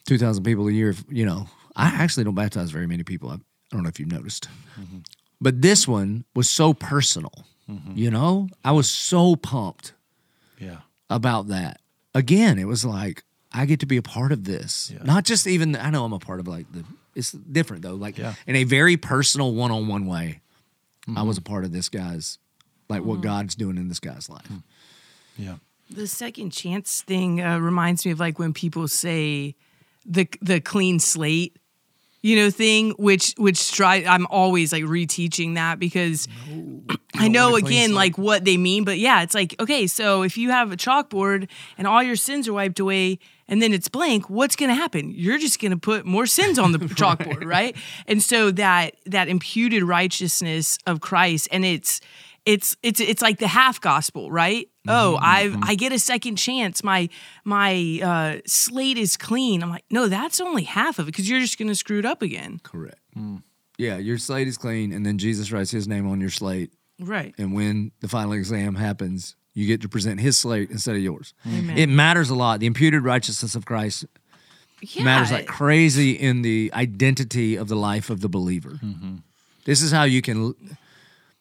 2000 0.06 0.42
people 0.44 0.66
a 0.68 0.72
year 0.72 0.90
if, 0.90 1.04
you 1.08 1.24
know. 1.24 1.46
I 1.76 1.86
actually 1.86 2.24
don't 2.24 2.34
baptize 2.34 2.70
very 2.70 2.86
many 2.86 3.04
people. 3.04 3.30
I, 3.30 3.34
I 3.34 3.38
don't 3.70 3.82
know 3.84 3.88
if 3.88 4.00
you've 4.00 4.10
noticed. 4.10 4.48
Mm-hmm. 4.78 4.98
But 5.40 5.62
this 5.62 5.86
one 5.86 6.24
was 6.34 6.50
so 6.50 6.74
personal. 6.74 7.32
Mm-hmm. 7.70 7.92
You 7.94 8.10
know? 8.10 8.48
I 8.64 8.72
was 8.72 8.90
so 8.90 9.36
pumped 9.36 9.92
Yeah. 10.58 10.78
about 11.08 11.48
that. 11.48 11.80
Again, 12.14 12.58
it 12.58 12.66
was 12.66 12.84
like 12.84 13.22
I 13.52 13.66
get 13.66 13.80
to 13.80 13.86
be 13.86 13.96
a 13.96 14.02
part 14.02 14.32
of 14.32 14.44
this. 14.44 14.92
Yeah. 14.92 15.02
Not 15.04 15.24
just 15.24 15.46
even 15.46 15.76
I 15.76 15.90
know 15.90 16.04
I'm 16.04 16.12
a 16.12 16.18
part 16.18 16.40
of 16.40 16.48
like 16.48 16.70
the 16.72 16.84
it's 17.14 17.32
different 17.32 17.82
though. 17.82 17.94
Like 17.94 18.18
Yeah. 18.18 18.34
in 18.46 18.56
a 18.56 18.64
very 18.64 18.96
personal 18.96 19.54
one-on-one 19.54 20.06
way. 20.06 20.40
I 21.16 21.22
was 21.22 21.38
a 21.38 21.40
mm-hmm. 21.40 21.52
part 21.52 21.64
of 21.64 21.72
this 21.72 21.88
guy's 21.88 22.38
like 22.88 23.02
what 23.02 23.14
mm-hmm. 23.14 23.22
God's 23.22 23.54
doing 23.54 23.76
in 23.76 23.88
this 23.88 24.00
guy's 24.00 24.28
life. 24.28 24.46
Hmm. 24.46 24.58
Yeah. 25.36 25.56
The 25.90 26.06
second 26.06 26.50
chance 26.50 27.02
thing 27.02 27.40
uh, 27.40 27.58
reminds 27.58 28.04
me 28.04 28.12
of 28.12 28.20
like 28.20 28.38
when 28.38 28.52
people 28.52 28.86
say 28.88 29.56
the 30.06 30.28
the 30.40 30.60
clean 30.60 31.00
slate, 31.00 31.56
you 32.22 32.36
know, 32.36 32.50
thing, 32.50 32.90
which 32.92 33.34
which 33.38 33.56
strive. 33.56 34.06
I'm 34.06 34.26
always 34.26 34.72
like 34.72 34.84
reteaching 34.84 35.54
that 35.54 35.78
because 35.78 36.28
I 37.14 37.28
know 37.28 37.52
want 37.52 37.64
a 37.64 37.66
clean 37.66 37.72
again 37.72 37.88
slate. 37.88 37.96
like 37.96 38.18
what 38.18 38.44
they 38.44 38.56
mean, 38.56 38.84
but 38.84 38.98
yeah, 38.98 39.22
it's 39.22 39.34
like 39.34 39.56
okay, 39.58 39.86
so 39.86 40.22
if 40.22 40.36
you 40.36 40.50
have 40.50 40.70
a 40.70 40.76
chalkboard 40.76 41.48
and 41.76 41.86
all 41.86 42.02
your 42.02 42.16
sins 42.16 42.46
are 42.46 42.52
wiped 42.52 42.78
away. 42.80 43.18
And 43.50 43.60
then 43.60 43.74
it's 43.74 43.88
blank. 43.88 44.30
What's 44.30 44.56
going 44.56 44.70
to 44.70 44.74
happen? 44.74 45.10
You're 45.10 45.36
just 45.36 45.60
going 45.60 45.72
to 45.72 45.76
put 45.76 46.06
more 46.06 46.24
sins 46.24 46.58
on 46.58 46.72
the 46.72 46.78
chalkboard, 46.78 47.44
right? 47.44 47.76
And 48.06 48.22
so 48.22 48.50
that 48.52 48.94
that 49.06 49.28
imputed 49.28 49.82
righteousness 49.82 50.78
of 50.86 51.00
Christ, 51.00 51.48
and 51.52 51.64
it's 51.64 52.00
it's 52.46 52.76
it's 52.82 53.00
it's 53.00 53.20
like 53.20 53.38
the 53.38 53.48
half 53.48 53.80
gospel, 53.80 54.30
right? 54.30 54.66
Mm-hmm, 54.86 54.90
oh, 54.90 55.18
I 55.20 55.44
mm-hmm. 55.46 55.64
I 55.64 55.74
get 55.74 55.92
a 55.92 55.98
second 55.98 56.36
chance. 56.36 56.82
My 56.82 57.08
my 57.44 58.00
uh, 58.02 58.40
slate 58.46 58.96
is 58.96 59.16
clean. 59.16 59.62
I'm 59.62 59.70
like, 59.70 59.84
no, 59.90 60.08
that's 60.08 60.40
only 60.40 60.62
half 60.62 60.98
of 60.98 61.06
it 61.06 61.12
because 61.12 61.28
you're 61.28 61.40
just 61.40 61.58
gonna 61.58 61.74
screw 61.74 61.98
it 61.98 62.06
up 62.06 62.22
again, 62.22 62.60
Correct. 62.62 63.00
Mm. 63.16 63.42
Yeah, 63.76 63.96
your 63.96 64.18
slate 64.18 64.46
is 64.46 64.58
clean, 64.58 64.92
and 64.92 65.04
then 65.06 65.18
Jesus 65.18 65.50
writes 65.50 65.70
his 65.70 65.88
name 65.88 66.06
on 66.06 66.20
your 66.20 66.30
slate. 66.30 66.70
right? 67.00 67.34
And 67.38 67.54
when 67.54 67.92
the 68.00 68.08
final 68.08 68.32
exam 68.32 68.74
happens, 68.74 69.36
you 69.54 69.66
get 69.66 69.80
to 69.82 69.88
present 69.88 70.20
his 70.20 70.38
slate 70.38 70.70
instead 70.70 70.96
of 70.96 71.02
yours. 71.02 71.34
Amen. 71.46 71.76
It 71.76 71.88
matters 71.88 72.30
a 72.30 72.34
lot. 72.34 72.60
The 72.60 72.66
imputed 72.66 73.02
righteousness 73.02 73.54
of 73.54 73.64
Christ 73.64 74.04
Yeah, 74.80 75.04
matters 75.04 75.32
like 75.32 75.46
crazy 75.46 76.12
in 76.12 76.42
the 76.42 76.70
identity 76.74 77.56
of 77.56 77.68
the 77.68 77.76
life 77.76 78.10
of 78.10 78.20
the 78.20 78.28
believer. 78.28 78.78
Mm-hmm. 78.82 79.16
This 79.64 79.82
is 79.82 79.90
how 79.90 80.04
you 80.04 80.22
can. 80.22 80.54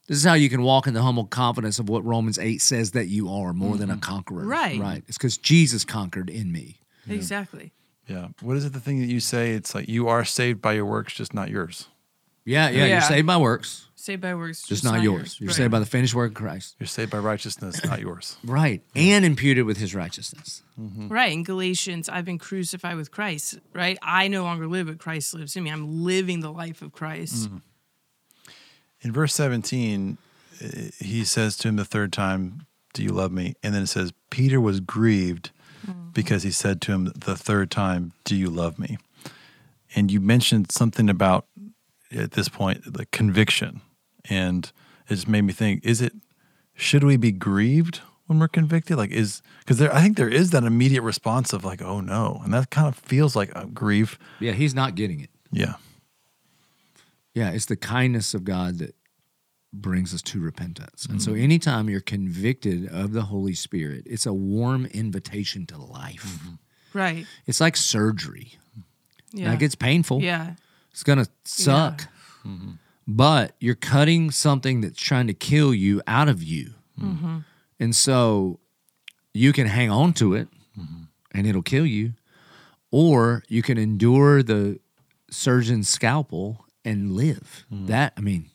This 0.08 0.18
is 0.18 0.24
how 0.24 0.34
you 0.34 0.50
can 0.50 0.64
walk 0.64 0.88
in 0.88 0.96
the 0.96 1.04
humble 1.04 1.26
confidence 1.26 1.78
of 1.78 1.88
what 1.88 2.04
Romans 2.04 2.40
eight 2.40 2.64
says 2.64 2.92
that 2.92 3.08
you 3.08 3.30
are 3.30 3.54
more 3.54 3.78
than 3.78 3.92
a 3.92 3.94
mm-hmm. 3.94 4.02
conqueror. 4.02 4.44
Right. 4.44 4.80
Right. 4.80 5.04
It's 5.08 5.18
because 5.18 5.38
Jesus 5.38 5.86
conquered 5.86 6.32
in 6.32 6.52
me. 6.52 6.80
exactly. 7.08 7.72
Yeah. 8.08 8.30
What 8.42 8.58
is 8.58 8.66
it 8.66 8.74
the 8.74 8.80
thing 8.80 9.00
that 9.02 9.06
you 9.06 9.20
say? 9.20 9.52
It's 9.52 9.76
like 9.76 9.88
you 9.88 10.08
are 10.08 10.26
saved 10.26 10.62
by 10.62 10.74
your 10.74 10.86
works, 10.86 11.14
just 11.14 11.36
not 11.36 11.50
yours. 11.50 11.88
Yeah, 12.44 12.70
yeah. 12.70 12.86
You're 12.86 13.02
saved 13.02 13.28
by 13.28 13.38
works, 13.38 13.88
Saved 14.00 14.22
by 14.22 14.34
works, 14.34 14.64
just, 14.64 14.86
not, 14.86 15.04
yours. 15.04 15.36
You're 15.42 15.50
Right. 15.50 15.56
saved 15.58 15.72
by 15.72 15.80
the 15.80 15.86
finished 15.86 16.16
work 16.16 16.32
of 16.32 16.36
Christ. 16.36 16.78
You're 16.80 16.88
saved 16.88 17.12
by 17.12 17.18
righteousness, 17.18 17.84
not 17.84 18.00
yours. 18.08 18.38
Right. 18.46 18.82
And 18.96 19.26
imputed 19.26 19.66
with 19.66 19.76
his 19.76 19.94
righteousness. 19.94 20.64
Mm-hmm. 20.80 21.10
Right. 21.10 21.34
In 21.34 21.44
Galatians, 21.44 22.08
I've 22.08 22.24
been 22.24 22.38
crucified 22.38 22.96
with 22.96 23.12
Christ, 23.12 23.60
right? 23.74 23.98
I 24.02 24.30
no 24.30 24.44
longer 24.44 24.68
live, 24.68 24.88
but 24.88 25.00
Christ 25.00 25.34
lives 25.34 25.58
in 25.58 25.66
me. 25.66 25.70
I'm 25.70 26.06
living 26.06 26.40
the 26.40 26.50
life 26.50 26.82
of 26.82 26.94
Christ. 26.94 27.50
Mm-hmm. 27.50 27.58
In 29.02 29.12
verse 29.12 29.34
17, 29.34 30.18
uh, 30.64 30.68
he 31.00 31.26
says 31.26 31.58
to 31.58 31.68
him 31.68 31.76
the 31.76 31.84
third 31.84 32.14
time, 32.14 32.68
Do 32.94 33.04
you 33.04 33.12
love 33.12 33.34
me? 33.34 33.56
And 33.62 33.76
then 33.76 33.84
it 33.84 33.88
says, 33.88 34.14
Peter 34.30 34.62
was 34.62 34.80
grieved 34.80 35.52
mm-hmm. 35.86 36.12
because 36.14 36.44
he 36.44 36.52
said 36.52 36.80
to 36.84 36.94
him 36.94 37.12
the 37.14 37.36
third 37.36 37.70
time, 37.70 38.14
Do 38.24 38.38
you 38.38 38.50
love 38.50 38.80
me? 38.80 38.98
And 39.94 40.10
you 40.10 40.22
mentioned 40.22 40.72
something 40.72 41.10
about 41.10 41.48
at 42.16 42.32
this 42.32 42.50
point, 42.50 42.94
the 42.94 43.06
conviction. 43.08 43.82
And 44.26 44.72
it 45.08 45.16
just 45.16 45.28
made 45.28 45.42
me 45.42 45.54
think, 45.54 45.86
is 45.86 46.02
it, 46.02 46.14
should 46.74 47.04
we 47.04 47.18
be 47.18 47.32
grieved 47.32 48.02
when 48.28 48.40
we're 48.40 48.48
convicted? 48.48 48.98
Like, 48.98 49.12
is, 49.12 49.42
because 49.60 49.78
there, 49.78 49.94
I 49.94 50.02
think 50.02 50.18
there 50.18 50.30
is 50.30 50.52
that 50.52 50.64
immediate 50.64 51.02
response 51.02 51.54
of 51.54 51.64
like, 51.64 51.82
oh 51.82 52.00
no. 52.02 52.42
And 52.44 52.54
that 52.54 52.70
kind 52.70 52.88
of 52.88 52.96
feels 52.96 53.36
like 53.36 53.52
a 53.56 53.66
grief. 53.66 54.18
Yeah, 54.40 54.54
he's 54.54 54.76
not 54.76 54.96
getting 54.96 55.22
it. 55.22 55.30
Yeah. 55.52 55.76
Yeah, 57.34 57.52
it's 57.52 57.66
the 57.66 57.76
kindness 57.76 58.34
of 58.34 58.44
God 58.44 58.80
that 58.80 58.96
brings 59.72 60.14
us 60.14 60.22
to 60.24 60.40
repentance. 60.40 61.06
And 61.06 61.22
so 61.22 61.32
mm-hmm. 61.32 61.44
anytime 61.44 61.90
you're 61.90 62.02
convicted 62.02 62.88
of 62.92 63.14
the 63.14 63.24
Holy 63.24 63.54
Spirit, 63.54 64.04
it's 64.06 64.26
a 64.26 64.34
warm 64.34 64.88
invitation 64.88 65.66
to 65.68 65.78
life. 65.78 66.24
Mm-hmm. 66.26 66.98
Right. 66.98 67.26
It's 67.46 67.62
like 67.62 67.78
surgery. 67.78 68.54
Yeah. 69.32 69.50
Now, 69.50 69.54
it 69.54 69.60
gets 69.60 69.76
painful. 69.76 70.22
yeah. 70.22 70.56
It's 70.92 71.04
going 71.04 71.24
to 71.24 71.30
suck. 71.46 72.08
Mm-hmm. 72.46 72.72
But 73.12 73.56
you're 73.60 73.74
cutting 73.74 74.30
something 74.30 74.82
that's 74.82 75.02
trying 75.02 75.26
to 75.28 75.34
kill 75.34 75.74
you 75.74 76.00
out 76.06 76.30
of 76.30 76.44
you. 76.44 76.76
Mm-hmm. 77.02 77.40
And 77.80 77.96
so 77.96 78.60
you 79.34 79.52
can 79.52 79.66
hang 79.66 79.90
on 79.90 80.14
to 80.14 80.36
it 80.36 80.48
mm-hmm. 80.80 81.06
and 81.34 81.48
it'll 81.48 81.64
kill 81.64 81.88
you, 81.88 82.14
or 82.92 83.44
you 83.48 83.64
can 83.64 83.80
endure 83.80 84.44
the 84.44 84.80
surgeon's 85.32 85.90
scalpel 85.90 86.68
and 86.86 87.14
live. 87.14 87.66
Mm-hmm. 87.74 87.88
That, 87.88 88.14
I 88.16 88.22
mean, 88.22 88.52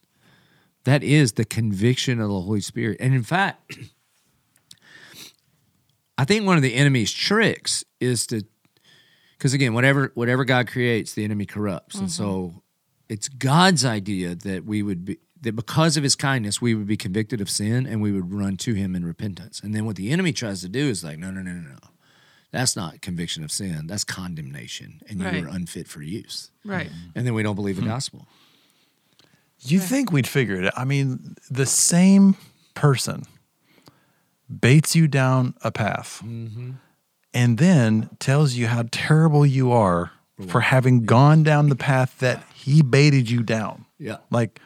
that 0.84 1.02
is 1.02 1.32
the 1.32 1.44
conviction 1.44 2.20
of 2.20 2.28
the 2.28 2.40
Holy 2.40 2.60
Spirit. 2.60 2.98
And 3.00 3.12
in 3.12 3.24
fact, 3.24 3.76
I 6.16 6.24
think 6.24 6.46
one 6.46 6.56
of 6.56 6.62
the 6.62 6.74
enemy's 6.74 7.10
tricks 7.10 7.84
is 8.00 8.24
to 8.28 8.44
because 9.36 9.52
again, 9.52 9.74
whatever 9.74 10.12
whatever 10.14 10.44
God 10.44 10.68
creates, 10.68 11.14
the 11.14 11.24
enemy 11.24 11.44
corrupts, 11.44 11.96
and 11.96 12.10
so 12.10 12.62
it's 13.08 13.28
God's 13.28 13.84
idea 13.84 14.34
that 14.34 14.64
we 14.64 14.82
would 14.82 15.04
be 15.04 15.18
that 15.42 15.54
because 15.54 15.96
of 15.96 16.02
His 16.02 16.16
kindness, 16.16 16.60
we 16.60 16.74
would 16.74 16.86
be 16.86 16.96
convicted 16.96 17.40
of 17.40 17.50
sin 17.50 17.86
and 17.86 18.00
we 18.00 18.12
would 18.12 18.32
run 18.32 18.56
to 18.58 18.74
Him 18.74 18.94
in 18.96 19.04
repentance. 19.04 19.60
And 19.60 19.74
then 19.74 19.84
what 19.84 19.96
the 19.96 20.10
enemy 20.10 20.32
tries 20.32 20.62
to 20.62 20.68
do 20.68 20.88
is 20.88 21.04
like, 21.04 21.18
no, 21.18 21.30
no, 21.30 21.42
no, 21.42 21.52
no, 21.52 21.70
no, 21.70 21.78
that's 22.50 22.74
not 22.74 23.02
conviction 23.02 23.44
of 23.44 23.52
sin. 23.52 23.86
That's 23.86 24.04
condemnation, 24.04 25.02
and 25.08 25.20
you 25.20 25.26
Right. 25.26 25.44
are 25.44 25.48
unfit 25.48 25.86
for 25.86 26.02
use. 26.02 26.50
Right. 26.64 26.90
And 27.14 27.26
then 27.26 27.34
we 27.34 27.42
don't 27.42 27.56
believe 27.56 27.76
the 27.76 27.82
hmm. 27.82 27.88
gospel. 27.88 28.26
You 29.60 29.80
think 29.80 30.12
we'd 30.12 30.26
figure 30.26 30.56
it 30.56 30.66
out? 30.66 30.72
I 30.76 30.84
mean, 30.84 31.36
the 31.50 31.66
same 31.66 32.36
person 32.74 33.24
baits 34.60 34.94
you 34.94 35.08
down 35.08 35.54
a 35.62 35.70
path 35.70 36.20
mm-hmm. 36.24 36.72
and 37.32 37.58
then 37.58 38.10
tells 38.18 38.54
you 38.54 38.66
how 38.66 38.84
terrible 38.90 39.46
you 39.46 39.72
are 39.72 40.12
for 40.48 40.60
having 40.60 41.04
gone 41.04 41.42
down 41.42 41.68
the 41.68 41.76
path 41.76 42.18
that 42.18 42.44
he 42.54 42.82
baited 42.82 43.30
you 43.30 43.42
down. 43.42 43.86
Yeah. 43.98 44.18
Like, 44.30 44.60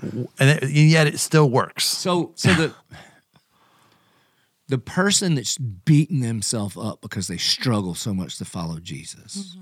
and, 0.00 0.28
it, 0.38 0.62
and 0.62 0.72
yet 0.72 1.06
it 1.06 1.18
still 1.18 1.48
works. 1.50 1.84
So 1.84 2.32
so 2.34 2.52
the 2.54 2.74
the 4.68 4.78
person 4.78 5.34
that's 5.34 5.58
beating 5.58 6.20
themselves 6.20 6.76
up 6.76 7.00
because 7.00 7.28
they 7.28 7.36
struggle 7.36 7.94
so 7.94 8.14
much 8.14 8.38
to 8.38 8.44
follow 8.44 8.80
Jesus. 8.80 9.36
Mm-hmm. 9.56 9.60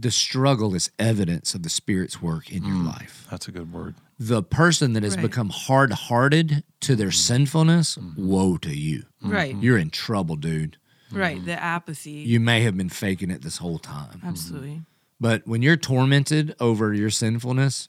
The 0.00 0.10
struggle 0.10 0.74
is 0.74 0.90
evidence 0.98 1.54
of 1.54 1.62
the 1.62 1.68
Spirit's 1.68 2.20
work 2.20 2.50
in 2.50 2.64
your 2.64 2.74
mm. 2.74 2.86
life. 2.86 3.24
That's 3.30 3.46
a 3.46 3.52
good 3.52 3.72
word. 3.72 3.94
The 4.18 4.42
person 4.42 4.94
that 4.94 5.04
has 5.04 5.14
Right. 5.14 5.22
become 5.22 5.50
hard 5.50 5.92
hearted 5.92 6.64
to 6.80 6.96
their 6.96 7.10
mm. 7.10 7.14
sinfulness, 7.14 7.94
mm-hmm. 7.96 8.26
woe 8.26 8.56
to 8.56 8.76
you. 8.76 9.04
Right. 9.22 9.54
You're 9.54 9.78
in 9.78 9.90
trouble, 9.90 10.34
dude. 10.34 10.78
Right. 11.12 11.36
Mm-hmm. 11.36 11.46
The 11.46 11.62
apathy. 11.62 12.10
You 12.10 12.40
may 12.40 12.62
have 12.62 12.76
been 12.76 12.88
faking 12.88 13.30
it 13.30 13.42
this 13.42 13.58
whole 13.58 13.78
time. 13.78 14.20
Absolutely. 14.24 14.70
Mm-hmm. 14.70 14.80
But 15.20 15.46
when 15.46 15.62
you're 15.62 15.76
tormented 15.76 16.54
over 16.60 16.92
your 16.92 17.10
sinfulness, 17.10 17.88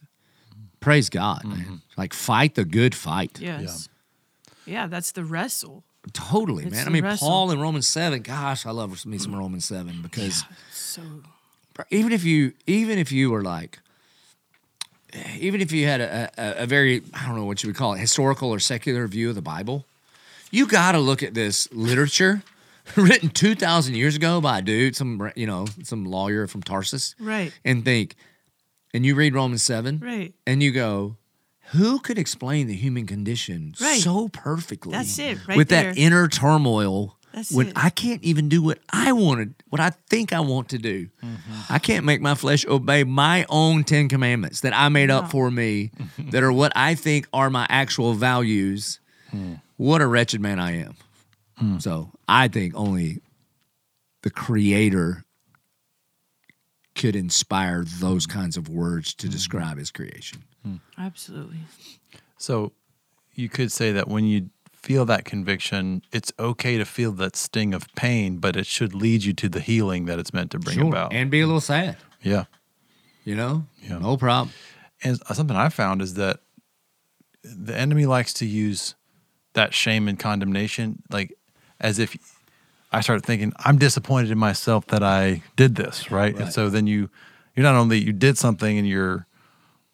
praise 0.80 1.10
God, 1.10 1.44
man. 1.44 1.58
Mm-hmm. 1.60 1.76
Like 1.98 2.14
fight 2.14 2.56
the 2.56 2.66
good 2.66 2.96
fight. 2.96 3.40
Yes. 3.40 3.90
Yeah. 4.66 4.88
that's 4.88 5.12
the 5.12 5.24
wrestle. 5.24 5.84
Totally, 6.14 6.64
It's 6.64 6.72
man. 6.72 6.82
I 6.82 6.86
the 6.86 6.92
mean, 6.92 7.04
wrestle. 7.04 7.28
Paul 7.28 7.52
in 7.52 7.60
Romans 7.60 7.88
seven. 7.88 8.22
Gosh, 8.22 8.66
I 8.66 8.72
love 8.72 9.06
me 9.06 9.18
some 9.18 9.36
Romans 9.36 9.66
seven 9.66 10.02
because 10.02 10.46
So 10.72 11.02
even 11.90 12.14
if 12.14 12.24
you, 12.24 12.54
even 12.66 12.98
if 12.98 13.12
you 13.12 13.30
were 13.30 13.42
like, 13.44 13.80
even 15.38 15.60
if 15.60 15.72
you 15.72 15.86
had 15.86 16.02
a, 16.02 16.30
a, 16.38 16.64
a 16.64 16.66
very, 16.66 17.04
I 17.14 17.26
don't 17.26 17.36
know 17.36 17.46
what 17.46 17.64
you 17.64 17.70
would 17.70 17.76
call 17.76 17.94
it, 17.94 18.00
historical 18.00 18.50
or 18.52 18.60
secular 18.60 19.06
view 19.08 19.30
of 19.30 19.36
the 19.36 19.42
Bible, 19.42 19.86
you 20.52 20.66
got 20.68 20.94
to 20.94 21.00
look 21.00 21.24
at 21.24 21.34
this 21.34 21.68
literature 21.74 22.42
written 22.96 23.30
two 23.30 23.56
thousand 23.56 23.96
years 23.96 24.16
ago 24.16 24.40
by 24.42 24.60
a 24.60 24.62
dude, 24.62 24.96
some 24.96 25.32
you 25.36 25.48
know, 25.48 25.66
some 25.84 26.06
lawyer 26.06 26.48
from 26.48 26.62
Tarsus, 26.64 27.16
Right. 27.20 27.52
and 27.66 27.84
think, 27.84 28.16
and 28.94 29.06
you 29.06 29.16
read 29.16 29.34
Romans 29.34 29.64
seven, 29.64 30.00
Right. 30.00 30.34
and 30.46 30.62
you 30.64 30.72
go. 30.72 31.18
Who 31.72 32.00
could 32.00 32.18
explain 32.18 32.68
the 32.68 32.74
human 32.76 33.06
condition 33.06 33.76
Right. 33.82 34.00
so 34.02 34.30
perfectly? 34.30 34.94
That's 34.94 35.20
it, 35.20 35.38
right 35.50 35.58
with 35.58 35.68
there. 35.68 35.94
that 35.94 35.98
inner 35.98 36.30
turmoil 36.30 37.18
That's 37.34 37.52
when 37.52 37.68
it. 37.68 37.74
I 37.76 37.90
can't 37.90 38.24
even 38.24 38.48
do 38.48 38.62
what 38.62 38.80
I 38.90 39.12
wanted, 39.12 39.54
what 39.68 39.82
I 39.82 39.90
think 40.10 40.32
I 40.32 40.40
want 40.40 40.70
to 40.70 40.78
do. 40.78 41.10
Mm-hmm. 41.22 41.54
I 41.74 41.78
can't 41.80 42.06
make 42.06 42.22
my 42.22 42.36
flesh 42.36 42.66
obey 42.66 43.04
my 43.04 43.46
own 43.50 43.84
Ten 43.84 44.08
Commandments 44.08 44.62
that 44.62 44.72
I 44.74 44.88
made 44.88 45.10
up 45.12 45.30
for 45.30 45.52
me, 45.52 45.92
that 46.32 46.42
are 46.42 46.54
what 46.54 46.72
I 46.74 46.96
think 46.96 47.28
are 47.34 47.50
my 47.50 47.68
actual 47.70 48.14
values. 48.14 49.02
Hmm. 49.32 49.56
What 49.76 50.02
a 50.02 50.08
wretched 50.08 50.40
man 50.40 50.60
I 50.62 50.78
am. 50.78 50.96
Mm. 51.62 51.82
So 51.82 52.12
I 52.28 52.48
think 52.48 52.74
only 52.76 53.22
the 54.22 54.30
Creator 54.30 55.24
could 56.96 57.16
inspire 57.16 57.84
those 58.00 58.26
mm. 58.28 58.32
kinds 58.32 58.58
of 58.58 58.70
words 58.70 59.14
to 59.16 59.28
mm. 59.28 59.32
describe 59.32 59.78
His 59.78 59.92
creation. 59.92 60.44
absolutely. 60.98 61.60
So 62.38 62.74
you 63.34 63.50
could 63.50 63.72
say 63.72 63.92
that 63.94 64.08
when 64.08 64.26
you 64.26 64.50
feel 64.74 65.06
that 65.06 65.26
conviction, 65.26 66.02
it's 66.12 66.32
okay 66.40 66.78
to 66.78 66.86
feel 66.86 67.12
that 67.14 67.36
sting 67.36 67.74
of 67.74 67.88
pain, 67.96 68.38
but 68.38 68.56
it 68.56 68.66
should 68.66 68.94
lead 68.94 69.24
you 69.24 69.34
to 69.34 69.50
the 69.50 69.60
healing 69.60 70.06
that 70.06 70.20
it's 70.20 70.34
meant 70.34 70.52
to 70.52 70.60
bring 70.60 70.80
about. 70.82 71.14
and 71.14 71.30
be 71.32 71.42
a 71.42 71.46
little 71.46 71.62
sad. 71.62 71.98
yeah. 72.22 72.46
You 73.24 73.36
know, 73.36 73.66
Yeah. 73.82 73.98
no 74.00 74.16
problem. 74.16 74.54
And 75.04 75.20
something 75.34 75.58
I 75.58 75.70
found 75.70 76.02
is 76.02 76.14
that 76.14 76.40
the 77.44 77.78
enemy 77.78 78.06
likes 78.06 78.34
to 78.36 78.46
use 78.46 78.96
that 79.54 79.74
shame 79.74 80.08
and 80.08 80.18
condemnation, 80.18 81.04
like 81.10 81.37
as 81.80 82.00
if 82.00 82.16
I 82.92 83.02
started 83.02 83.26
thinking, 83.26 83.54
I'm 83.60 83.78
disappointed 83.78 84.32
in 84.32 84.38
myself 84.38 84.86
that 84.88 85.04
I 85.04 85.42
did 85.56 85.76
this, 85.76 86.10
right? 86.12 86.36
And 86.38 86.52
so 86.54 86.70
then 86.70 86.88
you, 86.88 87.10
you're 87.56 87.64
not 87.64 87.76
only 87.76 88.00
you 88.00 88.14
did 88.14 88.38
something 88.38 88.78
and 88.78 88.88
you're, 88.88 89.26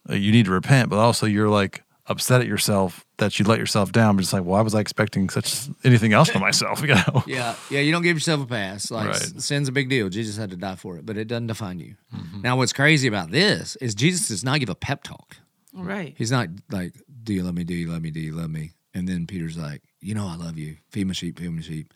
uh, 0.10 0.14
you 0.16 0.32
need 0.32 0.46
to 0.46 0.52
repent, 0.52 0.90
but 0.90 1.00
also 1.00 1.26
you're 1.26 1.50
like 1.50 1.84
upset 2.08 2.42
at 2.42 2.48
yourself 2.48 3.06
that 3.18 3.40
you 3.40 3.46
let 3.46 3.58
yourself 3.58 3.92
down. 3.92 4.16
But 4.16 4.24
it's 4.26 4.34
like, 4.34 4.44
why 4.44 4.62
was 4.62 4.76
I 4.76 4.80
expecting 4.82 5.30
such 5.30 5.68
anything 5.84 6.14
else 6.14 6.30
from 6.30 6.42
myself? 6.50 6.82
You 6.88 6.96
know? 6.96 7.24
Yeah, 7.26 7.56
yeah. 7.72 7.80
You 7.80 7.92
don't 7.92 8.04
give 8.04 8.16
yourself 8.18 8.42
a 8.42 8.46
pass. 8.46 8.92
Like 8.92 9.08
Right. 9.08 9.42
sin's 9.42 9.68
a 9.70 9.72
big 9.72 9.90
deal. 9.90 10.10
Jesus 10.10 10.38
had 10.38 10.50
to 10.52 10.58
die 10.58 10.76
for 10.76 10.98
it, 10.98 11.06
but 11.06 11.18
it 11.18 11.26
doesn't 11.30 11.48
define 11.48 11.80
you. 11.80 11.96
Mm-hmm. 12.16 12.42
Now, 12.42 12.58
what's 12.58 12.74
crazy 12.74 13.08
about 13.08 13.32
this 13.32 13.76
is 13.78 13.96
Jesus 13.96 14.28
does 14.28 14.44
not 14.44 14.60
give 14.60 14.70
a 14.70 14.76
pep 14.76 15.04
talk. 15.04 15.38
Right. 15.74 16.14
He's 16.18 16.30
not 16.32 16.50
like, 16.70 16.94
"Do 17.24 17.34
you 17.34 17.42
love 17.44 17.56
me? 17.56 17.64
Do 17.64 17.74
you 17.74 17.90
love 17.90 18.02
me? 18.04 18.12
Do 18.12 18.20
you 18.20 18.34
love 18.34 18.52
me?" 18.52 18.74
And 18.94 19.08
then 19.10 19.26
Peter's 19.26 19.58
like, 19.58 19.82
"You 20.04 20.16
know, 20.16 20.28
I 20.28 20.36
love 20.36 20.58
you. 20.58 20.78
Feed 20.90 21.08
my 21.08 21.14
sheep. 21.14 21.40
Feed 21.40 21.50
my 21.50 21.62
sheep." 21.62 21.94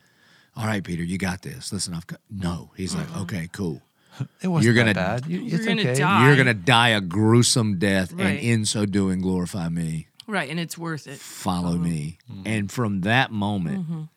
All 0.55 0.65
right, 0.65 0.83
Peter, 0.83 1.03
you 1.03 1.17
got 1.17 1.41
this. 1.43 1.71
Listen, 1.71 1.93
I've 1.93 2.07
got 2.07 2.19
no. 2.29 2.71
He's 2.75 2.95
like, 2.95 3.15
"Okay, 3.17 3.49
cool. 3.51 3.81
It 4.41 4.47
wasn't 4.47 4.65
You're 4.75 4.83
that 4.85 4.93
gonna- 4.95 5.19
bad. 5.21 5.25
You- 5.27 5.41
You're 5.41 5.63
gonna 5.63 5.81
okay. 5.81 5.93
die. 5.95 6.25
You're 6.25 6.35
gonna 6.37 6.53
die 6.55 6.89
a 6.89 7.01
gruesome 7.01 7.77
death, 7.77 8.11
and 8.17 8.39
in 8.39 8.65
so 8.65 8.85
doing, 8.87 9.21
glorify 9.21 9.69
me. 9.69 10.07
Right. 10.25 10.49
And 10.49 10.59
it's 10.59 10.77
worth 10.77 11.05
it. 11.07 11.19
Follow 11.19 11.75
me." 11.77 12.17
Mm-hmm. 12.31 12.41
And 12.47 12.71
from 12.71 13.01
that 13.01 13.31
moment, 13.31 14.09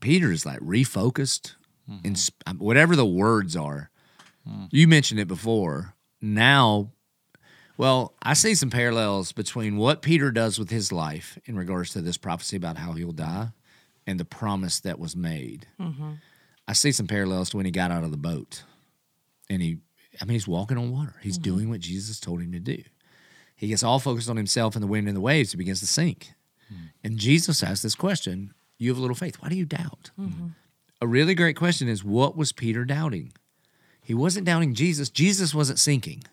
Peter 0.00 0.30
is 0.32 0.44
like 0.46 0.60
refocused 0.60 1.54
Mm-hmm. 1.90 2.06
and 2.06 2.14
sp- 2.16 2.38
um, 2.46 2.58
whatever 2.58 2.94
the 2.94 3.04
words 3.04 3.56
are. 3.56 3.90
Mm. 4.48 4.68
You 4.70 4.86
mentioned 4.86 5.18
it 5.18 5.26
before. 5.26 5.94
Now, 6.20 6.92
well, 7.76 8.14
I 8.22 8.34
see 8.34 8.54
some 8.54 8.70
parallels 8.70 9.32
between 9.32 9.76
what 9.76 10.02
Peter 10.02 10.30
does 10.30 10.58
with 10.58 10.70
his 10.70 10.92
life 10.92 11.38
in 11.44 11.56
regards 11.56 11.90
to 11.92 12.00
this 12.00 12.16
prophecy 12.16 12.56
about 12.56 12.76
how 12.76 12.92
he'll 12.92 13.12
die 13.12 13.48
and 14.06 14.20
the 14.20 14.24
promise 14.24 14.80
that 14.80 14.98
was 14.98 15.16
made. 15.16 15.66
Mm-hmm. 15.80 16.12
I 16.68 16.72
see 16.74 16.92
some 16.92 17.06
parallels 17.06 17.50
to 17.50 17.56
when 17.56 17.66
he 17.66 17.72
got 17.72 17.90
out 17.90 18.04
of 18.04 18.10
the 18.10 18.16
boat 18.16 18.62
and 19.48 19.62
he, 19.62 19.78
I 20.20 20.24
mean, 20.24 20.34
he's 20.34 20.48
walking 20.48 20.78
on 20.78 20.92
water. 20.92 21.14
He's 21.22 21.38
mm-hmm. 21.38 21.42
doing 21.42 21.70
what 21.70 21.80
Jesus 21.80 22.20
told 22.20 22.40
him 22.40 22.52
to 22.52 22.60
do. 22.60 22.82
He 23.54 23.68
gets 23.68 23.82
all 23.82 23.98
focused 23.98 24.28
on 24.28 24.36
himself 24.36 24.74
and 24.74 24.82
the 24.82 24.88
wind 24.88 25.06
and 25.08 25.16
the 25.16 25.20
waves. 25.20 25.52
He 25.52 25.58
begins 25.58 25.80
to 25.80 25.86
sink. 25.86 26.32
Mm-hmm. 26.72 26.84
And 27.04 27.18
Jesus 27.18 27.62
asks 27.62 27.82
this 27.82 27.94
question 27.94 28.54
You 28.78 28.90
have 28.90 28.98
a 28.98 29.00
little 29.00 29.16
faith. 29.16 29.36
Why 29.40 29.48
do 29.48 29.56
you 29.56 29.64
doubt? 29.64 30.10
A 31.00 31.06
really 31.06 31.34
great 31.34 31.56
question 31.56 31.88
is 31.88 32.04
what 32.04 32.36
was 32.36 32.52
Peter 32.52 32.84
doubting? 32.84 33.32
He 34.02 34.14
wasn't 34.14 34.46
doubting 34.46 34.74
Jesus. 34.74 35.10
Jesus 35.10 35.54
wasn't 35.54 35.78
sinking. 35.78 36.24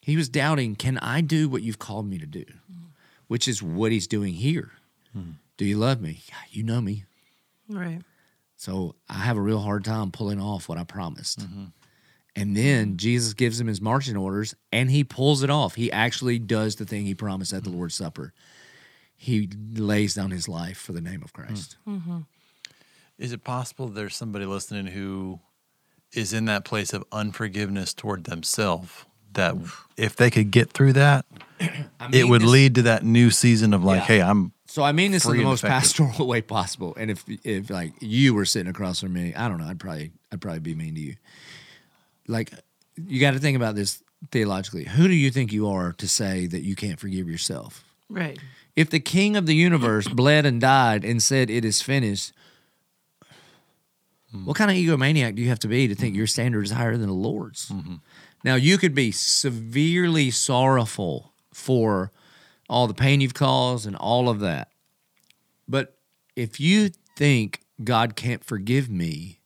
He 0.00 0.16
was 0.16 0.28
doubting, 0.28 0.76
can 0.76 0.98
I 0.98 1.20
do 1.20 1.48
what 1.48 1.62
you've 1.62 1.78
called 1.78 2.08
me 2.08 2.18
to 2.18 2.26
do? 2.26 2.44
Mm-hmm. 2.44 2.86
Which 3.28 3.46
is 3.46 3.62
what 3.62 3.92
he's 3.92 4.06
doing 4.06 4.34
here. 4.34 4.72
Mm-hmm. 5.16 5.32
Do 5.56 5.64
you 5.64 5.76
love 5.76 6.00
me? 6.00 6.22
Yeah, 6.28 6.36
you 6.50 6.62
know 6.62 6.80
me. 6.80 7.04
Right. 7.68 8.00
So 8.56 8.94
I 9.08 9.18
have 9.18 9.36
a 9.36 9.42
real 9.42 9.60
hard 9.60 9.84
time 9.84 10.10
pulling 10.10 10.40
off 10.40 10.68
what 10.68 10.78
I 10.78 10.84
promised. 10.84 11.40
Mm-hmm. 11.40 11.64
And 12.36 12.56
then 12.56 12.96
Jesus 12.96 13.34
gives 13.34 13.60
him 13.60 13.66
his 13.66 13.80
marching 13.80 14.16
orders 14.16 14.54
and 14.72 14.90
he 14.90 15.04
pulls 15.04 15.42
it 15.42 15.50
off. 15.50 15.74
He 15.74 15.90
actually 15.90 16.38
does 16.38 16.76
the 16.76 16.84
thing 16.84 17.04
he 17.04 17.14
promised 17.14 17.52
at 17.52 17.64
the 17.64 17.70
Lord's 17.70 17.94
Supper. 17.94 18.32
He 19.16 19.50
lays 19.74 20.14
down 20.14 20.30
his 20.30 20.48
life 20.48 20.78
for 20.78 20.92
the 20.92 21.00
name 21.00 21.22
of 21.22 21.32
Christ. 21.32 21.76
Mm. 21.86 22.24
Is 23.18 23.32
it 23.32 23.44
possible 23.44 23.88
there's 23.88 24.16
somebody 24.16 24.46
listening 24.46 24.86
who 24.86 25.40
is 26.12 26.32
in 26.32 26.46
that 26.46 26.64
place 26.64 26.92
of 26.94 27.04
unforgiveness 27.12 27.92
toward 27.92 28.24
themselves 28.24 29.04
that 29.34 29.56
if 29.96 30.16
they 30.16 30.30
could 30.30 30.50
get 30.50 30.70
through 30.72 30.94
that, 30.94 31.24
I 31.60 32.08
it 32.12 32.28
would 32.28 32.42
this- 32.42 32.50
lead 32.50 32.74
to 32.76 32.82
that 32.82 33.04
new 33.04 33.30
season 33.30 33.74
of 33.74 33.84
like, 33.84 34.00
Yeah. 34.00 34.06
hey, 34.06 34.22
I'm 34.22 34.52
So 34.66 34.82
I 34.82 34.92
mean 34.92 35.12
this 35.12 35.24
in 35.26 35.36
the 35.36 35.42
most 35.44 35.64
effective. 35.64 35.80
pastoral 35.82 36.26
way 36.32 36.40
possible. 36.42 36.94
And 36.96 37.10
if 37.10 37.24
if 37.44 37.70
like 37.70 37.92
you 38.00 38.34
were 38.34 38.44
sitting 38.44 38.68
across 38.70 39.00
from 39.00 39.12
me, 39.12 39.34
I 39.34 39.48
don't 39.48 39.58
know, 39.58 39.66
I'd 39.66 39.78
probably 39.80 40.12
I'd 40.32 40.40
probably 40.40 40.60
be 40.60 40.74
mean 40.74 40.94
to 40.94 41.00
you. 41.00 41.16
Like 42.26 42.52
you 42.96 43.20
got 43.20 43.32
to 43.32 43.38
think 43.38 43.56
about 43.56 43.74
this 43.74 44.02
theologically. 44.30 44.84
Who 44.84 45.08
do 45.08 45.14
you 45.14 45.30
think 45.30 45.52
you 45.52 45.68
are 45.68 45.92
to 45.94 46.06
say 46.08 46.46
that 46.46 46.60
you 46.62 46.76
can't 46.76 47.00
forgive 47.00 47.28
yourself? 47.28 47.84
Right. 48.08 48.38
If 48.76 48.90
the 48.90 49.00
king 49.00 49.36
of 49.36 49.46
the 49.46 49.54
universe 49.54 50.06
bled 50.08 50.46
and 50.46 50.60
died 50.60 51.04
and 51.04 51.22
said 51.22 51.50
it 51.50 51.64
is 51.64 51.82
finished, 51.82 52.32
Mm-hmm. 54.34 54.44
what 54.46 54.56
kind 54.56 54.70
of 54.70 54.76
egomaniac 54.76 55.34
do 55.34 55.42
you 55.42 55.48
have 55.48 55.58
to 55.60 55.68
be 55.68 55.88
to 55.88 55.94
think 55.96 56.14
your 56.14 56.28
standard 56.28 56.64
is 56.64 56.70
higher 56.70 56.96
than 56.96 57.08
the 57.08 57.12
Lord's? 57.12 57.68
Mm-hmm. 57.68 57.96
Now, 58.44 58.54
you 58.54 58.78
could 58.78 58.94
be 58.94 59.10
severely 59.10 60.30
sorrowful 60.30 61.32
for 61.52 62.12
all 62.68 62.86
the 62.86 62.94
pain 62.94 63.20
you've 63.20 63.34
caused 63.34 63.86
and 63.86 63.96
all 63.96 64.28
of 64.28 64.40
that. 64.40 64.70
But 65.68 65.98
if 66.36 66.60
you 66.60 66.90
think 67.16 67.60
God 67.82 68.14
can't 68.14 68.44
forgive 68.44 68.88
me, 68.88 69.40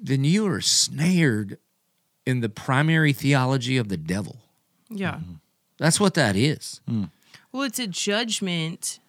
then 0.00 0.24
you 0.24 0.46
are 0.46 0.60
snared 0.60 1.58
in 2.26 2.40
the 2.40 2.48
primary 2.48 3.12
theology 3.12 3.76
of 3.76 3.88
the 3.88 3.96
devil. 3.96 4.40
Yeah. 4.88 5.16
Mm-hmm. 5.16 5.34
That's 5.78 6.00
what 6.00 6.14
that 6.14 6.36
is. 6.36 6.80
Mm. 6.88 7.10
Well, 7.52 7.62
it's 7.62 7.78
a 7.78 7.86
judgment. 7.86 9.00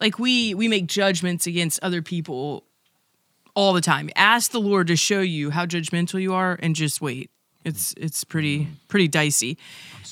Like 0.00 0.18
we 0.18 0.54
we 0.54 0.68
make 0.68 0.86
judgments 0.86 1.46
against 1.46 1.82
other 1.82 2.02
people 2.02 2.64
all 3.54 3.72
the 3.72 3.80
time. 3.80 4.10
Ask 4.16 4.50
the 4.50 4.60
Lord 4.60 4.86
to 4.88 4.96
show 4.96 5.20
you 5.20 5.50
how 5.50 5.66
judgmental 5.66 6.20
you 6.20 6.34
are 6.34 6.58
and 6.60 6.74
just 6.74 7.00
wait. 7.00 7.30
It's 7.64 7.94
it's 7.96 8.24
pretty 8.24 8.68
pretty 8.88 9.08
dicey. 9.08 9.58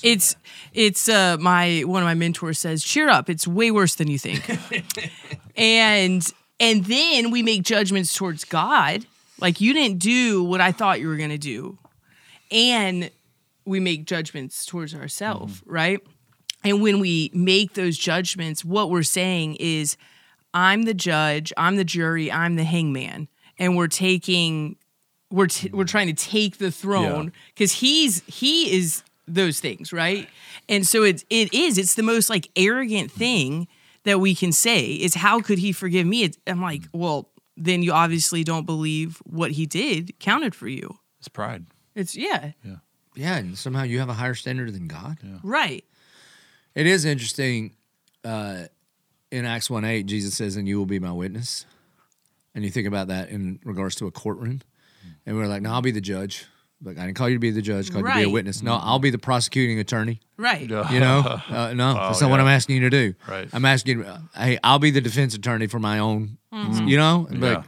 It's 0.01 0.35
it's 0.73 1.07
uh 1.07 1.37
my 1.39 1.81
one 1.81 2.01
of 2.01 2.07
my 2.07 2.15
mentors 2.15 2.59
says, 2.59 2.83
"Cheer 2.83 3.09
up. 3.09 3.29
It's 3.29 3.47
way 3.47 3.69
worse 3.69 3.95
than 3.95 4.07
you 4.07 4.17
think." 4.17 4.49
and 5.55 6.27
and 6.59 6.85
then 6.85 7.29
we 7.29 7.43
make 7.43 7.63
judgments 7.63 8.13
towards 8.15 8.43
God. 8.43 9.05
Like 9.39 9.61
you 9.61 9.73
didn't 9.73 9.99
do 9.99 10.43
what 10.43 10.61
I 10.61 10.71
thought 10.71 10.99
you 10.99 11.07
were 11.07 11.17
going 11.17 11.29
to 11.29 11.37
do. 11.37 11.77
And 12.51 13.11
we 13.65 13.79
make 13.79 14.05
judgments 14.05 14.65
towards 14.65 14.93
ourselves, 14.93 15.61
right? 15.65 15.99
And 16.63 16.81
when 16.81 16.99
we 16.99 17.29
make 17.33 17.73
those 17.73 17.97
judgments, 17.97 18.63
what 18.63 18.89
we're 18.89 19.03
saying 19.03 19.55
is, 19.55 19.97
I'm 20.53 20.83
the 20.83 20.93
judge, 20.93 21.51
I'm 21.57 21.75
the 21.75 21.83
jury, 21.83 22.31
I'm 22.31 22.55
the 22.55 22.63
hangman, 22.63 23.27
and 23.59 23.75
we're 23.77 23.87
taking, 23.87 24.75
we're 25.31 25.47
t- 25.47 25.69
we're 25.73 25.85
trying 25.85 26.07
to 26.07 26.13
take 26.13 26.57
the 26.57 26.71
throne 26.71 27.31
because 27.53 27.71
he's 27.73 28.21
he 28.27 28.75
is 28.75 29.03
those 29.27 29.59
things, 29.59 29.91
right? 29.93 30.27
And 30.69 30.85
so 30.85 31.03
it 31.03 31.23
it 31.29 31.53
is 31.53 31.77
it's 31.77 31.95
the 31.95 32.03
most 32.03 32.29
like 32.29 32.49
arrogant 32.55 33.11
thing 33.11 33.67
that 34.03 34.19
we 34.19 34.35
can 34.35 34.51
say 34.51 34.87
is 34.91 35.15
how 35.15 35.39
could 35.39 35.59
he 35.59 35.71
forgive 35.71 36.05
me? 36.05 36.23
It's, 36.23 36.37
I'm 36.45 36.61
like, 36.61 36.83
well, 36.93 37.29
then 37.55 37.83
you 37.83 37.93
obviously 37.93 38.43
don't 38.43 38.65
believe 38.65 39.21
what 39.25 39.51
he 39.51 39.65
did 39.65 40.19
counted 40.19 40.53
for 40.55 40.67
you. 40.67 40.97
it's 41.19 41.27
pride. 41.27 41.65
It's 41.95 42.15
yeah, 42.15 42.51
Yeah, 42.63 42.77
yeah 43.15 43.37
and 43.37 43.57
somehow 43.57 43.83
you 43.83 43.99
have 43.99 44.09
a 44.09 44.13
higher 44.13 44.33
standard 44.33 44.73
than 44.73 44.87
God. 44.87 45.19
right. 45.43 45.85
It 46.75 46.87
is 46.87 47.05
interesting. 47.05 47.75
Uh, 48.23 48.63
in 49.29 49.45
Acts 49.45 49.69
1 49.69 49.85
8, 49.85 50.05
Jesus 50.05 50.35
says, 50.35 50.55
And 50.55 50.67
you 50.67 50.77
will 50.77 50.85
be 50.87 50.99
my 50.99 51.11
witness. 51.11 51.65
And 52.55 52.63
you 52.63 52.69
think 52.69 52.87
about 52.87 53.07
that 53.07 53.29
in 53.29 53.59
regards 53.63 53.95
to 53.95 54.07
a 54.07 54.11
courtroom. 54.11 54.61
And 55.25 55.35
we're 55.37 55.47
like, 55.47 55.61
No, 55.61 55.71
I'll 55.73 55.81
be 55.81 55.91
the 55.91 56.01
judge. 56.01 56.45
Like, 56.83 56.97
I 56.97 57.05
didn't 57.05 57.15
call 57.15 57.29
you 57.29 57.35
to 57.35 57.39
be 57.39 57.49
the 57.51 57.61
judge, 57.61 57.89
I 57.89 57.93
called 57.93 58.05
you 58.05 58.11
to 58.11 58.15
be 58.17 58.23
a 58.23 58.25
Right. 58.25 58.33
witness. 58.33 58.61
No, 58.61 58.73
I'll 58.75 58.99
be 58.99 59.09
the 59.09 59.17
prosecuting 59.17 59.79
attorney. 59.79 60.19
Right. 60.37 60.61
You 60.61 60.67
know? 60.99 61.39
Uh, 61.49 61.73
no, 61.73 61.93
that's 61.93 62.19
not 62.19 62.29
what 62.29 62.37
yeah. 62.37 62.41
I'm 62.43 62.47
asking 62.49 62.75
you 62.75 62.81
to 62.81 62.89
do. 62.89 63.15
Right. 63.27 63.47
I'm 63.53 63.63
asking 63.63 63.99
you, 63.99 64.03
uh, 64.05 64.19
hey, 64.35 64.59
I'll 64.63 64.79
be 64.79 64.91
the 64.91 64.99
defense 64.99 65.33
attorney 65.33 65.67
for 65.67 65.79
my 65.79 65.99
own, 65.99 66.37
you 66.51 66.97
know? 66.97 67.25
But 67.29 67.39
Yeah. 67.41 67.63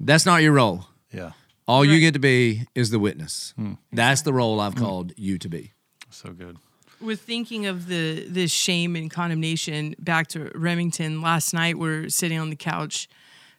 that's 0.00 0.26
not 0.26 0.42
your 0.42 0.52
role. 0.52 0.86
Yeah. 1.12 1.32
All 1.68 1.84
you 1.84 2.00
get 2.00 2.14
to 2.14 2.18
be 2.20 2.66
is 2.74 2.90
the 2.90 2.98
witness. 2.98 3.54
That's 3.92 4.22
the 4.22 4.32
role 4.32 4.60
I've 4.60 4.74
called 4.74 5.12
you 5.16 5.38
to 5.38 5.48
be. 5.48 5.72
So 6.10 6.32
good. 6.32 6.56
with 7.00 7.20
thinking 7.22 7.64
of 7.66 7.86
the 7.86 8.26
this 8.28 8.50
shame 8.50 8.96
and 8.96 9.10
condemnation 9.10 9.94
back 10.00 10.26
to 10.26 10.50
Remington 10.54 11.22
last 11.22 11.54
night 11.54 11.78
we're 11.78 12.08
sitting 12.10 12.38
on 12.38 12.50
the 12.50 12.56
couch 12.56 13.08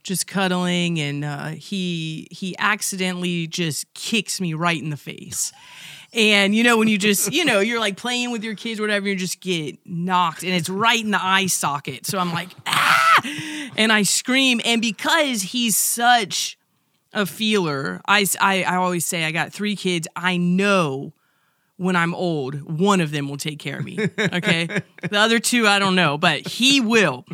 just 0.03 0.27
cuddling 0.27 0.99
and 0.99 1.23
uh, 1.23 1.47
he 1.49 2.27
he 2.31 2.55
accidentally 2.57 3.47
just 3.47 3.91
kicks 3.93 4.41
me 4.41 4.53
right 4.53 4.81
in 4.81 4.89
the 4.89 4.97
face 4.97 5.51
and 6.13 6.53
you 6.55 6.63
know 6.63 6.77
when 6.77 6.87
you 6.87 6.97
just 6.97 7.31
you 7.31 7.45
know 7.45 7.59
you're 7.59 7.79
like 7.79 7.97
playing 7.97 8.31
with 8.31 8.43
your 8.43 8.55
kids 8.55 8.79
or 8.79 8.83
whatever 8.83 9.07
you 9.07 9.15
just 9.15 9.39
get 9.39 9.77
knocked 9.85 10.43
and 10.43 10.53
it's 10.53 10.69
right 10.69 11.03
in 11.03 11.11
the 11.11 11.23
eye 11.23 11.47
socket 11.47 12.05
so 12.05 12.17
i'm 12.17 12.33
like 12.33 12.49
ah 12.65 13.21
and 13.77 13.91
i 13.91 14.03
scream 14.03 14.59
and 14.65 14.81
because 14.81 15.41
he's 15.41 15.77
such 15.77 16.57
a 17.13 17.25
feeler 17.25 18.01
I, 18.07 18.25
I, 18.39 18.63
I 18.63 18.75
always 18.77 19.05
say 19.05 19.23
i 19.25 19.31
got 19.31 19.53
three 19.53 19.75
kids 19.75 20.07
i 20.15 20.37
know 20.37 21.13
when 21.81 21.95
I'm 21.95 22.13
old, 22.13 22.61
one 22.61 23.01
of 23.01 23.09
them 23.09 23.27
will 23.27 23.37
take 23.37 23.57
care 23.57 23.79
of 23.79 23.83
me. 23.83 23.97
Okay. 24.19 24.67
the 25.09 25.17
other 25.17 25.39
two, 25.39 25.67
I 25.67 25.79
don't 25.79 25.95
know, 25.95 26.15
but 26.15 26.47
he 26.47 26.79
will. 26.79 27.25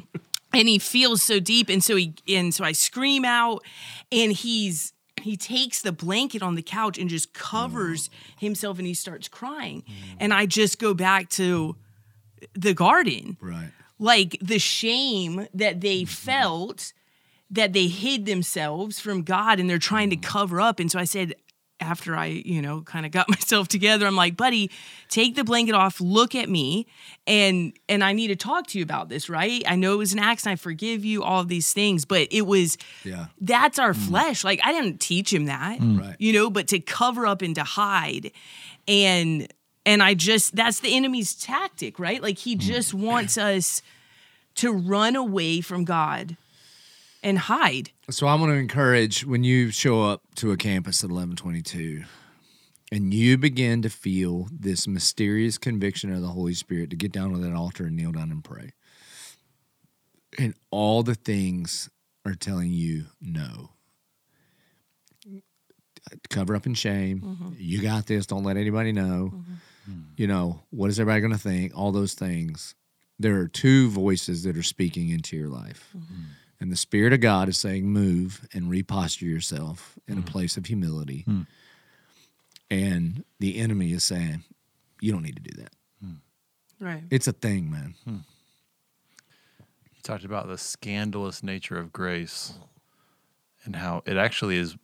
And 0.53 0.67
he 0.67 0.79
feels 0.79 1.21
so 1.21 1.39
deep. 1.39 1.69
And 1.69 1.83
so 1.83 1.95
he 1.95 2.13
and 2.27 2.53
so 2.53 2.63
I 2.63 2.71
scream 2.71 3.25
out 3.25 3.63
and 4.11 4.31
he's 4.31 4.93
he 5.21 5.35
takes 5.35 5.81
the 5.81 5.91
blanket 5.91 6.41
on 6.41 6.55
the 6.55 6.61
couch 6.61 6.97
and 6.97 7.09
just 7.09 7.33
covers 7.33 8.07
mm. 8.07 8.11
himself 8.39 8.77
and 8.77 8.87
he 8.87 8.93
starts 8.93 9.27
crying. 9.27 9.81
Mm. 9.81 9.93
And 10.19 10.33
I 10.33 10.45
just 10.45 10.79
go 10.79 10.93
back 10.93 11.29
to 11.31 11.75
the 12.53 12.73
garden 12.73 13.37
Right. 13.41 13.71
like 13.99 14.37
the 14.41 14.59
shame 14.59 15.47
that 15.53 15.81
they 15.81 16.03
mm-hmm. 16.03 16.07
felt 16.07 16.93
that 17.49 17.73
they 17.73 17.87
hid 17.87 18.25
themselves 18.25 18.99
from 18.99 19.23
God 19.23 19.59
and 19.59 19.69
they're 19.69 19.77
trying 19.79 20.09
to 20.11 20.17
mm. 20.17 20.23
cover 20.23 20.61
up. 20.61 20.79
And 20.79 20.91
so 20.91 20.99
I 20.99 21.05
said, 21.05 21.35
after 21.79 22.15
I, 22.15 22.25
you 22.27 22.61
know, 22.61 22.81
kind 22.81 23.05
of 23.05 23.11
got 23.11 23.29
myself 23.29 23.67
together, 23.67 24.05
I'm 24.05 24.15
like, 24.15 24.37
buddy, 24.37 24.69
take 25.09 25.35
the 25.35 25.43
blanket 25.43 25.75
off, 25.75 25.99
look 25.99 26.35
at 26.35 26.49
me, 26.49 26.87
and 27.25 27.73
and 27.89 28.03
I 28.03 28.13
need 28.13 28.27
to 28.27 28.35
talk 28.35 28.67
to 28.67 28.77
you 28.77 28.83
about 28.83 29.09
this, 29.09 29.29
right? 29.29 29.63
I 29.67 29.75
know 29.75 29.93
it 29.93 29.97
was 29.97 30.13
an 30.13 30.19
accident, 30.19 30.59
I 30.59 30.61
forgive 30.61 31.03
you, 31.03 31.23
all 31.23 31.41
of 31.41 31.47
these 31.47 31.73
things, 31.73 32.05
but 32.05 32.27
it 32.31 32.45
was 32.45 32.77
Yeah. 33.03 33.27
that's 33.41 33.79
our 33.79 33.93
mm. 33.93 34.07
flesh. 34.07 34.43
Like 34.43 34.59
I 34.63 34.71
didn't 34.71 34.99
teach 34.99 35.33
him 35.33 35.45
that. 35.45 35.79
Mm. 35.79 35.87
Mm. 35.87 35.99
Right. 35.99 36.15
You 36.19 36.33
know, 36.33 36.49
but 36.49 36.67
to 36.69 36.79
cover 36.79 37.25
up 37.25 37.41
and 37.41 37.55
to 37.55 37.63
hide. 37.63 38.31
And 38.87 39.51
and 39.85 40.03
I 40.03 40.13
just 40.13 40.55
that's 40.55 40.79
the 40.79 40.95
enemy's 40.95 41.33
tactic, 41.33 41.99
right? 41.99 42.21
Like 42.21 42.37
he 42.37 42.55
just 42.55 42.93
wants 42.93 43.37
us 43.37 43.81
to 44.55 44.71
run 44.71 45.15
away 45.15 45.61
from 45.61 45.85
God 45.85 46.35
and 47.27 47.37
hide. 47.37 47.91
So 48.09 48.25
I 48.25 48.35
want 48.35 48.51
to 48.51 48.55
encourage 48.55 49.25
when 49.25 49.43
you 49.43 49.69
show 49.69 50.01
up 50.01 50.21
to 50.35 50.51
a 50.53 50.57
campus 50.57 51.03
at 51.03 51.09
Eleven22 51.09 52.05
and 52.89 53.13
you 53.13 53.37
begin 53.37 53.81
to 53.81 53.89
feel 53.89 54.47
this 54.49 54.87
mysterious 54.87 55.57
conviction 55.57 56.13
of 56.13 56.21
the 56.21 56.29
Holy 56.29 56.53
Spirit 56.53 56.89
to 56.91 56.95
get 56.95 57.11
down 57.11 57.33
on 57.33 57.41
that 57.41 57.53
altar 57.53 57.87
and 57.87 57.97
kneel 57.97 58.13
down 58.13 58.31
and 58.31 58.45
pray. 58.45 58.71
And 60.39 60.53
all 60.71 61.03
the 61.03 61.15
things 61.15 61.89
are 62.25 62.33
telling 62.33 62.71
you 62.71 63.07
no. 63.19 63.71
Cover 66.29 66.55
up 66.55 66.65
in 66.65 66.73
shame. 66.73 67.19
Mm-hmm. 67.19 67.49
You 67.57 67.81
got 67.81 68.05
this. 68.05 68.25
Don't 68.25 68.45
let 68.45 68.55
anybody 68.55 68.93
know. 68.93 69.33
Mm-hmm. 69.33 69.93
You 70.15 70.27
know, 70.27 70.61
what 70.69 70.89
is 70.89 70.97
everybody 70.97 71.19
going 71.19 71.33
to 71.33 71.37
think? 71.37 71.77
All 71.77 71.91
those 71.91 72.13
things. 72.13 72.75
There 73.19 73.37
are 73.39 73.49
two 73.49 73.89
voices 73.89 74.43
that 74.43 74.55
are 74.55 74.63
speaking 74.63 75.09
into 75.09 75.35
your 75.35 75.49
life. 75.49 75.89
Mm-hmm. 75.93 76.13
Mm. 76.13 76.25
And 76.59 76.71
the 76.71 76.75
Spirit 76.77 77.13
of 77.13 77.21
God 77.21 77.49
is 77.49 77.57
saying, 77.57 77.87
move 77.87 78.47
and 78.53 78.69
reposture 78.69 79.25
yourself 79.25 79.99
in 80.07 80.17
a 80.17 80.21
mm. 80.21 80.25
place 80.25 80.57
of 80.57 80.65
humility. 80.65 81.23
Mm. 81.27 81.45
And 82.71 83.23
the 83.39 83.57
enemy 83.57 83.91
is 83.93 84.03
saying, 84.03 84.43
you 84.99 85.11
don't 85.11 85.21
need 85.21 85.35
to 85.35 85.41
do 85.41 85.61
that. 85.61 85.71
Mm. 86.03 86.17
Right. 86.79 87.03
It's 87.11 87.27
a 87.27 87.31
thing, 87.31 87.69
man. 87.69 87.95
Hmm. 88.03 88.17
You 89.93 90.01
talked 90.01 90.25
about 90.25 90.47
the 90.47 90.57
scandalous 90.57 91.43
nature 91.43 91.77
of 91.77 91.93
grace 91.93 92.53
and 93.63 93.75
how 93.75 94.01
it 94.05 94.17
actually 94.17 94.57
is 94.57 94.75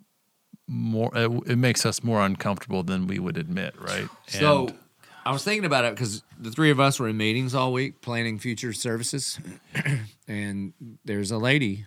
more, 0.68 1.12
it, 1.16 1.30
it 1.48 1.58
makes 1.58 1.86
us 1.86 2.04
more 2.04 2.22
uncomfortable 2.22 2.84
than 2.84 3.08
we 3.08 3.20
would 3.20 3.38
admit, 3.38 3.74
right? 3.80 4.08
So 4.28 4.68
And- 4.68 4.80
I 5.26 5.32
was 5.32 5.44
thinking 5.44 5.66
about 5.66 5.86
it 5.86 5.96
because 5.96 6.24
the 6.38 6.52
three 6.52 6.70
of 6.70 6.80
us 6.80 7.00
were 7.00 7.08
in 7.08 7.18
meetings 7.18 7.56
all 7.56 7.72
week 7.72 8.02
planning 8.02 8.40
future 8.40 8.74
services, 8.74 9.40
and 10.28 10.74
there's 11.06 11.32
a 11.32 11.38
lady 11.38 11.86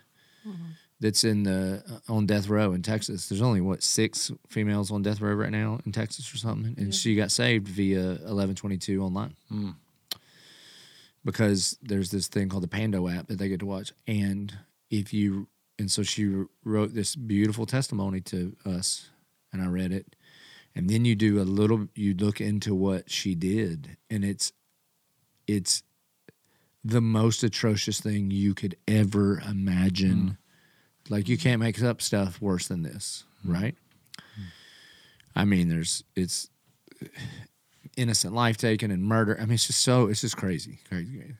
that's 1.00 1.24
in 1.24 1.42
the 1.42 1.82
uh, 2.08 2.12
on 2.12 2.24
death 2.26 2.48
row 2.48 2.72
in 2.72 2.82
Texas. 2.82 3.28
There's 3.28 3.42
only 3.42 3.60
what 3.60 3.82
six 3.82 4.30
females 4.48 4.90
on 4.90 5.02
death 5.02 5.20
row 5.20 5.34
right 5.34 5.50
now 5.50 5.80
in 5.84 5.92
Texas 5.92 6.32
or 6.32 6.38
something, 6.38 6.74
and 6.78 6.94
she 6.94 7.14
got 7.14 7.30
saved 7.30 7.68
via 7.68 8.16
Eleven22 8.16 9.00
online. 9.02 9.36
Because 11.24 11.76
there's 11.82 12.10
this 12.10 12.28
thing 12.28 12.48
called 12.48 12.62
the 12.62 12.68
Pando 12.68 13.08
app 13.08 13.26
that 13.26 13.38
they 13.38 13.48
get 13.48 13.60
to 13.60 13.66
watch, 13.66 13.92
and 14.06 14.56
if 14.90 15.12
you 15.12 15.48
and 15.78 15.90
so 15.90 16.02
she 16.02 16.44
wrote 16.64 16.94
this 16.94 17.14
beautiful 17.14 17.66
testimony 17.66 18.20
to 18.22 18.56
us, 18.64 19.10
and 19.52 19.60
I 19.60 19.66
read 19.66 19.92
it 19.92 20.15
and 20.76 20.90
then 20.90 21.06
you 21.06 21.16
do 21.16 21.40
a 21.40 21.42
little 21.42 21.88
you 21.94 22.14
look 22.14 22.40
into 22.40 22.74
what 22.74 23.10
she 23.10 23.34
did 23.34 23.96
and 24.10 24.24
it's 24.24 24.52
it's 25.48 25.82
the 26.84 27.00
most 27.00 27.42
atrocious 27.42 28.00
thing 28.00 28.30
you 28.30 28.54
could 28.54 28.76
ever 28.86 29.40
imagine. 29.40 30.36
Mm. 31.08 31.10
Like 31.10 31.28
you 31.28 31.36
can't 31.36 31.60
make 31.60 31.82
up 31.82 32.00
stuff 32.00 32.40
worse 32.40 32.68
than 32.68 32.82
this 32.82 33.24
mm. 33.44 33.54
right? 33.54 33.74
Mm. 34.38 34.44
I 35.34 35.44
mean 35.46 35.68
there's 35.68 36.04
it's 36.14 36.50
innocent 37.96 38.34
life 38.34 38.58
taken 38.58 38.90
and 38.90 39.02
murder. 39.02 39.36
I 39.40 39.46
mean 39.46 39.54
it's 39.54 39.66
just 39.66 39.80
so 39.80 40.08
it's 40.08 40.20
just 40.20 40.36
crazy 40.36 40.80
crazy, 40.88 41.16
crazy. 41.16 41.34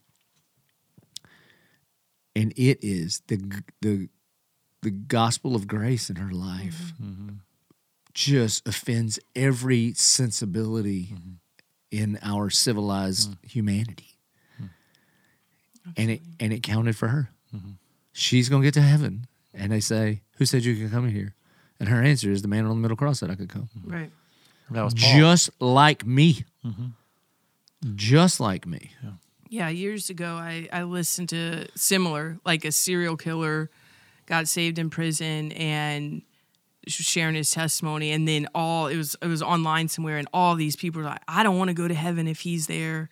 and 2.35 2.53
it 2.57 2.79
is 2.83 3.21
the 3.27 3.63
the 3.83 4.09
the 4.81 4.91
gospel 4.91 5.55
of 5.55 5.67
grace 5.67 6.09
in 6.09 6.17
her 6.17 6.31
life 6.31 6.95
mm-hmm. 7.03 7.35
Just 8.17 8.67
offends 8.67 9.19
every 9.37 9.93
sensibility 9.93 11.11
mm-hmm. 11.13 11.33
in 11.91 12.19
our 12.23 12.49
civilized 12.49 13.33
mm. 13.33 13.51
humanity. 13.51 14.17
Mm. 14.61 14.71
And 15.99 16.11
it 16.11 16.23
and 16.41 16.53
it 16.53 16.63
counted 16.63 16.97
for 16.97 17.09
her. 17.09 17.29
Mm-hmm. 17.55 17.73
She's 18.13 18.49
gonna 18.49 18.65
get 18.65 18.75
to 18.75 18.81
heaven. 18.81 19.27
And 19.53 19.71
they 19.71 19.81
say, 19.81 20.23
Who 20.39 20.47
said 20.47 20.65
you 20.65 20.75
could 20.77 20.91
come 20.91 21.05
in 21.05 21.15
here? 21.15 21.35
And 21.79 21.91
her 21.91 22.03
answer 22.03 22.31
is 22.31 22.41
the 22.41 22.49
man 22.49 22.65
on 22.65 22.71
the 22.71 22.77
middle 22.77 22.97
cross 22.97 23.21
said 23.21 23.31
I 23.31 23.35
could 23.35 23.51
come. 23.51 23.69
Mm-hmm. 23.79 23.93
Right. 23.93 24.11
that 24.71 24.83
was 24.83 24.95
Paul. 24.95 25.19
Just 25.19 25.51
like 25.61 26.07
me. 26.07 26.45
Just 27.95 28.41
like 28.41 28.67
me. 28.67 28.93
Yeah, 29.51 29.69
years 29.69 30.09
ago, 30.11 30.35
I, 30.35 30.69
I 30.73 30.83
listened 30.85 31.29
to 31.29 31.69
similar, 31.77 32.39
like 32.45 32.65
a 32.65 32.73
serial 32.73 33.17
killer 33.17 33.71
got 34.25 34.49
saved 34.49 34.79
in 34.79 34.91
prison 34.91 35.53
and 35.53 36.23
sharing 36.87 37.35
his 37.35 37.51
testimony, 37.51 38.13
and 38.13 38.27
then 38.27 38.49
all 38.55 38.87
it 38.87 38.97
was 38.97 39.17
it 39.21 39.27
was 39.27 39.43
online 39.43 39.89
somewhere, 39.89 40.19
and 40.19 40.29
all 40.33 40.55
these 40.55 40.77
people 40.77 41.03
were 41.03 41.09
like, 41.09 41.23
"I 41.29 41.43
don't 41.43 41.59
want 41.59 41.69
to 41.69 41.75
go 41.75 41.89
to 41.89 41.95
heaven 41.95 42.29
if 42.29 42.41
he's 42.41 42.67
there," 42.67 43.09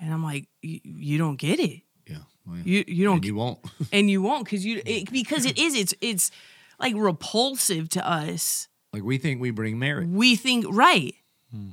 and 0.00 0.12
I'm 0.12 0.22
like, 0.22 0.48
"You, 0.62 1.18
don't 1.18 1.36
get 1.36 1.60
it. 1.60 1.82
Yeah. 2.06 2.18
Well, 2.46 2.56
yeah. 2.58 2.62
You 2.64 2.84
you 2.86 3.04
don't 3.04 3.16
and 3.16 3.24
you 3.24 3.34
won't. 3.34 3.58
and 3.92 4.10
you 4.10 4.22
won't 4.22 4.44
because 4.44 4.64
you 4.64 4.82
it, 4.84 5.10
because 5.10 5.44
it 5.46 5.58
is 5.58 5.74
it's 5.74 5.94
it's 6.00 6.30
like 6.78 6.94
repulsive 6.96 7.88
to 7.90 8.08
us. 8.08 8.68
like 8.92 9.02
we 9.02 9.18
think 9.18 9.40
we 9.40 9.50
bring 9.50 9.78
merit. 9.78 10.08
We 10.08 10.36
think 10.36 10.66
right. 10.68 11.14
Hmm. 11.50 11.72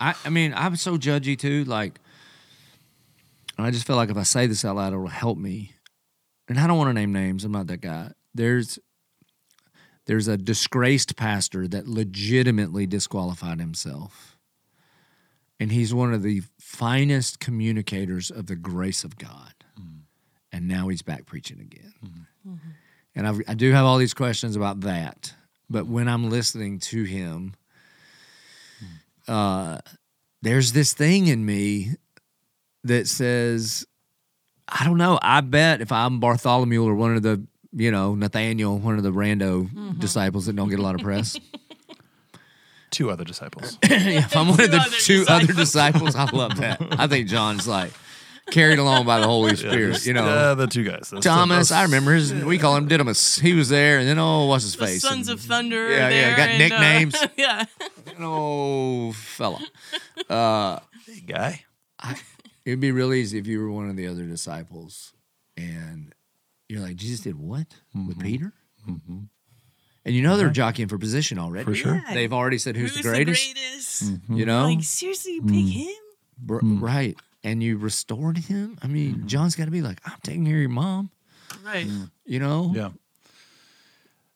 I, 0.00 0.14
I 0.24 0.30
mean, 0.30 0.54
I'm 0.54 0.76
so 0.76 0.96
judgy 0.96 1.38
too. 1.38 1.64
Like, 1.64 1.98
I 3.58 3.70
just 3.70 3.86
feel 3.86 3.96
like 3.96 4.10
if 4.10 4.16
I 4.16 4.22
say 4.22 4.46
this 4.46 4.64
out 4.64 4.76
loud, 4.76 4.92
it'll 4.92 5.08
help 5.08 5.38
me. 5.38 5.72
And 6.48 6.58
I 6.58 6.66
don't 6.66 6.78
want 6.78 6.88
to 6.88 6.94
name 6.94 7.12
names. 7.12 7.44
I'm 7.44 7.52
not 7.52 7.66
that 7.66 7.80
guy. 7.80 8.12
There's 8.34 8.78
there's 10.08 10.26
a 10.26 10.38
disgraced 10.38 11.16
pastor 11.16 11.68
that 11.68 11.86
legitimately 11.86 12.86
disqualified 12.86 13.60
himself, 13.60 14.38
and 15.60 15.70
he's 15.70 15.92
one 15.92 16.14
of 16.14 16.22
the 16.22 16.42
finest 16.58 17.40
communicators 17.40 18.30
of 18.30 18.46
the 18.46 18.56
grace 18.56 19.04
of 19.04 19.18
God. 19.18 19.52
Mm-hmm. 19.78 19.98
And 20.50 20.66
now 20.66 20.88
he's 20.88 21.02
back 21.02 21.26
preaching 21.26 21.60
again. 21.60 21.92
Mm-hmm. 22.04 22.52
Mm-hmm. 22.52 22.68
And 23.14 23.28
I've, 23.28 23.42
I 23.46 23.54
do 23.54 23.70
have 23.72 23.84
all 23.84 23.98
these 23.98 24.14
questions 24.14 24.56
about 24.56 24.80
that. 24.80 25.34
But 25.68 25.86
when 25.86 26.08
I'm 26.08 26.30
listening 26.30 26.78
to 26.78 27.04
him, 27.04 27.54
mm. 28.82 28.88
uh, 29.28 29.78
there's 30.40 30.72
this 30.72 30.94
thing 30.94 31.26
in 31.26 31.44
me 31.44 31.96
that 32.84 33.08
says, 33.08 33.84
I 34.68 34.84
don't 34.84 34.98
know. 34.98 35.18
I 35.20 35.42
bet 35.42 35.80
if 35.80 35.92
I'm 35.92 36.20
Bartholomew 36.20 36.82
or 36.82 36.94
one 36.94 37.16
of 37.16 37.22
the, 37.22 37.44
you 37.72 37.90
know, 37.90 38.14
Nathaniel, 38.14 38.78
one 38.78 38.96
of 38.96 39.02
the 39.02 39.12
rando 39.12 39.98
disciples 39.98 40.46
that 40.46 40.56
don't 40.56 40.68
get 40.70 40.78
a 40.78 40.82
lot 40.82 40.94
of 40.94 41.00
press, 41.02 41.38
two 42.90 43.10
other 43.10 43.24
disciples. 43.24 43.78
if 43.82 44.36
I'm 44.36 44.48
one 44.48 44.60
of 44.60 44.70
the 44.70 44.78
other 44.78 44.90
two 45.00 45.24
other 45.28 45.46
disciples. 45.52 46.14
disciples, 46.14 46.16
I 46.16 46.24
love 46.36 46.56
that. 46.56 46.80
I 46.98 47.06
think 47.06 47.28
John's 47.28 47.66
like 47.68 47.92
carried 48.50 48.78
along 48.78 49.04
by 49.04 49.20
the 49.20 49.26
Holy 49.26 49.54
Spirit. 49.56 50.06
you 50.06 50.14
know, 50.14 50.24
uh, 50.24 50.54
the 50.54 50.66
two 50.66 50.82
guys. 50.84 51.10
That's- 51.10 51.22
Thomas, 51.24 51.70
I 51.70 51.82
remember 51.82 52.14
his. 52.14 52.32
We 52.32 52.56
call 52.58 52.76
him 52.76 52.88
Didymus. 52.88 53.38
He 53.38 53.52
was 53.52 53.68
there, 53.68 53.98
and 53.98 54.08
then 54.08 54.18
oh, 54.18 54.46
what's 54.46 54.64
his 54.64 54.76
The 54.76 54.86
face? 54.86 55.02
Sons 55.02 55.28
And- 55.28 55.38
of 55.38 55.44
Thunder. 55.44 55.90
Yeah, 55.90 56.06
are 56.06 56.10
yeah, 56.10 56.36
got 56.36 56.48
and, 56.48 56.72
uh, 56.72 56.80
nicknames. 56.80 57.16
yeah. 57.36 57.64
oh, 58.20 59.12
fella. 59.12 59.58
Hey, 60.28 61.20
guy. 61.26 61.64
I, 61.98 62.16
It'd 62.64 62.80
be 62.80 62.92
real 62.92 63.12
easy 63.14 63.38
if 63.38 63.46
you 63.46 63.60
were 63.60 63.70
one 63.70 63.88
of 63.88 63.96
the 63.96 64.06
other 64.06 64.24
disciples 64.24 65.14
and 65.56 66.14
you're 66.68 66.80
like, 66.80 66.96
Jesus 66.96 67.20
did 67.20 67.34
what 67.34 67.66
with 67.94 68.18
mm-hmm. 68.18 68.20
Peter? 68.20 68.52
Mm-hmm. 68.88 69.18
And 70.04 70.14
you 70.14 70.22
know 70.22 70.36
they're 70.36 70.50
jockeying 70.50 70.88
for 70.88 70.96
position 70.98 71.38
already. 71.38 71.64
For 71.64 71.74
sure. 71.74 71.94
Yeah. 71.94 72.14
They've 72.14 72.32
already 72.32 72.58
said 72.58 72.76
who's, 72.76 72.94
Who's 72.94 73.02
the 73.02 73.10
greatest. 73.10 73.54
greatest? 73.54 74.04
Mm-hmm. 74.04 74.36
You 74.36 74.46
know? 74.46 74.64
Like 74.64 74.82
seriously, 74.82 75.34
you 75.34 75.42
pick 75.42 75.50
mm. 75.52 75.70
him? 75.70 75.94
Br- 76.38 76.60
mm. 76.60 76.80
Right. 76.80 77.16
And 77.44 77.62
you 77.62 77.76
restored 77.76 78.38
him. 78.38 78.78
I 78.82 78.86
mean, 78.86 79.26
John's 79.26 79.54
got 79.54 79.66
to 79.66 79.70
be 79.70 79.82
like, 79.82 80.00
I'm 80.04 80.18
taking 80.22 80.44
care 80.44 80.54
of 80.54 80.60
your 80.60 80.70
mom, 80.70 81.10
Right. 81.64 81.86
Mm. 81.86 82.10
you 82.24 82.38
know? 82.38 82.72
Yeah. 82.74 82.90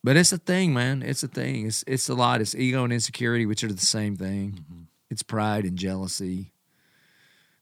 But 0.04 0.16
it's 0.16 0.32
a 0.32 0.38
thing, 0.38 0.74
man. 0.74 1.02
It's 1.02 1.22
a 1.22 1.28
thing. 1.28 1.66
It's 1.66 1.84
it's 1.86 2.08
a 2.08 2.14
lot. 2.14 2.40
It's 2.40 2.54
ego 2.54 2.82
and 2.82 2.92
insecurity, 2.92 3.46
which 3.46 3.62
are 3.62 3.72
the 3.72 3.80
same 3.80 4.16
thing. 4.16 4.64
It's 5.10 5.22
pride 5.22 5.64
and 5.64 5.78
jealousy. 5.78 6.50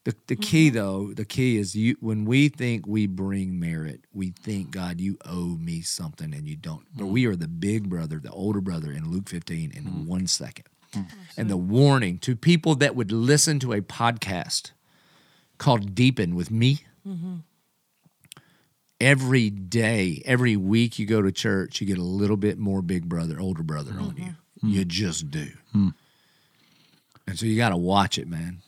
The 0.04 0.14
the 0.28 0.36
key 0.36 0.68
mm-hmm. 0.68 0.76
though, 0.76 1.12
the 1.12 1.26
key 1.26 1.58
is 1.58 1.74
you 1.74 1.96
when 2.00 2.24
we 2.24 2.48
think 2.48 2.86
we 2.86 3.06
bring 3.06 3.60
merit, 3.60 4.00
we 4.12 4.30
think, 4.30 4.70
God, 4.70 5.00
you 5.00 5.18
owe 5.26 5.58
me 5.58 5.82
something 5.82 6.32
and 6.32 6.48
you 6.48 6.56
don't. 6.56 6.86
But 6.94 7.04
mm-hmm. 7.04 7.12
we 7.12 7.26
are 7.26 7.36
the 7.36 7.48
big 7.48 7.90
brother, 7.90 8.18
the 8.18 8.30
older 8.30 8.62
brother 8.62 8.90
in 8.92 9.10
Luke 9.10 9.28
15 9.28 9.72
in 9.72 9.84
mm-hmm. 9.84 10.06
one 10.06 10.26
second. 10.26 10.66
And 11.36 11.48
the 11.48 11.56
warning 11.56 12.18
to 12.18 12.34
people 12.34 12.74
that 12.76 12.96
would 12.96 13.12
listen 13.12 13.60
to 13.60 13.72
a 13.72 13.80
podcast 13.80 14.72
called 15.58 15.94
Deepen 15.94 16.34
with 16.34 16.50
me. 16.50 16.80
Every 19.00 19.48
day, 19.50 20.20
every 20.26 20.56
week 20.56 20.98
you 20.98 21.06
go 21.06 21.22
to 21.22 21.30
church, 21.30 21.80
you 21.80 21.86
get 21.86 21.96
a 21.98 22.02
little 22.02 22.36
bit 22.36 22.58
more 22.58 22.82
big 22.82 23.08
brother, 23.08 23.38
older 23.38 23.62
brother 23.62 23.92
on 23.92 24.16
you. 24.16 24.34
You 24.68 24.84
just 24.84 25.30
do. 25.30 25.48
And 27.28 27.38
so 27.38 27.46
you 27.46 27.56
got 27.56 27.68
to 27.68 27.76
watch 27.76 28.18
it, 28.18 28.26
man. 28.26 28.58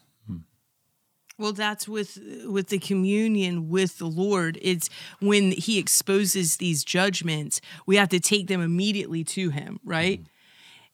Well, 1.42 1.52
that's 1.52 1.88
with 1.88 2.20
with 2.44 2.68
the 2.68 2.78
communion 2.78 3.68
with 3.68 3.98
the 3.98 4.06
Lord. 4.06 4.60
It's 4.62 4.88
when 5.20 5.50
He 5.50 5.76
exposes 5.76 6.58
these 6.58 6.84
judgments, 6.84 7.60
we 7.84 7.96
have 7.96 8.08
to 8.10 8.20
take 8.20 8.46
them 8.46 8.60
immediately 8.60 9.24
to 9.24 9.50
Him, 9.50 9.80
right? 9.84 10.20
Mm-hmm. 10.20 10.28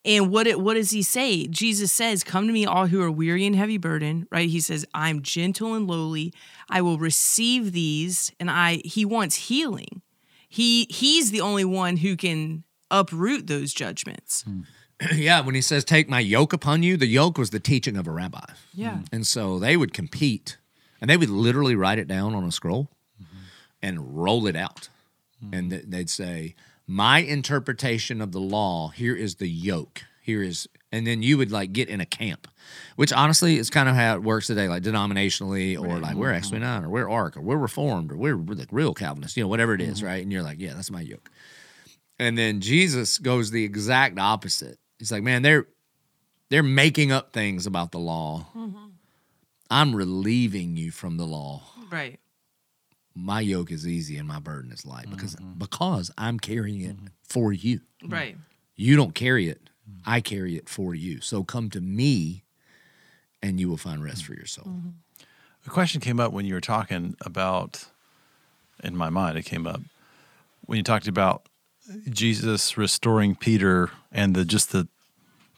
And 0.06 0.30
what 0.30 0.46
it, 0.46 0.58
what 0.58 0.74
does 0.74 0.90
He 0.90 1.02
say? 1.02 1.46
Jesus 1.48 1.92
says, 1.92 2.24
"Come 2.24 2.46
to 2.46 2.52
me, 2.54 2.64
all 2.64 2.86
who 2.86 3.02
are 3.02 3.10
weary 3.10 3.44
and 3.44 3.54
heavy 3.54 3.76
burden." 3.76 4.26
Right? 4.30 4.48
He 4.48 4.60
says, 4.60 4.86
"I'm 4.94 5.20
gentle 5.20 5.74
and 5.74 5.86
lowly. 5.86 6.32
I 6.70 6.80
will 6.80 6.96
receive 6.96 7.72
these." 7.72 8.32
And 8.40 8.50
I 8.50 8.80
He 8.86 9.04
wants 9.04 9.36
healing. 9.36 10.00
He 10.48 10.86
He's 10.88 11.30
the 11.30 11.42
only 11.42 11.66
one 11.66 11.98
who 11.98 12.16
can 12.16 12.64
uproot 12.90 13.48
those 13.48 13.74
judgments. 13.74 14.44
Hmm. 14.44 14.62
yeah, 15.14 15.40
when 15.40 15.54
he 15.54 15.60
says, 15.60 15.84
Take 15.84 16.08
my 16.08 16.20
yoke 16.20 16.52
upon 16.52 16.82
you, 16.82 16.96
the 16.96 17.06
yoke 17.06 17.38
was 17.38 17.50
the 17.50 17.60
teaching 17.60 17.96
of 17.96 18.06
a 18.06 18.10
rabbi. 18.10 18.44
Yeah. 18.74 18.90
Mm-hmm. 18.90 19.02
And 19.12 19.26
so 19.26 19.58
they 19.58 19.76
would 19.76 19.92
compete 19.92 20.58
and 21.00 21.08
they 21.08 21.16
would 21.16 21.30
literally 21.30 21.74
write 21.74 21.98
it 21.98 22.08
down 22.08 22.34
on 22.34 22.44
a 22.44 22.52
scroll 22.52 22.90
mm-hmm. 23.22 23.38
and 23.82 24.16
roll 24.16 24.46
it 24.46 24.56
out. 24.56 24.88
Mm-hmm. 25.44 25.54
And 25.54 25.70
th- 25.70 25.84
they'd 25.86 26.10
say, 26.10 26.54
My 26.86 27.20
interpretation 27.20 28.20
of 28.20 28.32
the 28.32 28.40
law, 28.40 28.88
here 28.88 29.14
is 29.14 29.36
the 29.36 29.48
yoke. 29.48 30.02
Here 30.20 30.42
is, 30.42 30.68
and 30.92 31.06
then 31.06 31.22
you 31.22 31.38
would 31.38 31.50
like 31.50 31.72
get 31.72 31.88
in 31.88 32.02
a 32.02 32.06
camp, 32.06 32.48
which 32.96 33.14
honestly 33.14 33.56
is 33.56 33.70
kind 33.70 33.88
of 33.88 33.94
how 33.94 34.14
it 34.14 34.22
works 34.22 34.48
today, 34.48 34.68
like 34.68 34.82
denominationally, 34.82 35.78
or 35.78 35.98
like 35.98 36.16
we're 36.16 36.32
actually 36.32 36.58
not, 36.58 36.84
or 36.84 36.90
we're 36.90 37.08
ARC, 37.08 37.38
or 37.38 37.40
we're 37.40 37.56
Reformed, 37.56 38.12
or 38.12 38.16
we're, 38.16 38.36
we're 38.36 38.54
the 38.54 38.66
real 38.70 38.92
Calvinist, 38.92 39.38
you 39.38 39.42
know, 39.42 39.48
whatever 39.48 39.72
it 39.72 39.80
is, 39.80 40.02
right? 40.02 40.22
And 40.22 40.30
you're 40.30 40.42
like, 40.42 40.58
Yeah, 40.60 40.74
that's 40.74 40.90
my 40.90 41.00
yoke. 41.00 41.30
And 42.18 42.36
then 42.36 42.60
Jesus 42.60 43.18
goes 43.18 43.50
the 43.52 43.64
exact 43.64 44.18
opposite. 44.18 44.78
He's 44.98 45.12
like, 45.12 45.22
Man, 45.22 45.42
they're 45.42 45.66
they're 46.48 46.62
making 46.62 47.12
up 47.12 47.32
things 47.32 47.66
about 47.66 47.92
the 47.92 47.98
law. 47.98 48.46
Mm-hmm. 48.56 48.86
I'm 49.70 49.94
relieving 49.94 50.76
you 50.76 50.90
from 50.90 51.18
the 51.18 51.26
law. 51.26 51.62
Right. 51.90 52.18
My 53.14 53.40
yoke 53.40 53.70
is 53.70 53.86
easy 53.86 54.16
and 54.16 54.26
my 54.26 54.38
burden 54.38 54.72
is 54.72 54.86
light 54.86 55.10
because 55.10 55.36
mm-hmm. 55.36 55.58
because 55.58 56.10
I'm 56.16 56.38
carrying 56.38 56.80
it 56.80 56.96
mm-hmm. 56.96 57.06
for 57.22 57.52
you. 57.52 57.80
Right. 58.06 58.36
You 58.76 58.96
don't 58.96 59.14
carry 59.14 59.48
it. 59.48 59.68
I 60.06 60.20
carry 60.20 60.56
it 60.56 60.68
for 60.68 60.94
you. 60.94 61.20
So 61.20 61.42
come 61.44 61.70
to 61.70 61.80
me 61.80 62.44
and 63.42 63.58
you 63.58 63.68
will 63.68 63.76
find 63.76 64.02
rest 64.02 64.24
for 64.24 64.34
your 64.34 64.46
soul. 64.46 64.70
A 65.66 65.70
question 65.70 66.00
came 66.00 66.20
up 66.20 66.32
when 66.32 66.44
you 66.44 66.54
were 66.54 66.60
talking 66.60 67.16
about, 67.22 67.86
in 68.82 68.96
my 68.96 69.10
mind, 69.10 69.36
it 69.38 69.44
came 69.44 69.66
up 69.66 69.80
when 70.66 70.76
you 70.76 70.82
talked 70.82 71.08
about 71.08 71.47
Jesus 72.10 72.76
restoring 72.76 73.34
Peter 73.34 73.90
and 74.12 74.34
the 74.34 74.44
just 74.44 74.72
the 74.72 74.88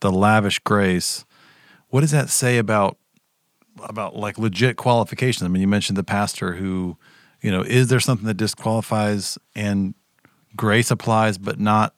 the 0.01 0.11
lavish 0.11 0.59
grace. 0.61 1.25
What 1.89 2.01
does 2.01 2.11
that 2.13 2.31
say 2.31 2.59
about 2.59 2.97
about 3.83 4.17
like 4.17 4.39
legit 4.39 4.77
qualifications? 4.77 5.43
I 5.43 5.49
mean, 5.49 5.63
you 5.63 5.69
mentioned 5.69 5.97
the 5.97 6.05
pastor 6.05 6.55
who, 6.55 6.97
you 7.41 7.51
know, 7.51 7.63
is 7.63 7.89
there 7.89 8.01
something 8.01 8.27
that 8.27 8.37
disqualifies 8.37 9.39
and 9.55 9.95
grace 10.57 10.91
applies, 10.91 11.39
but 11.39 11.59
not? 11.59 11.95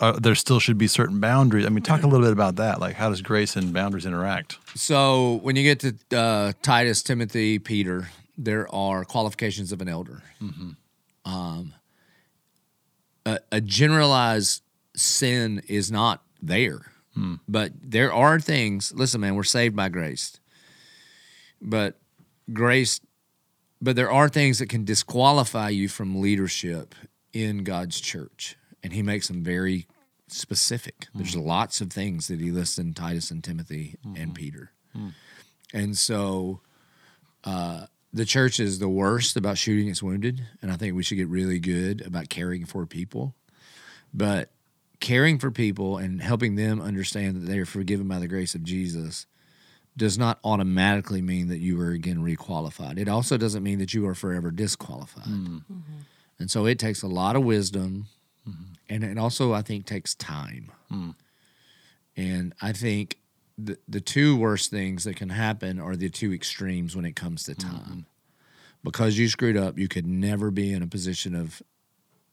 Uh, 0.00 0.12
there 0.12 0.36
still 0.36 0.60
should 0.60 0.78
be 0.78 0.86
certain 0.86 1.18
boundaries. 1.18 1.66
I 1.66 1.70
mean, 1.70 1.82
talk 1.82 2.04
a 2.04 2.06
little 2.06 2.24
bit 2.24 2.32
about 2.32 2.54
that. 2.56 2.78
Like, 2.80 2.94
how 2.94 3.08
does 3.08 3.20
grace 3.20 3.56
and 3.56 3.72
boundaries 3.72 4.06
interact? 4.06 4.56
So 4.76 5.40
when 5.42 5.56
you 5.56 5.64
get 5.64 5.80
to 5.80 6.16
uh, 6.16 6.52
Titus, 6.62 7.02
Timothy, 7.02 7.58
Peter, 7.58 8.08
there 8.36 8.72
are 8.72 9.04
qualifications 9.04 9.72
of 9.72 9.80
an 9.80 9.88
elder. 9.88 10.22
Um, 11.24 11.74
a, 13.28 13.38
a 13.52 13.60
generalized 13.60 14.62
sin 14.94 15.62
is 15.68 15.90
not 15.90 16.22
there, 16.40 16.92
hmm. 17.14 17.34
but 17.46 17.72
there 17.82 18.12
are 18.12 18.40
things. 18.40 18.92
Listen, 18.94 19.20
man, 19.20 19.34
we're 19.34 19.44
saved 19.44 19.76
by 19.76 19.88
grace, 19.88 20.40
but 21.60 21.98
grace, 22.52 23.00
but 23.80 23.96
there 23.96 24.10
are 24.10 24.28
things 24.28 24.58
that 24.58 24.68
can 24.68 24.84
disqualify 24.84 25.68
you 25.68 25.88
from 25.88 26.20
leadership 26.20 26.94
in 27.32 27.64
God's 27.64 28.00
church, 28.00 28.56
and 28.82 28.92
He 28.92 29.02
makes 29.02 29.28
them 29.28 29.44
very 29.44 29.86
specific. 30.28 31.06
Hmm. 31.12 31.18
There's 31.18 31.36
lots 31.36 31.80
of 31.80 31.92
things 31.92 32.28
that 32.28 32.40
He 32.40 32.50
lists 32.50 32.78
in 32.78 32.94
Titus 32.94 33.30
and 33.30 33.44
Timothy 33.44 33.96
and 34.04 34.28
hmm. 34.28 34.34
Peter. 34.34 34.72
And 35.74 35.96
so 35.96 36.62
uh, 37.44 37.86
the 38.12 38.24
church 38.24 38.58
is 38.58 38.78
the 38.78 38.88
worst 38.88 39.36
about 39.36 39.58
shooting 39.58 39.88
its 39.88 40.02
wounded. 40.02 40.42
And 40.62 40.72
I 40.72 40.76
think 40.76 40.94
we 40.94 41.02
should 41.02 41.16
get 41.16 41.28
really 41.28 41.58
good 41.58 42.04
about 42.06 42.28
caring 42.28 42.64
for 42.64 42.86
people. 42.86 43.34
But 44.12 44.50
caring 45.00 45.38
for 45.38 45.50
people 45.50 45.98
and 45.98 46.20
helping 46.20 46.56
them 46.56 46.80
understand 46.80 47.36
that 47.36 47.46
they 47.46 47.58
are 47.58 47.66
forgiven 47.66 48.08
by 48.08 48.18
the 48.18 48.28
grace 48.28 48.54
of 48.54 48.64
Jesus 48.64 49.26
does 49.96 50.16
not 50.16 50.38
automatically 50.44 51.20
mean 51.20 51.48
that 51.48 51.58
you 51.58 51.80
are 51.80 51.90
again 51.90 52.18
requalified. 52.18 52.98
It 52.98 53.08
also 53.08 53.36
doesn't 53.36 53.62
mean 53.62 53.78
that 53.80 53.92
you 53.92 54.06
are 54.06 54.14
forever 54.14 54.50
disqualified. 54.50 55.24
Mm-hmm. 55.24 55.56
Mm-hmm. 55.56 55.98
And 56.38 56.50
so 56.50 56.66
it 56.66 56.78
takes 56.78 57.02
a 57.02 57.08
lot 57.08 57.36
of 57.36 57.44
wisdom. 57.44 58.06
Mm-hmm. 58.48 58.72
And 58.88 59.04
it 59.04 59.18
also, 59.18 59.52
I 59.52 59.62
think, 59.62 59.86
takes 59.86 60.14
time. 60.14 60.70
Mm. 60.90 61.14
And 62.16 62.54
I 62.62 62.72
think 62.72 63.18
the, 63.58 63.76
the 63.88 64.00
two 64.00 64.36
worst 64.36 64.70
things 64.70 65.04
that 65.04 65.16
can 65.16 65.30
happen 65.30 65.80
are 65.80 65.96
the 65.96 66.08
two 66.08 66.32
extremes 66.32 66.94
when 66.94 67.04
it 67.04 67.16
comes 67.16 67.42
to 67.44 67.54
time. 67.54 67.72
Mm-hmm. 67.72 68.00
Because 68.84 69.18
you 69.18 69.28
screwed 69.28 69.56
up, 69.56 69.76
you 69.76 69.88
could 69.88 70.06
never 70.06 70.52
be 70.52 70.72
in 70.72 70.82
a 70.82 70.86
position 70.86 71.34
of, 71.34 71.60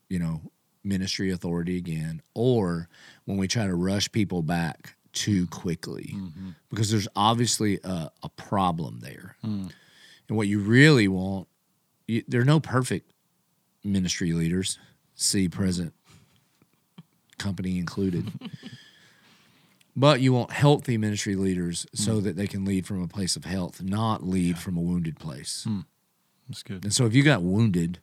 you 0.08 0.20
know, 0.20 0.40
ministry 0.84 1.32
authority 1.32 1.76
again. 1.76 2.22
Or 2.34 2.88
when 3.24 3.36
we 3.36 3.48
try 3.48 3.66
to 3.66 3.74
rush 3.74 4.10
people 4.12 4.42
back 4.42 4.94
too 5.12 5.42
mm-hmm. 5.44 5.60
quickly, 5.60 6.14
mm-hmm. 6.14 6.50
because 6.70 6.90
there's 6.90 7.08
obviously 7.16 7.80
a, 7.82 8.10
a 8.22 8.28
problem 8.36 9.00
there. 9.00 9.36
Mm. 9.44 9.72
And 10.28 10.36
what 10.36 10.46
you 10.46 10.60
really 10.60 11.08
want, 11.08 11.48
you, 12.06 12.22
there 12.28 12.40
are 12.40 12.44
no 12.44 12.60
perfect 12.60 13.10
ministry 13.82 14.32
leaders, 14.32 14.78
see 15.16 15.48
present 15.48 15.92
company 17.38 17.78
included. 17.78 18.30
But 19.98 20.20
you 20.20 20.34
want 20.34 20.52
healthy 20.52 20.98
ministry 20.98 21.34
leaders 21.34 21.86
so 21.94 22.16
hmm. 22.16 22.24
that 22.24 22.36
they 22.36 22.46
can 22.46 22.66
lead 22.66 22.86
from 22.86 23.02
a 23.02 23.08
place 23.08 23.34
of 23.34 23.46
health, 23.46 23.82
not 23.82 24.22
lead 24.22 24.58
from 24.58 24.76
a 24.76 24.80
wounded 24.80 25.18
place. 25.18 25.64
Hmm. 25.64 25.80
That's 26.48 26.62
good. 26.62 26.84
And 26.84 26.92
so 26.92 27.06
if 27.06 27.14
you 27.14 27.22
got 27.22 27.42
wounded, 27.42 28.00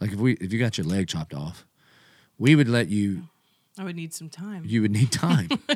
like 0.00 0.12
if 0.12 0.18
we 0.18 0.34
if 0.34 0.52
you 0.52 0.58
got 0.58 0.78
your 0.78 0.86
leg 0.86 1.08
chopped 1.08 1.34
off, 1.34 1.66
we 2.38 2.54
would 2.54 2.68
let 2.68 2.88
you 2.88 3.24
I 3.76 3.84
would 3.84 3.96
need 3.96 4.14
some 4.14 4.28
time. 4.28 4.62
you 4.64 4.82
would 4.82 4.92
need 4.92 5.10
time. 5.10 5.48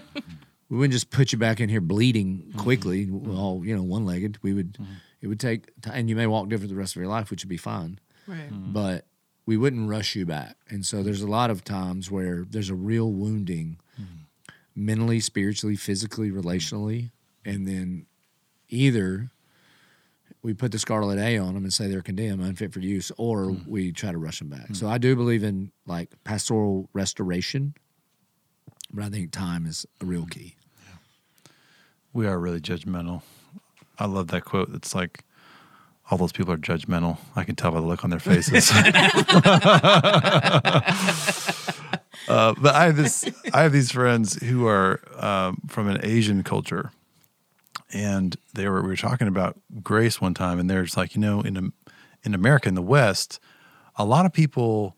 we 0.68 0.78
wouldn't 0.78 0.92
just 0.92 1.10
put 1.10 1.32
you 1.32 1.38
back 1.38 1.60
in 1.60 1.68
here 1.68 1.80
bleeding 1.80 2.48
hmm. 2.52 2.58
quickly, 2.58 3.10
all 3.28 3.66
you 3.66 3.74
know, 3.74 3.82
one 3.82 4.06
legged. 4.06 4.38
We 4.42 4.54
would 4.54 4.78
it 5.20 5.26
would 5.26 5.40
take 5.40 5.78
time 5.80 5.94
and 5.94 6.08
you 6.08 6.14
may 6.14 6.28
walk 6.28 6.48
different 6.48 6.70
the 6.70 6.78
rest 6.78 6.94
of 6.94 7.00
your 7.00 7.10
life, 7.10 7.30
which 7.30 7.42
would 7.42 7.50
be 7.50 7.56
fine. 7.56 7.98
right. 8.28 8.48
But 8.50 9.06
we 9.46 9.56
wouldn't 9.56 9.88
rush 9.88 10.14
you 10.14 10.26
back. 10.26 10.56
And 10.68 10.86
so 10.86 11.02
there's 11.02 11.22
a 11.22 11.28
lot 11.28 11.50
of 11.50 11.64
times 11.64 12.10
where 12.10 12.44
there's 12.48 12.70
a 12.70 12.74
real 12.74 13.12
wounding 13.12 13.78
mentally, 14.76 15.20
spiritually, 15.20 15.74
physically, 15.74 16.30
relationally, 16.30 17.10
and 17.44 17.66
then 17.66 18.06
either 18.68 19.30
we 20.42 20.54
put 20.54 20.70
the 20.70 20.78
scarlet 20.78 21.18
A 21.18 21.38
on 21.38 21.54
them 21.54 21.64
and 21.64 21.72
say 21.72 21.88
they're 21.88 22.02
condemned, 22.02 22.42
unfit 22.42 22.72
for 22.72 22.80
use, 22.80 23.10
or 23.16 23.46
hmm. 23.46 23.68
we 23.68 23.90
try 23.90 24.12
to 24.12 24.18
rush 24.18 24.38
them 24.38 24.48
back. 24.48 24.68
Hmm. 24.68 24.74
So 24.74 24.88
I 24.88 24.98
do 24.98 25.16
believe 25.16 25.42
in 25.42 25.72
like 25.86 26.10
pastoral 26.22 26.88
restoration, 26.92 27.74
but 28.92 29.04
I 29.04 29.08
think 29.08 29.32
time 29.32 29.66
is 29.66 29.86
a 30.00 30.04
real 30.04 30.22
hmm. 30.22 30.28
key. 30.28 30.56
We 32.12 32.26
are 32.26 32.38
really 32.38 32.60
judgmental. 32.60 33.22
I 33.98 34.06
love 34.06 34.28
that 34.28 34.44
quote. 34.44 34.72
It's 34.74 34.94
like 34.94 35.24
all 36.10 36.18
those 36.18 36.32
people 36.32 36.52
are 36.52 36.58
judgmental. 36.58 37.18
I 37.34 37.44
can 37.44 37.56
tell 37.56 37.72
by 37.72 37.80
the 37.80 37.86
look 37.86 38.04
on 38.04 38.10
their 38.10 38.20
faces. 38.20 38.70
uh, 42.28 42.54
but 42.58 42.74
I 42.74 42.84
have 42.86 42.96
this. 42.96 43.28
I 43.52 43.62
have 43.62 43.72
these 43.72 43.90
friends 43.90 44.42
who 44.42 44.66
are 44.66 45.00
um, 45.16 45.62
from 45.68 45.88
an 45.88 46.00
Asian 46.02 46.42
culture, 46.42 46.92
and 47.92 48.36
they 48.54 48.68
were 48.68 48.82
we 48.82 48.88
were 48.88 48.96
talking 48.96 49.28
about 49.28 49.58
grace 49.82 50.20
one 50.20 50.34
time, 50.34 50.58
and 50.58 50.68
they're 50.68 50.84
just 50.84 50.96
like, 50.96 51.14
you 51.14 51.20
know, 51.20 51.40
in 51.40 51.72
in 52.22 52.34
America, 52.34 52.68
in 52.68 52.74
the 52.74 52.82
West, 52.82 53.38
a 53.96 54.04
lot 54.04 54.26
of 54.26 54.32
people 54.32 54.96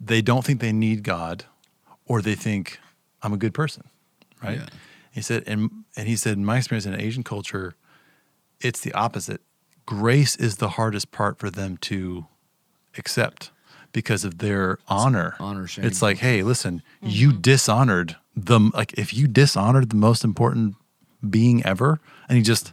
they 0.00 0.22
don't 0.22 0.44
think 0.44 0.60
they 0.60 0.72
need 0.72 1.02
God, 1.02 1.44
or 2.06 2.22
they 2.22 2.34
think 2.34 2.78
I'm 3.22 3.32
a 3.32 3.36
good 3.36 3.54
person, 3.54 3.84
right? 4.42 4.58
Yeah. 4.58 4.66
He 5.10 5.22
said, 5.22 5.44
and 5.46 5.70
and 5.96 6.08
he 6.08 6.16
said, 6.16 6.36
in 6.36 6.44
my 6.44 6.58
experience 6.58 6.86
in 6.86 6.98
Asian 7.00 7.22
culture, 7.22 7.74
it's 8.60 8.80
the 8.80 8.92
opposite. 8.92 9.40
Grace 9.86 10.36
is 10.36 10.56
the 10.56 10.70
hardest 10.70 11.10
part 11.10 11.38
for 11.38 11.50
them 11.50 11.76
to 11.78 12.26
accept 12.96 13.50
because 13.92 14.24
of 14.24 14.38
their 14.38 14.78
honor. 14.88 15.36
honor 15.40 15.66
shame. 15.66 15.84
It's 15.84 16.02
like, 16.02 16.18
hey, 16.18 16.42
listen, 16.42 16.82
you 17.02 17.30
mm-hmm. 17.30 17.40
dishonored 17.40 18.16
the 18.36 18.58
like 18.74 18.92
if 18.94 19.12
you 19.12 19.26
dishonored 19.26 19.90
the 19.90 19.96
most 19.96 20.24
important 20.24 20.76
being 21.28 21.64
ever, 21.64 22.00
and 22.28 22.36
he 22.36 22.42
just 22.42 22.72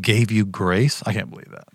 gave 0.00 0.30
you 0.30 0.44
grace. 0.44 1.02
I 1.06 1.12
can't 1.12 1.30
believe 1.30 1.50
that. 1.50 1.68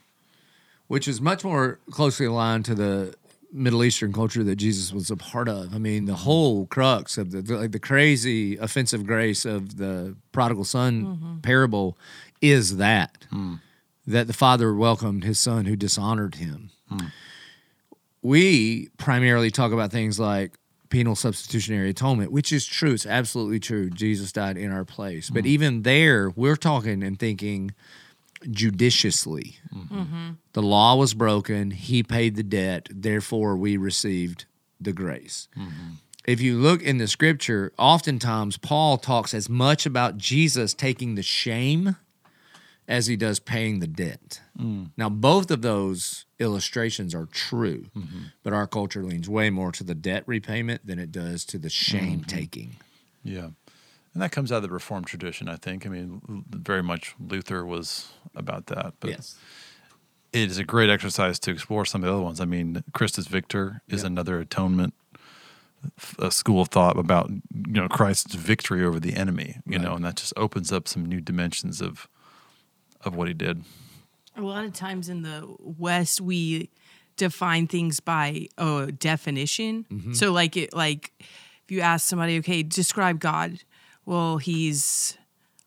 which 0.87 1.07
is 1.07 1.21
much 1.21 1.43
more 1.43 1.79
closely 1.91 2.25
aligned 2.25 2.65
to 2.65 2.73
the 2.73 3.13
Middle 3.51 3.83
Eastern 3.83 4.13
culture 4.13 4.43
that 4.43 4.57
Jesus 4.57 4.93
was 4.93 5.09
a 5.09 5.15
part 5.15 5.49
of. 5.49 5.73
I 5.73 5.79
mean, 5.79 6.05
the 6.05 6.15
whole 6.15 6.67
crux 6.67 7.17
of 7.17 7.31
the, 7.31 7.41
the 7.41 7.57
like 7.57 7.71
the 7.71 7.79
crazy 7.79 8.57
offensive 8.57 9.05
grace 9.05 9.45
of 9.45 9.77
the 9.77 10.15
prodigal 10.31 10.65
son 10.65 11.05
mm-hmm. 11.05 11.37
parable 11.39 11.97
is 12.41 12.77
that 12.77 13.25
hmm. 13.29 13.55
that 14.05 14.27
the 14.27 14.33
father 14.33 14.73
welcomed 14.73 15.23
his 15.23 15.39
son 15.39 15.65
who 15.65 15.75
dishonored 15.75 16.35
him. 16.35 16.69
Hmm. 16.89 17.07
We 18.29 18.89
primarily 18.99 19.49
talk 19.49 19.71
about 19.71 19.91
things 19.91 20.19
like 20.19 20.53
penal 20.89 21.15
substitutionary 21.15 21.89
atonement, 21.89 22.31
which 22.31 22.51
is 22.51 22.67
true. 22.67 22.93
It's 22.93 23.07
absolutely 23.07 23.59
true. 23.59 23.89
Jesus 23.89 24.31
died 24.31 24.55
in 24.55 24.71
our 24.71 24.85
place. 24.85 25.31
But 25.31 25.45
mm-hmm. 25.45 25.53
even 25.53 25.81
there, 25.81 26.29
we're 26.29 26.55
talking 26.55 27.01
and 27.01 27.17
thinking 27.17 27.73
judiciously. 28.51 29.57
Mm-hmm. 29.73 30.33
The 30.53 30.61
law 30.61 30.95
was 30.95 31.15
broken. 31.15 31.71
He 31.71 32.03
paid 32.03 32.35
the 32.35 32.43
debt. 32.43 32.87
Therefore, 32.91 33.57
we 33.57 33.77
received 33.77 34.45
the 34.79 34.93
grace. 34.93 35.47
Mm-hmm. 35.57 35.93
If 36.25 36.39
you 36.39 36.59
look 36.59 36.83
in 36.83 36.99
the 36.99 37.07
scripture, 37.07 37.73
oftentimes 37.79 38.57
Paul 38.57 38.99
talks 38.99 39.33
as 39.33 39.49
much 39.49 39.87
about 39.87 40.19
Jesus 40.19 40.75
taking 40.75 41.15
the 41.15 41.23
shame 41.23 41.95
as 42.89 43.05
he 43.05 43.15
does 43.15 43.39
paying 43.39 43.79
the 43.79 43.87
debt. 43.87 44.41
Mm. 44.59 44.89
Now, 44.97 45.09
both 45.09 45.51
of 45.51 45.61
those 45.61 46.25
illustrations 46.39 47.13
are 47.13 47.27
true, 47.27 47.85
mm-hmm. 47.95 48.23
but 48.43 48.51
our 48.51 48.65
culture 48.65 49.03
leans 49.03 49.29
way 49.29 49.51
more 49.51 49.71
to 49.73 49.83
the 49.83 49.93
debt 49.93 50.23
repayment 50.25 50.85
than 50.87 50.97
it 50.97 51.11
does 51.11 51.45
to 51.45 51.59
the 51.59 51.67
mm-hmm. 51.67 51.97
shame 51.97 52.23
taking. 52.23 52.77
Yeah. 53.23 53.49
And 54.13 54.23
that 54.23 54.31
comes 54.31 54.51
out 54.51 54.57
of 54.57 54.63
the 54.63 54.69
Reformed 54.69 55.05
tradition, 55.05 55.47
I 55.47 55.55
think. 55.55 55.85
I 55.85 55.89
mean, 55.89 56.43
very 56.49 56.81
much 56.81 57.13
Luther 57.19 57.63
was 57.63 58.09
about 58.35 58.65
that. 58.65 58.95
But 58.99 59.11
it 59.11 60.49
is 60.49 60.57
a 60.57 60.63
great 60.63 60.89
exercise 60.89 61.37
to 61.39 61.51
explore 61.51 61.85
some 61.85 62.03
of 62.03 62.07
the 62.07 62.13
other 62.13 62.23
ones. 62.23 62.41
I 62.41 62.45
mean, 62.45 62.83
Christus 62.91 63.27
Victor 63.27 63.83
is 63.87 64.03
another 64.03 64.39
atonement, 64.39 64.95
a 66.17 66.31
school 66.31 66.61
of 66.61 66.69
thought 66.69 66.97
about 66.97 67.29
you 67.29 67.73
know 67.73 67.87
Christ's 67.87 68.33
victory 68.33 68.83
over 68.83 68.99
the 68.99 69.15
enemy. 69.15 69.59
You 69.67 69.77
know, 69.77 69.93
and 69.93 70.03
that 70.05 70.15
just 70.15 70.33
opens 70.35 70.73
up 70.73 70.87
some 70.87 71.05
new 71.05 71.21
dimensions 71.21 71.79
of 71.79 72.07
of 73.01 73.15
what 73.15 73.27
he 73.27 73.33
did. 73.33 73.63
A 74.35 74.41
lot 74.41 74.65
of 74.65 74.73
times 74.73 75.09
in 75.09 75.21
the 75.23 75.55
West, 75.59 76.21
we 76.21 76.69
define 77.17 77.67
things 77.67 77.99
by 77.99 78.47
a 78.57 78.91
definition. 78.91 79.85
So, 80.13 80.31
like 80.31 80.55
it, 80.55 80.73
like 80.73 81.11
if 81.19 81.71
you 81.71 81.81
ask 81.81 82.07
somebody, 82.07 82.37
okay, 82.39 82.63
describe 82.63 83.19
God, 83.19 83.59
well, 84.05 84.37
he's 84.37 85.17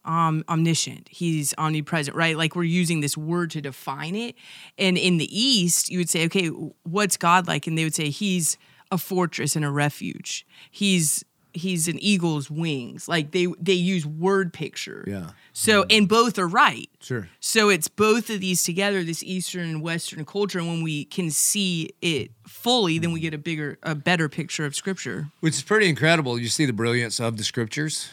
um, 0.04 0.42
omniscient, 0.48 1.08
he's 1.10 1.54
omnipresent, 1.58 2.16
right? 2.16 2.36
Like 2.36 2.56
we're 2.56 2.64
using 2.64 3.00
this 3.00 3.16
word 3.16 3.50
to 3.52 3.60
define 3.60 4.16
it. 4.16 4.34
And 4.78 4.96
in 4.98 5.18
the 5.18 5.28
East, 5.38 5.90
you 5.90 5.98
would 5.98 6.08
say, 6.10 6.24
okay, 6.26 6.48
what's 6.82 7.16
God 7.16 7.46
like? 7.46 7.66
And 7.66 7.76
they 7.78 7.84
would 7.84 7.94
say 7.94 8.10
he's 8.10 8.56
a 8.90 8.98
fortress 8.98 9.54
and 9.54 9.64
a 9.64 9.70
refuge. 9.70 10.46
He's 10.70 11.24
he's 11.54 11.88
an 11.88 11.98
eagle's 11.98 12.50
wings. 12.50 13.08
Like 13.08 13.30
they 13.32 13.46
they 13.60 13.72
use 13.72 14.06
word 14.06 14.52
picture. 14.52 15.04
Yeah. 15.06 15.30
So 15.52 15.82
mm-hmm. 15.82 15.96
and 15.96 16.08
both 16.08 16.38
are 16.38 16.48
right. 16.48 16.88
Sure. 17.00 17.28
So 17.40 17.68
it's 17.68 17.88
both 17.88 18.30
of 18.30 18.40
these 18.40 18.62
together, 18.62 19.04
this 19.04 19.22
Eastern 19.22 19.68
and 19.68 19.82
Western 19.82 20.24
culture. 20.24 20.58
And 20.58 20.68
when 20.68 20.82
we 20.82 21.04
can 21.04 21.30
see 21.30 21.90
it 22.00 22.30
fully, 22.46 22.98
then 22.98 23.12
we 23.12 23.20
mm-hmm. 23.20 23.24
get 23.24 23.34
a 23.34 23.38
bigger, 23.38 23.78
a 23.82 23.94
better 23.94 24.28
picture 24.28 24.64
of 24.64 24.74
Scripture. 24.74 25.28
Which 25.40 25.54
is 25.54 25.62
pretty 25.62 25.88
incredible. 25.88 26.38
You 26.38 26.48
see 26.48 26.64
the 26.64 26.72
brilliance 26.72 27.20
of 27.20 27.36
the 27.36 27.44
scriptures, 27.44 28.08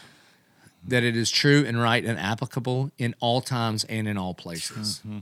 that 0.86 1.02
it 1.02 1.16
is 1.16 1.30
true 1.30 1.64
and 1.66 1.80
right 1.80 2.04
and 2.04 2.18
applicable 2.18 2.90
in 2.98 3.14
all 3.20 3.40
times 3.40 3.84
and 3.84 4.06
in 4.06 4.18
all 4.18 4.34
places. 4.34 5.00
Mm-hmm. 5.06 5.18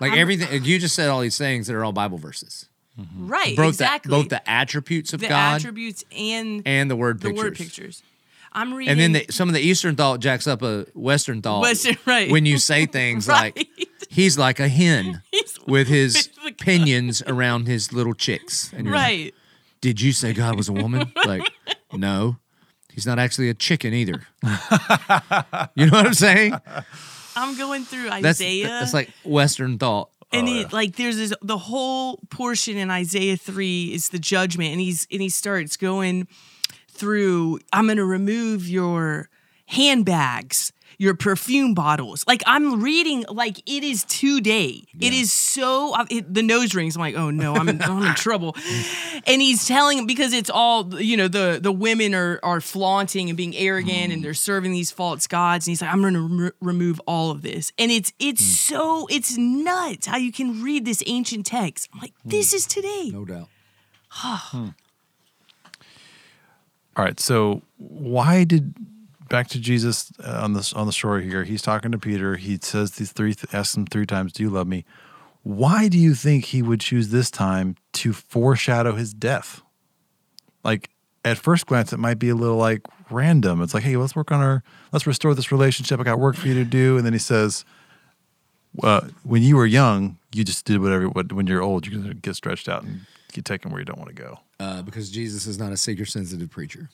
Like 0.00 0.14
everything, 0.14 0.64
you 0.64 0.78
just 0.78 0.94
said 0.94 1.10
all 1.10 1.20
these 1.20 1.36
things 1.36 1.66
that 1.66 1.76
are 1.76 1.84
all 1.84 1.92
Bible 1.92 2.16
verses. 2.16 2.69
Mm-hmm. 3.00 3.28
Right. 3.28 3.56
Both, 3.56 3.68
exactly. 3.74 4.10
the, 4.10 4.16
both 4.16 4.28
the 4.28 4.50
attributes 4.50 5.12
of 5.12 5.20
The 5.20 5.28
God 5.28 5.56
attributes 5.56 6.04
and, 6.16 6.62
and 6.66 6.90
the 6.90 6.96
word 6.96 7.20
the 7.20 7.28
pictures. 7.28 7.44
word 7.44 7.56
pictures. 7.56 8.02
I'm 8.52 8.74
reading. 8.74 8.90
And 8.90 9.00
then 9.00 9.12
the, 9.12 9.26
some 9.30 9.48
of 9.48 9.54
the 9.54 9.60
Eastern 9.60 9.94
thought 9.96 10.18
jacks 10.20 10.46
up 10.46 10.62
a 10.62 10.86
Western 10.94 11.40
thought. 11.40 11.62
Western, 11.62 11.96
right. 12.06 12.30
When 12.30 12.46
you 12.46 12.58
say 12.58 12.86
things 12.86 13.28
Right. 13.28 13.54
like, 13.56 13.68
he's 14.10 14.36
like 14.38 14.58
a 14.58 14.66
hen 14.68 15.22
with 15.66 15.86
his 15.88 16.30
with 16.44 16.56
pinions 16.58 17.22
around 17.26 17.66
his 17.68 17.92
little 17.92 18.14
chicks. 18.14 18.72
And 18.72 18.86
you're 18.86 18.94
like, 18.96 19.04
right. 19.04 19.34
Did 19.80 20.00
you 20.00 20.12
say 20.12 20.32
God 20.32 20.56
was 20.56 20.68
a 20.68 20.72
woman? 20.72 21.12
like, 21.26 21.48
no. 21.92 22.36
He's 22.92 23.06
not 23.06 23.18
actually 23.20 23.48
a 23.48 23.54
chicken 23.54 23.94
either. 23.94 24.22
you 25.74 25.86
know 25.86 25.92
what 25.92 26.06
I'm 26.06 26.14
saying? 26.14 26.54
I'm 27.36 27.56
going 27.56 27.84
through 27.84 28.10
That's 28.10 28.40
Isaiah. 28.40 28.66
that's 28.66 28.92
like 28.92 29.10
Western 29.24 29.78
thought. 29.78 30.10
And 30.32 30.48
oh, 30.48 30.52
it 30.52 30.72
like 30.72 30.96
there's 30.96 31.16
this 31.16 31.32
the 31.42 31.58
whole 31.58 32.18
portion 32.30 32.76
in 32.76 32.90
Isaiah 32.90 33.36
3 33.36 33.92
is 33.92 34.10
the 34.10 34.18
judgment 34.18 34.70
and 34.70 34.80
he's 34.80 35.06
and 35.10 35.20
he 35.20 35.28
starts 35.28 35.76
going 35.76 36.28
through 36.88 37.60
I'm 37.72 37.86
going 37.86 37.96
to 37.96 38.04
remove 38.04 38.68
your 38.68 39.28
handbags 39.66 40.72
your 41.00 41.14
perfume 41.14 41.72
bottles. 41.72 42.22
Like 42.26 42.42
I'm 42.44 42.82
reading 42.82 43.24
like 43.30 43.58
it 43.60 43.82
is 43.82 44.04
today. 44.04 44.84
It 45.00 45.14
is 45.14 45.32
so 45.32 45.94
uh, 45.94 46.04
it, 46.10 46.32
the 46.32 46.42
nose 46.42 46.74
rings 46.74 46.94
I'm 46.94 47.00
like 47.00 47.16
oh 47.16 47.30
no 47.30 47.54
I'm, 47.54 47.70
I'm 47.70 48.02
in 48.02 48.14
trouble. 48.16 48.54
And 49.26 49.40
he's 49.40 49.66
telling 49.66 50.06
because 50.06 50.34
it's 50.34 50.50
all 50.50 51.00
you 51.00 51.16
know 51.16 51.26
the 51.26 51.58
the 51.60 51.72
women 51.72 52.14
are 52.14 52.38
are 52.42 52.60
flaunting 52.60 53.30
and 53.30 53.36
being 53.36 53.56
arrogant 53.56 54.12
and 54.12 54.20
mm. 54.20 54.22
they're 54.22 54.34
serving 54.34 54.72
these 54.72 54.90
false 54.90 55.26
gods. 55.26 55.66
And 55.66 55.72
he's 55.72 55.80
like 55.80 55.90
I'm 55.90 56.02
going 56.02 56.12
to 56.12 56.20
remo- 56.20 56.52
remove 56.60 57.00
all 57.06 57.30
of 57.30 57.40
this. 57.40 57.72
And 57.78 57.90
it's 57.90 58.12
it's 58.18 58.42
mm. 58.42 58.56
so 58.68 59.06
it's 59.08 59.38
nuts 59.38 60.06
how 60.06 60.18
you 60.18 60.30
can 60.30 60.62
read 60.62 60.84
this 60.84 61.02
ancient 61.06 61.46
text. 61.46 61.88
I'm 61.94 62.00
like 62.00 62.12
this 62.26 62.52
mm. 62.52 62.56
is 62.56 62.66
today. 62.66 63.10
No 63.10 63.24
doubt. 63.24 63.48
Hmm. 64.12 64.68
All 66.96 67.04
right. 67.04 67.18
So 67.18 67.62
why 67.78 68.44
did 68.44 68.74
back 69.30 69.48
to 69.48 69.58
Jesus 69.58 70.12
uh, 70.22 70.40
on 70.42 70.52
this 70.52 70.74
on 70.74 70.86
the 70.86 70.92
story 70.92 71.24
here? 71.24 71.44
He's 71.44 71.62
talking 71.62 71.90
to 71.92 71.98
Peter. 71.98 72.36
He 72.36 72.58
says 72.60 72.92
these 72.92 73.12
three 73.12 73.34
asks 73.52 73.74
him 73.74 73.86
three 73.86 74.04
times, 74.04 74.34
"Do 74.34 74.42
you 74.42 74.50
love 74.50 74.66
me?" 74.66 74.84
Why 75.42 75.88
do 75.88 75.96
you 75.96 76.14
think 76.14 76.46
he 76.46 76.60
would 76.60 76.80
choose 76.80 77.08
this 77.08 77.30
time 77.30 77.76
to 77.94 78.12
foreshadow 78.12 78.94
his 78.94 79.14
death? 79.14 79.62
Like 80.62 80.90
at 81.24 81.38
first 81.38 81.66
glance, 81.66 81.92
it 81.92 81.98
might 81.98 82.18
be 82.18 82.28
a 82.28 82.34
little 82.34 82.56
like 82.56 82.82
random. 83.10 83.62
It's 83.62 83.74
like, 83.74 83.82
hey, 83.82 83.96
let's 83.96 84.14
work 84.14 84.30
on 84.32 84.40
our, 84.40 84.62
let's 84.92 85.06
restore 85.06 85.34
this 85.34 85.50
relationship. 85.50 85.98
I 85.98 86.02
got 86.02 86.18
work 86.18 86.36
for 86.36 86.48
you 86.48 86.54
to 86.54 86.64
do. 86.64 86.96
And 86.96 87.06
then 87.06 87.12
he 87.12 87.18
says, 87.18 87.64
uh, 88.82 89.08
when 89.22 89.42
you 89.42 89.56
were 89.56 89.66
young, 89.66 90.18
you 90.32 90.44
just 90.44 90.64
did 90.64 90.80
whatever. 90.80 91.08
What 91.08 91.32
when 91.32 91.46
you're 91.46 91.62
old, 91.62 91.86
you're 91.86 92.00
gonna 92.00 92.14
get 92.14 92.36
stretched 92.36 92.68
out 92.68 92.84
and 92.84 93.06
get 93.32 93.44
taken 93.44 93.70
where 93.70 93.80
you 93.80 93.84
don't 93.84 93.98
want 93.98 94.14
to 94.14 94.22
go. 94.22 94.40
Uh, 94.60 94.82
because 94.82 95.10
Jesus 95.10 95.46
is 95.46 95.58
not 95.58 95.72
a 95.72 95.76
seeker 95.76 96.04
sensitive 96.04 96.50
preacher. 96.50 96.90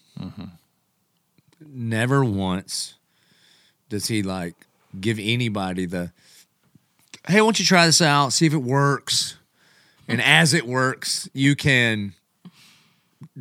Never 1.61 2.25
once 2.25 2.95
does 3.89 4.09
he 4.09 4.23
like 4.23 4.55
give 4.99 5.19
anybody 5.19 5.87
the, 5.87 6.13
hey, 7.27 7.41
why 7.41 7.47
don't 7.47 7.59
you 7.59 7.65
try 7.65 7.87
this 7.87 8.03
out, 8.03 8.33
see 8.33 8.47
if 8.47 8.53
it 8.53 8.59
works. 8.59 9.37
And 10.09 10.21
as 10.23 10.55
it 10.55 10.67
works, 10.67 11.29
you 11.33 11.57
can 11.57 12.15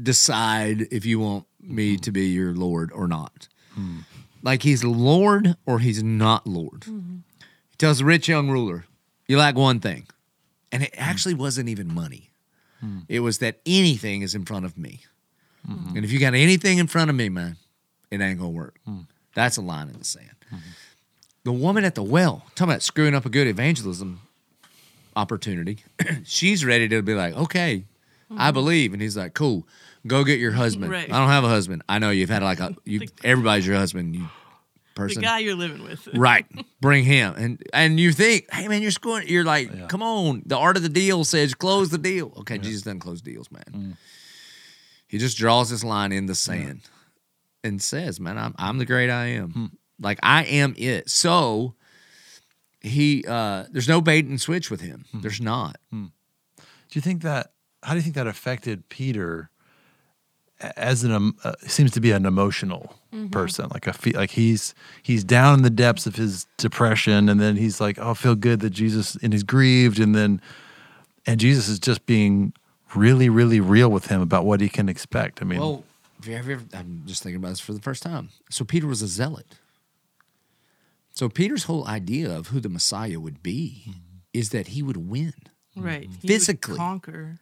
decide 0.01 0.87
if 0.91 1.05
you 1.05 1.19
want 1.19 1.45
me 1.61 1.93
mm-hmm. 1.93 2.01
to 2.01 2.11
be 2.11 2.27
your 2.27 2.53
Lord 2.53 2.91
or 2.91 3.07
not. 3.07 3.47
Hmm. 3.73 3.99
Like 4.41 4.63
he's 4.63 4.83
Lord 4.83 5.55
or 5.65 5.79
he's 5.79 6.03
not 6.03 6.47
Lord. 6.47 6.81
Mm-hmm. 6.81 7.17
He 7.69 7.77
tells 7.77 7.99
the 7.99 8.05
rich 8.05 8.27
young 8.27 8.49
ruler, 8.49 8.85
you 9.27 9.37
lack 9.37 9.55
one 9.55 9.79
thing. 9.79 10.07
And 10.71 10.83
it 10.83 10.95
hmm. 10.95 11.01
actually 11.01 11.35
wasn't 11.35 11.69
even 11.69 11.93
money. 11.93 12.31
Hmm. 12.79 12.99
It 13.07 13.19
was 13.19 13.39
that 13.39 13.59
anything 13.65 14.21
is 14.21 14.33
in 14.33 14.45
front 14.45 14.65
of 14.65 14.77
me. 14.77 15.01
And 15.67 16.05
if 16.05 16.11
you 16.11 16.19
got 16.19 16.35
anything 16.35 16.77
in 16.77 16.85
front 16.85 17.09
of 17.09 17.15
me, 17.15 17.29
man, 17.29 17.57
it 18.11 18.21
ain't 18.21 18.39
gonna 18.39 18.51
work. 18.51 18.79
Hmm. 18.85 19.01
That's 19.33 19.57
a 19.57 19.61
line 19.61 19.89
in 19.89 19.99
the 19.99 20.05
sand. 20.05 20.29
The 21.43 21.51
woman 21.51 21.83
at 21.83 21.93
the 21.93 22.03
well, 22.03 22.43
talking 22.55 22.71
about 22.71 22.81
screwing 22.81 23.13
up 23.13 23.25
a 23.25 23.29
good 23.29 23.45
evangelism 23.45 24.21
opportunity. 25.15 25.83
She's 26.23 26.65
ready 26.65 26.87
to 26.87 27.01
be 27.03 27.13
like, 27.13 27.35
okay, 27.35 27.85
I 28.31 28.33
mm-hmm. 28.33 28.53
believe. 28.53 28.93
And 28.93 29.01
he's 29.01 29.15
like, 29.15 29.33
cool, 29.35 29.67
go 30.07 30.23
get 30.23 30.39
your 30.39 30.53
husband. 30.53 30.89
Right. 30.89 31.11
I 31.11 31.19
don't 31.19 31.29
have 31.29 31.43
a 31.43 31.49
husband. 31.49 31.83
I 31.87 31.99
know 31.99 32.09
you've 32.09 32.29
had 32.29 32.41
like 32.41 32.59
a 32.59 32.75
you 32.83 33.07
everybody's 33.23 33.67
your 33.67 33.75
husband, 33.75 34.15
you 34.15 34.27
the 34.95 35.15
guy 35.21 35.39
you're 35.39 35.55
living 35.55 35.83
with 35.83 36.07
Right. 36.15 36.45
Bring 36.81 37.03
him. 37.03 37.35
And 37.37 37.63
and 37.73 37.99
you 37.99 38.11
think, 38.11 38.51
hey 38.51 38.67
man, 38.67 38.81
you're 38.81 38.91
screwing 38.91 39.27
you're 39.27 39.43
like, 39.43 39.89
come 39.89 40.01
on. 40.01 40.41
The 40.45 40.57
art 40.57 40.77
of 40.77 40.83
the 40.83 40.89
deal 40.89 41.23
says 41.23 41.53
close 41.53 41.89
the 41.89 41.97
deal. 41.97 42.33
Okay, 42.39 42.57
Jesus 42.57 42.81
doesn't 42.81 43.01
close 43.01 43.21
deals, 43.21 43.51
man. 43.51 43.63
Mm. 43.71 43.97
He 45.07 45.17
just 45.19 45.37
draws 45.37 45.69
this 45.69 45.83
line 45.83 46.11
in 46.11 46.25
the 46.25 46.35
sand 46.35 46.81
and 47.65 47.81
says, 47.81 48.19
Man, 48.19 48.37
I'm 48.37 48.53
I'm 48.57 48.77
the 48.77 48.85
great 48.85 49.09
I 49.09 49.25
am. 49.27 49.77
Like 49.99 50.19
I 50.23 50.43
am 50.43 50.73
it. 50.77 51.09
So 51.09 51.73
he 52.81 53.25
uh 53.27 53.65
there's 53.71 53.87
no 53.89 53.99
bait 54.01 54.25
and 54.25 54.39
switch 54.39 54.69
with 54.71 54.81
him. 54.81 55.05
There's 55.13 55.41
not. 55.41 55.77
Do 55.91 56.93
you 56.93 57.01
think 57.01 57.23
that? 57.23 57.51
How 57.83 57.91
do 57.91 57.97
you 57.97 58.03
think 58.03 58.15
that 58.15 58.27
affected 58.27 58.87
Peter? 58.89 59.49
As 60.77 61.03
an 61.03 61.11
um, 61.11 61.35
uh, 61.43 61.53
seems 61.67 61.91
to 61.91 61.99
be 61.99 62.11
an 62.11 62.25
emotional 62.25 62.95
person, 63.31 63.67
like 63.73 63.87
a 63.87 63.93
fe- 63.93 64.13
like 64.13 64.31
he's 64.31 64.73
he's 65.03 65.23
down 65.25 65.55
in 65.55 65.63
the 65.63 65.69
depths 65.69 66.05
of 66.07 66.15
his 66.15 66.47
depression, 66.57 67.27
and 67.27 67.41
then 67.41 67.57
he's 67.57 67.81
like, 67.81 67.99
"Oh, 67.99 68.11
I 68.11 68.13
feel 68.13 68.35
good 68.35 68.61
that 68.61 68.69
Jesus," 68.69 69.17
and 69.21 69.33
he's 69.33 69.43
grieved, 69.43 69.99
and 69.99 70.15
then 70.15 70.39
and 71.25 71.41
Jesus 71.41 71.67
is 71.67 71.77
just 71.77 72.05
being 72.05 72.53
really, 72.95 73.27
really 73.27 73.59
real 73.59 73.89
with 73.89 74.07
him 74.07 74.21
about 74.21 74.45
what 74.45 74.61
he 74.61 74.69
can 74.69 74.87
expect. 74.87 75.41
I 75.41 75.45
mean, 75.45 75.59
Well, 75.59 75.83
have 76.33 76.47
you 76.47 76.53
ever, 76.55 76.63
I'm 76.73 77.03
just 77.05 77.23
thinking 77.23 77.37
about 77.37 77.49
this 77.49 77.59
for 77.59 77.73
the 77.73 77.81
first 77.81 78.03
time. 78.03 78.29
So 78.49 78.65
Peter 78.65 78.87
was 78.87 79.01
a 79.01 79.07
zealot. 79.07 79.45
So 81.13 81.29
Peter's 81.29 81.63
whole 81.63 81.87
idea 81.87 82.35
of 82.35 82.47
who 82.47 82.59
the 82.59 82.69
Messiah 82.69 83.19
would 83.19 83.41
be 83.41 83.83
mm-hmm. 83.87 83.99
is 84.33 84.49
that 84.49 84.67
he 84.67 84.83
would 84.83 84.97
win, 84.97 85.33
Right. 85.75 86.01
He 86.01 86.07
would 86.07 86.17
mm-hmm. 86.17 86.27
Physically. 86.27 86.77
conquer. 86.77 87.39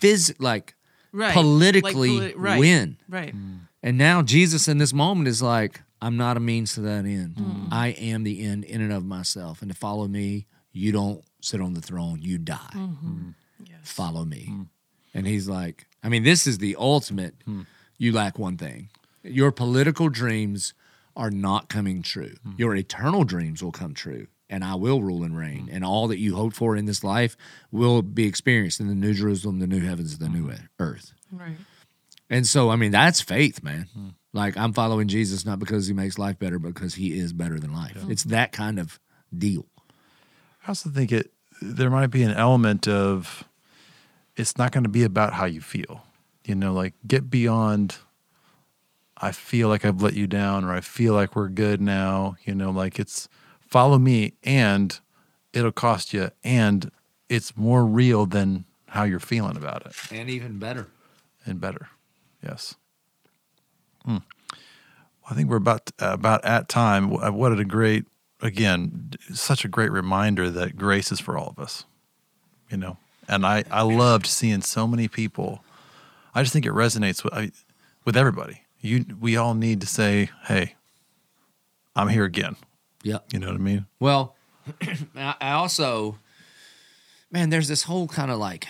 phys- 0.00 0.34
like 0.38 0.74
Right. 1.12 1.32
politically 1.32 2.18
Like, 2.18 2.32
poli- 2.32 2.42
right. 2.42 2.58
win. 2.58 2.96
Right. 3.08 3.34
Mm. 3.36 3.60
And 3.82 3.98
now 3.98 4.20
Jesus 4.22 4.66
in 4.68 4.78
this 4.78 4.92
moment 4.92 5.28
is 5.28 5.40
like, 5.40 5.80
I'm 6.02 6.16
not 6.16 6.36
a 6.36 6.40
means 6.40 6.74
to 6.74 6.80
that 6.82 7.04
end. 7.04 7.36
Mm. 7.36 7.68
I 7.70 7.88
am 7.88 8.24
the 8.24 8.42
end 8.44 8.64
in 8.64 8.80
and 8.80 8.92
of 8.92 9.04
myself. 9.04 9.62
And 9.62 9.70
to 9.70 9.76
follow 9.76 10.08
me, 10.08 10.46
you 10.72 10.90
don't 10.92 11.24
sit 11.40 11.60
on 11.60 11.74
the 11.74 11.80
throne, 11.80 12.20
you 12.20 12.36
die. 12.38 12.56
Mm-hmm. 12.74 13.18
Mm. 13.18 13.34
Follow 13.82 14.24
me. 14.24 14.52
And 15.14 15.26
he's 15.26 15.48
like, 15.48 15.86
I 16.02 16.08
mean, 16.08 16.24
this 16.24 16.46
is 16.46 16.58
the 16.58 16.74
ultimate. 16.78 17.34
You 18.04 18.12
lack 18.12 18.38
one 18.38 18.58
thing. 18.58 18.90
Your 19.22 19.50
political 19.50 20.10
dreams 20.10 20.74
are 21.16 21.30
not 21.30 21.70
coming 21.70 22.02
true. 22.02 22.34
Hmm. 22.42 22.52
Your 22.58 22.76
eternal 22.76 23.24
dreams 23.24 23.62
will 23.62 23.72
come 23.72 23.94
true. 23.94 24.26
And 24.50 24.62
I 24.62 24.74
will 24.74 25.02
rule 25.02 25.22
and 25.22 25.34
reign. 25.34 25.68
Hmm. 25.68 25.76
And 25.76 25.84
all 25.86 26.06
that 26.08 26.18
you 26.18 26.36
hope 26.36 26.52
for 26.52 26.76
in 26.76 26.84
this 26.84 27.02
life 27.02 27.34
will 27.72 28.02
be 28.02 28.26
experienced 28.26 28.78
in 28.78 28.88
the 28.88 28.94
new 28.94 29.14
Jerusalem, 29.14 29.58
the 29.58 29.66
new 29.66 29.80
heavens, 29.80 30.18
the 30.18 30.28
new 30.28 30.48
hmm. 30.48 30.64
earth. 30.78 31.14
Right. 31.32 31.56
And 32.28 32.46
so, 32.46 32.68
I 32.68 32.76
mean, 32.76 32.90
that's 32.90 33.22
faith, 33.22 33.62
man. 33.62 33.88
Like, 34.34 34.58
I'm 34.58 34.74
following 34.74 35.08
Jesus 35.08 35.46
not 35.46 35.58
because 35.58 35.86
he 35.86 35.94
makes 35.94 36.18
life 36.18 36.38
better, 36.38 36.58
but 36.58 36.74
because 36.74 36.96
he 36.96 37.18
is 37.18 37.32
better 37.32 37.58
than 37.58 37.72
life. 37.72 37.96
It's 38.10 38.24
that 38.24 38.52
kind 38.52 38.78
of 38.78 39.00
deal. 39.36 39.64
I 40.64 40.68
also 40.68 40.90
think 40.90 41.10
it 41.10 41.30
there 41.62 41.88
might 41.88 42.08
be 42.08 42.22
an 42.22 42.32
element 42.32 42.86
of 42.86 43.44
it's 44.36 44.58
not 44.58 44.72
going 44.72 44.84
to 44.84 44.90
be 44.90 45.04
about 45.04 45.32
how 45.32 45.46
you 45.46 45.62
feel. 45.62 46.02
You 46.44 46.54
know, 46.54 46.72
like 46.72 46.94
get 47.06 47.30
beyond 47.30 47.96
I 49.16 49.32
feel 49.32 49.68
like 49.68 49.84
I've 49.84 50.02
let 50.02 50.14
you 50.14 50.26
down 50.26 50.64
or 50.64 50.72
I 50.74 50.80
feel 50.80 51.14
like 51.14 51.34
we're 51.36 51.48
good 51.48 51.80
now, 51.80 52.36
you 52.44 52.54
know, 52.54 52.70
like 52.70 52.98
it's 52.98 53.28
follow 53.66 53.96
me 53.98 54.34
and 54.42 54.98
it'll 55.52 55.72
cost 55.72 56.12
you 56.12 56.30
and 56.42 56.90
it's 57.28 57.56
more 57.56 57.86
real 57.86 58.26
than 58.26 58.64
how 58.88 59.04
you're 59.04 59.20
feeling 59.20 59.56
about 59.56 59.86
it 59.86 59.92
And 60.12 60.28
even 60.28 60.58
better. 60.58 60.88
and 61.46 61.60
better. 61.60 61.88
Yes. 62.42 62.74
Hmm. 64.04 64.18
Well, 64.50 65.30
I 65.30 65.34
think 65.34 65.48
we're 65.48 65.56
about 65.56 65.90
about 65.98 66.44
at 66.44 66.68
time. 66.68 67.08
Wh- 67.08 67.34
What 67.34 67.58
a 67.58 67.64
great, 67.64 68.04
again, 68.42 69.12
such 69.32 69.64
a 69.64 69.68
great 69.68 69.90
reminder 69.90 70.50
that 70.50 70.76
grace 70.76 71.10
is 71.10 71.20
for 71.20 71.38
all 71.38 71.48
of 71.48 71.58
us. 71.58 71.86
You 72.70 72.76
know, 72.76 72.98
and 73.26 73.46
I 73.46 73.64
I 73.70 73.82
loved 73.82 74.26
seeing 74.26 74.60
so 74.60 74.86
many 74.86 75.08
people. 75.08 75.63
I 76.34 76.42
just 76.42 76.52
think 76.52 76.66
it 76.66 76.72
resonates 76.72 77.22
with 77.22 77.32
I, 77.34 77.50
with 78.04 78.16
everybody. 78.16 78.62
You 78.80 79.04
we 79.20 79.36
all 79.36 79.54
need 79.54 79.80
to 79.80 79.86
say, 79.86 80.30
"Hey, 80.46 80.74
I'm 81.96 82.08
here 82.08 82.24
again." 82.24 82.56
Yeah, 83.02 83.18
You 83.32 83.38
know 83.38 83.48
what 83.48 83.56
I 83.56 83.58
mean? 83.58 83.86
Well, 84.00 84.34
I 85.16 85.34
I 85.40 85.52
also, 85.52 86.18
man, 87.30 87.50
there's 87.50 87.68
this 87.68 87.82
whole 87.82 88.08
kind 88.08 88.30
of 88.30 88.38
like 88.38 88.66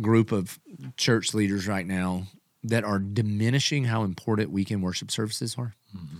group 0.00 0.32
of 0.32 0.58
church 0.96 1.32
leaders 1.32 1.68
right 1.68 1.86
now 1.86 2.24
that 2.64 2.84
are 2.84 2.98
diminishing 2.98 3.84
how 3.84 4.02
important 4.02 4.50
weekend 4.50 4.82
worship 4.82 5.10
services 5.10 5.56
are. 5.56 5.74
Mm-hmm. 5.96 6.16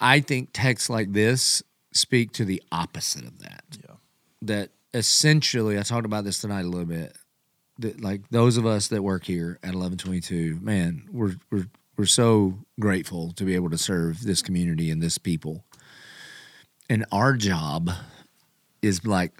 I 0.00 0.20
think 0.20 0.50
texts 0.52 0.88
like 0.88 1.12
this 1.12 1.62
speak 1.92 2.32
to 2.32 2.44
the 2.44 2.62
opposite 2.70 3.24
of 3.24 3.40
that. 3.40 3.64
Yeah. 3.82 3.94
That 4.42 4.70
essentially, 4.94 5.78
I 5.78 5.82
talked 5.82 6.06
about 6.06 6.24
this 6.24 6.40
tonight 6.40 6.64
a 6.64 6.68
little 6.68 6.86
bit. 6.86 7.16
That 7.78 8.00
like 8.00 8.28
those 8.30 8.56
of 8.56 8.66
us 8.66 8.88
that 8.88 9.02
work 9.02 9.24
here 9.24 9.58
at 9.62 9.74
Eleven22, 9.74 10.60
man, 10.60 11.08
we're 11.12 11.36
we're 11.50 11.68
we're 11.96 12.06
so 12.06 12.58
grateful 12.78 13.32
to 13.32 13.44
be 13.44 13.54
able 13.54 13.70
to 13.70 13.78
serve 13.78 14.22
this 14.22 14.40
community 14.40 14.90
and 14.90 15.02
this 15.02 15.18
people. 15.18 15.64
And 16.88 17.04
our 17.12 17.34
job 17.34 17.90
is 18.80 19.04
like 19.04 19.32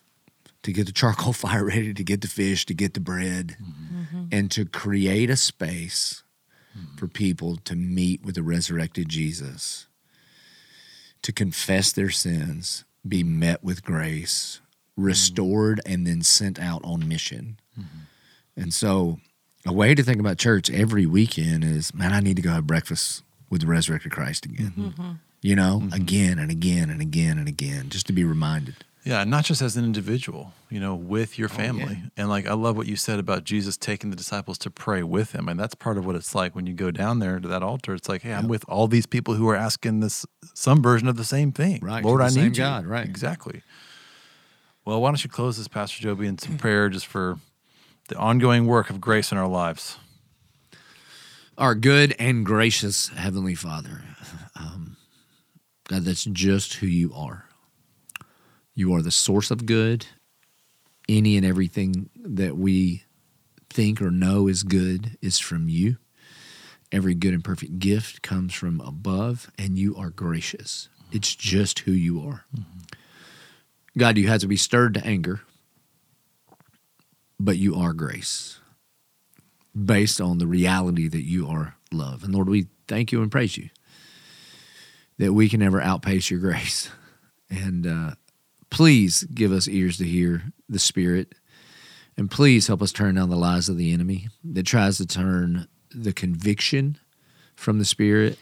to 0.64 0.72
get 0.72 0.86
the 0.86 0.92
charcoal 0.92 1.32
fire 1.44 1.64
ready, 1.64 1.94
to 1.94 2.04
get 2.04 2.20
the 2.20 2.28
fish, 2.28 2.66
to 2.66 2.74
get 2.74 2.94
the 2.94 3.00
bread, 3.00 3.56
mm-hmm. 3.62 4.24
and 4.32 4.50
to 4.50 4.64
create 4.64 5.30
a 5.30 5.36
space 5.36 6.22
mm-hmm. 6.76 6.96
for 6.96 7.06
people 7.06 7.56
to 7.56 7.76
meet 7.76 8.24
with 8.24 8.34
the 8.34 8.42
resurrected 8.42 9.08
Jesus, 9.08 9.86
to 11.22 11.32
confess 11.32 11.92
their 11.92 12.10
sins, 12.10 12.84
be 13.06 13.22
met 13.22 13.62
with 13.62 13.84
grace, 13.84 14.60
mm-hmm. 14.92 15.04
restored, 15.04 15.80
and 15.86 16.06
then 16.06 16.22
sent 16.22 16.58
out 16.58 16.82
on 16.84 17.08
mission. 17.08 17.58
And 18.58 18.74
so, 18.74 19.18
a 19.66 19.72
way 19.72 19.94
to 19.94 20.02
think 20.02 20.20
about 20.20 20.38
church 20.38 20.70
every 20.70 21.06
weekend 21.06 21.64
is, 21.64 21.94
man, 21.94 22.12
I 22.12 22.20
need 22.20 22.36
to 22.36 22.42
go 22.42 22.50
have 22.50 22.66
breakfast 22.66 23.22
with 23.50 23.62
the 23.62 23.66
resurrected 23.66 24.12
Christ 24.12 24.46
again. 24.46 24.72
Mm-hmm. 24.76 24.88
Mm-hmm. 24.88 25.12
You 25.40 25.56
know, 25.56 25.80
mm-hmm. 25.82 25.92
again 25.92 26.38
and 26.38 26.50
again 26.50 26.90
and 26.90 27.00
again 27.00 27.38
and 27.38 27.48
again, 27.48 27.90
just 27.90 28.06
to 28.08 28.12
be 28.12 28.24
reminded. 28.24 28.84
Yeah, 29.04 29.24
not 29.24 29.44
just 29.44 29.62
as 29.62 29.76
an 29.76 29.84
individual, 29.84 30.52
you 30.68 30.80
know, 30.80 30.94
with 30.94 31.38
your 31.38 31.48
oh, 31.50 31.54
family. 31.54 32.02
And 32.16 32.28
like 32.28 32.46
I 32.46 32.52
love 32.52 32.76
what 32.76 32.86
you 32.86 32.96
said 32.96 33.18
about 33.18 33.44
Jesus 33.44 33.76
taking 33.76 34.10
the 34.10 34.16
disciples 34.16 34.58
to 34.58 34.70
pray 34.70 35.02
with 35.02 35.32
him. 35.32 35.48
And 35.48 35.58
that's 35.58 35.74
part 35.74 35.96
of 35.96 36.04
what 36.04 36.16
it's 36.16 36.34
like 36.34 36.54
when 36.54 36.66
you 36.66 36.74
go 36.74 36.90
down 36.90 37.20
there 37.20 37.38
to 37.38 37.48
that 37.48 37.62
altar. 37.62 37.94
It's 37.94 38.08
like, 38.08 38.22
hey, 38.22 38.34
I'm 38.34 38.48
with 38.48 38.64
all 38.68 38.86
these 38.86 39.06
people 39.06 39.34
who 39.34 39.48
are 39.48 39.56
asking 39.56 40.00
this 40.00 40.26
some 40.52 40.82
version 40.82 41.08
of 41.08 41.16
the 41.16 41.24
same 41.24 41.52
thing. 41.52 41.80
Right, 41.80 42.04
Lord, 42.04 42.20
the 42.20 42.24
I 42.24 42.28
same 42.28 42.44
need 42.44 42.56
you. 42.58 42.64
God, 42.64 42.86
right. 42.86 43.06
Exactly. 43.06 43.62
Well, 44.84 45.00
why 45.00 45.10
don't 45.10 45.22
you 45.22 45.30
close 45.30 45.56
this, 45.56 45.68
Pastor 45.68 46.02
Joby, 46.02 46.26
in 46.26 46.36
some 46.36 46.58
prayer 46.58 46.88
just 46.88 47.06
for 47.06 47.38
the 48.08 48.16
ongoing 48.16 48.66
work 48.66 48.90
of 48.90 49.00
grace 49.00 49.30
in 49.32 49.38
our 49.38 49.46
lives. 49.48 49.96
Our 51.56 51.74
good 51.74 52.14
and 52.18 52.44
gracious 52.44 53.08
Heavenly 53.08 53.54
Father, 53.54 54.02
um, 54.54 54.96
God, 55.88 56.04
that's 56.04 56.24
just 56.24 56.74
who 56.74 56.86
you 56.86 57.12
are. 57.14 57.46
You 58.74 58.94
are 58.94 59.02
the 59.02 59.10
source 59.10 59.50
of 59.50 59.66
good. 59.66 60.06
Any 61.08 61.36
and 61.36 61.44
everything 61.44 62.10
that 62.22 62.56
we 62.56 63.04
think 63.70 64.00
or 64.00 64.10
know 64.10 64.46
is 64.46 64.62
good 64.62 65.16
is 65.20 65.38
from 65.38 65.68
you. 65.68 65.96
Every 66.92 67.14
good 67.14 67.34
and 67.34 67.44
perfect 67.44 67.78
gift 67.78 68.22
comes 68.22 68.54
from 68.54 68.80
above, 68.80 69.50
and 69.58 69.78
you 69.78 69.96
are 69.96 70.10
gracious. 70.10 70.88
It's 71.12 71.34
just 71.34 71.80
who 71.80 71.92
you 71.92 72.22
are. 72.26 72.44
God, 73.96 74.16
you 74.16 74.28
had 74.28 74.40
to 74.40 74.46
be 74.46 74.56
stirred 74.56 74.94
to 74.94 75.06
anger, 75.06 75.40
but 77.38 77.56
you 77.56 77.74
are 77.74 77.92
grace 77.92 78.58
based 79.84 80.20
on 80.20 80.38
the 80.38 80.46
reality 80.46 81.08
that 81.08 81.24
you 81.24 81.46
are 81.46 81.76
love. 81.92 82.24
And 82.24 82.34
Lord, 82.34 82.48
we 82.48 82.66
thank 82.86 83.12
you 83.12 83.22
and 83.22 83.30
praise 83.30 83.56
you 83.56 83.70
that 85.18 85.32
we 85.32 85.48
can 85.48 85.60
never 85.60 85.80
outpace 85.80 86.30
your 86.30 86.40
grace. 86.40 86.90
And 87.50 87.86
uh, 87.86 88.10
please 88.68 89.24
give 89.24 89.52
us 89.52 89.68
ears 89.68 89.96
to 89.96 90.04
hear 90.04 90.52
the 90.68 90.78
Spirit. 90.78 91.34
And 92.14 92.30
please 92.30 92.66
help 92.66 92.82
us 92.82 92.92
turn 92.92 93.14
down 93.14 93.30
the 93.30 93.36
lies 93.36 93.70
of 93.70 93.78
the 93.78 93.90
enemy 93.94 94.28
that 94.44 94.66
tries 94.66 94.98
to 94.98 95.06
turn 95.06 95.66
the 95.90 96.12
conviction 96.12 96.98
from 97.54 97.78
the 97.78 97.86
Spirit 97.86 98.38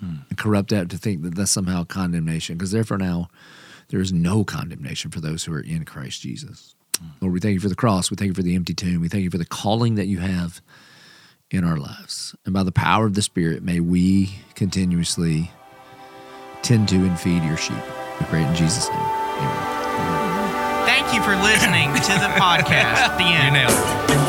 and 0.00 0.38
corrupt 0.38 0.70
that 0.70 0.88
to 0.90 0.96
think 0.96 1.22
that 1.22 1.34
that's 1.34 1.50
somehow 1.50 1.84
condemnation. 1.84 2.56
Because 2.56 2.70
therefore 2.70 2.96
now 2.96 3.28
there 3.88 4.00
is 4.00 4.12
no 4.12 4.44
condemnation 4.44 5.10
for 5.10 5.20
those 5.20 5.44
who 5.44 5.52
are 5.52 5.60
in 5.60 5.84
Christ 5.84 6.22
Jesus. 6.22 6.74
Mm. 7.02 7.22
Lord, 7.22 7.34
we 7.34 7.40
thank 7.40 7.54
you 7.54 7.60
for 7.60 7.68
the 7.68 7.74
cross. 7.74 8.10
We 8.10 8.16
thank 8.16 8.28
you 8.28 8.34
for 8.34 8.42
the 8.42 8.54
empty 8.54 8.74
tomb. 8.74 9.00
We 9.00 9.08
thank 9.08 9.24
you 9.24 9.30
for 9.30 9.38
the 9.38 9.46
calling 9.46 9.96
that 9.96 10.06
you 10.06 10.18
have 10.18 10.60
in 11.50 11.64
our 11.64 11.76
lives. 11.76 12.34
And 12.44 12.52
by 12.52 12.62
the 12.62 12.72
power 12.72 13.06
of 13.06 13.14
the 13.14 13.22
Spirit, 13.22 13.62
may 13.62 13.80
we 13.80 14.30
continuously 14.54 15.50
tend 16.62 16.88
to 16.90 16.96
and 16.96 17.18
feed 17.18 17.42
your 17.44 17.56
sheep. 17.56 17.76
We 18.20 18.26
pray 18.26 18.44
in 18.44 18.54
Jesus' 18.54 18.88
name. 18.88 18.98
Amen. 18.98 20.86
Thank 20.86 21.14
you 21.14 21.22
for 21.22 21.36
listening 21.36 21.94
to 21.94 22.12
the 22.20 22.32
podcast. 22.38 23.16
The 23.16 23.24
end. 23.24 24.27